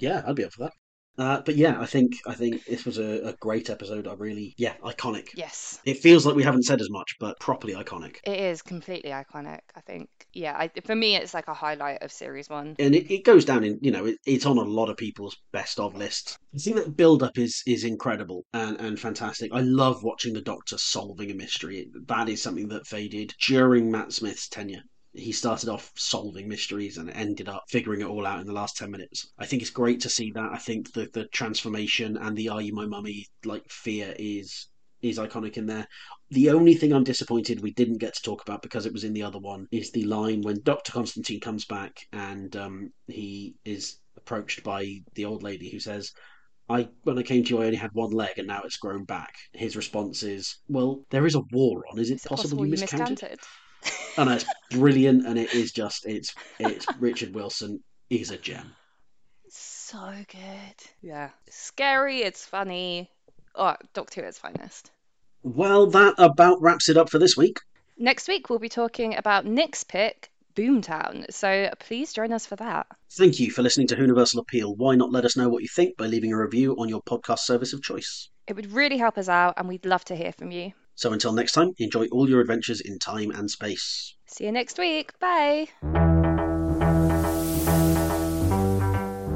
Yeah, 0.00 0.22
I'd 0.26 0.36
be 0.36 0.44
up 0.44 0.52
for 0.52 0.64
that. 0.64 0.72
Uh, 1.18 1.40
but 1.44 1.56
yeah, 1.56 1.80
I 1.80 1.86
think 1.86 2.12
I 2.26 2.34
think 2.34 2.64
this 2.64 2.84
was 2.84 2.98
a, 2.98 3.28
a 3.28 3.32
great 3.40 3.70
episode. 3.70 4.06
I 4.06 4.14
really, 4.14 4.54
yeah, 4.56 4.74
iconic. 4.84 5.28
Yes, 5.34 5.80
It 5.84 5.98
feels 5.98 6.24
like 6.24 6.36
we 6.36 6.44
haven't 6.44 6.64
said 6.64 6.80
as 6.80 6.90
much, 6.90 7.16
but 7.18 7.38
properly 7.40 7.74
iconic. 7.74 8.16
it 8.24 8.38
is 8.38 8.62
completely 8.62 9.10
iconic. 9.10 9.60
I 9.74 9.80
think. 9.80 10.08
Yeah, 10.32 10.56
I, 10.56 10.70
for 10.84 10.94
me, 10.94 11.16
it's 11.16 11.34
like 11.34 11.48
a 11.48 11.54
highlight 11.54 12.02
of 12.02 12.12
series 12.12 12.48
one. 12.48 12.76
and 12.78 12.94
it, 12.94 13.12
it 13.12 13.24
goes 13.24 13.44
down 13.44 13.64
in 13.64 13.78
you 13.82 13.90
know 13.90 14.06
it, 14.06 14.18
it's 14.26 14.46
on 14.46 14.58
a 14.58 14.62
lot 14.62 14.88
of 14.90 14.96
people's 14.96 15.36
best 15.52 15.80
of 15.80 15.96
lists. 15.96 16.38
I 16.54 16.58
think 16.58 16.76
that 16.76 16.96
build 16.96 17.22
up 17.22 17.36
is 17.36 17.62
is 17.66 17.84
incredible 17.84 18.44
and 18.52 18.80
and 18.80 18.98
fantastic. 18.98 19.50
I 19.52 19.60
love 19.60 20.02
watching 20.04 20.34
the 20.34 20.40
Doctor 20.40 20.78
solving 20.78 21.30
a 21.30 21.34
mystery. 21.34 21.88
That 22.06 22.28
is 22.28 22.42
something 22.42 22.68
that 22.68 22.86
faded 22.86 23.34
during 23.40 23.90
Matt 23.90 24.12
Smith's 24.12 24.48
tenure. 24.48 24.82
He 25.18 25.32
started 25.32 25.68
off 25.68 25.92
solving 25.96 26.48
mysteries 26.48 26.98
and 26.98 27.10
ended 27.10 27.48
up 27.48 27.64
figuring 27.68 28.00
it 28.00 28.06
all 28.06 28.26
out 28.26 28.40
in 28.40 28.46
the 28.46 28.52
last 28.52 28.76
10 28.76 28.90
minutes. 28.90 29.32
I 29.38 29.46
think 29.46 29.62
it's 29.62 29.70
great 29.70 30.00
to 30.00 30.08
see 30.08 30.30
that. 30.32 30.52
I 30.52 30.58
think 30.58 30.92
the, 30.92 31.08
the 31.12 31.26
transformation 31.26 32.16
and 32.16 32.36
the 32.36 32.48
Are 32.48 32.62
You 32.62 32.74
My 32.74 32.86
Mummy 32.86 33.26
like 33.44 33.68
fear 33.68 34.14
is 34.18 34.68
is 35.00 35.18
iconic 35.18 35.56
in 35.56 35.66
there. 35.66 35.86
The 36.30 36.50
only 36.50 36.74
thing 36.74 36.92
I'm 36.92 37.04
disappointed 37.04 37.62
we 37.62 37.72
didn't 37.72 37.98
get 37.98 38.14
to 38.14 38.22
talk 38.22 38.42
about 38.42 38.62
because 38.62 38.84
it 38.84 38.92
was 38.92 39.04
in 39.04 39.12
the 39.12 39.22
other 39.22 39.38
one 39.38 39.66
is 39.70 39.90
the 39.90 40.04
line 40.04 40.42
when 40.42 40.60
Dr. 40.62 40.92
Constantine 40.92 41.40
comes 41.40 41.64
back 41.64 42.00
and 42.12 42.54
um, 42.56 42.92
he 43.06 43.54
is 43.64 44.00
approached 44.16 44.62
by 44.64 45.00
the 45.14 45.24
old 45.24 45.42
lady 45.42 45.70
who 45.70 45.78
says, 45.78 46.12
I 46.68 46.88
when 47.04 47.18
I 47.18 47.22
came 47.22 47.44
to 47.44 47.50
you 47.50 47.62
I 47.62 47.66
only 47.66 47.76
had 47.76 47.92
one 47.92 48.10
leg 48.10 48.38
and 48.38 48.46
now 48.46 48.62
it's 48.62 48.76
grown 48.76 49.04
back. 49.04 49.34
His 49.52 49.76
response 49.76 50.22
is, 50.22 50.58
Well, 50.68 51.04
there 51.10 51.26
is 51.26 51.34
a 51.34 51.42
war 51.52 51.84
on. 51.90 51.98
Is 51.98 52.10
it 52.10 52.14
Is 52.14 52.26
it 52.26 52.28
possible, 52.28 52.66
you 52.66 52.72
miscounted? 52.72 53.38
And 54.16 54.30
it's 54.30 54.44
brilliant, 54.70 55.26
and 55.26 55.38
it 55.38 55.54
is 55.54 55.72
just 55.72 56.06
it's 56.06 56.34
it's 56.58 56.86
Richard 56.98 57.34
Wilson 57.34 57.82
is 58.10 58.30
a 58.30 58.36
gem. 58.36 58.72
So 59.48 60.12
good. 60.30 60.76
Yeah. 61.00 61.30
Scary, 61.48 62.18
it's 62.18 62.44
funny. 62.44 63.10
Oh, 63.54 63.76
Doctor 63.94 64.20
Who 64.20 64.26
at 64.26 64.28
its 64.28 64.38
finest. 64.38 64.90
Well, 65.42 65.86
that 65.88 66.14
about 66.18 66.60
wraps 66.60 66.88
it 66.88 66.96
up 66.96 67.10
for 67.10 67.18
this 67.18 67.36
week. 67.36 67.58
Next 67.96 68.28
week, 68.28 68.50
we'll 68.50 68.58
be 68.58 68.68
talking 68.68 69.16
about 69.16 69.46
Nick's 69.46 69.84
pick, 69.84 70.30
Boomtown. 70.54 71.24
So 71.32 71.70
please 71.80 72.12
join 72.12 72.32
us 72.32 72.44
for 72.44 72.56
that. 72.56 72.86
Thank 73.16 73.40
you 73.40 73.50
for 73.50 73.62
listening 73.62 73.86
to 73.88 73.96
Universal 73.96 74.40
Appeal. 74.40 74.74
Why 74.74 74.94
not 74.94 75.10
let 75.10 75.24
us 75.24 75.36
know 75.36 75.48
what 75.48 75.62
you 75.62 75.68
think 75.68 75.96
by 75.96 76.06
leaving 76.06 76.32
a 76.32 76.38
review 76.38 76.74
on 76.76 76.88
your 76.88 77.02
podcast 77.02 77.40
service 77.40 77.72
of 77.72 77.82
choice? 77.82 78.28
It 78.46 78.56
would 78.56 78.72
really 78.72 78.98
help 78.98 79.16
us 79.18 79.28
out, 79.28 79.54
and 79.56 79.68
we'd 79.68 79.86
love 79.86 80.04
to 80.06 80.16
hear 80.16 80.32
from 80.32 80.50
you. 80.50 80.72
So 80.98 81.12
until 81.12 81.32
next 81.32 81.52
time, 81.52 81.74
enjoy 81.78 82.08
all 82.08 82.28
your 82.28 82.40
adventures 82.40 82.80
in 82.80 82.98
time 82.98 83.30
and 83.30 83.48
space. 83.48 84.16
See 84.26 84.46
you 84.46 84.50
next 84.50 84.80
week. 84.80 85.16
Bye. 85.20 85.68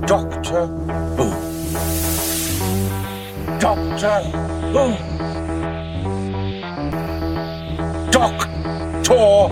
Doctor 0.05 0.67
Who. 0.67 1.31
Doctor 3.61 4.19
Who. 4.73 4.97
Doctor 8.11 9.49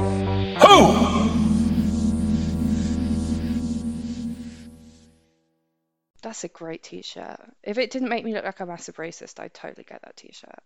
Who. 0.67 1.31
That's 6.23 6.43
a 6.43 6.49
great 6.49 6.83
t 6.83 7.03
shirt. 7.03 7.39
If 7.63 7.79
it 7.79 7.93
didn't 7.93 8.09
make 8.09 8.25
me 8.25 8.35
look 8.35 8.45
like 8.45 8.59
a 8.59 8.67
massive 8.67 8.97
racist, 8.97 9.39
I'd 9.39 9.55
totally 9.55 9.85
get 9.85 10.03
that 10.03 10.17
t 10.17 10.33
shirt. 10.33 10.59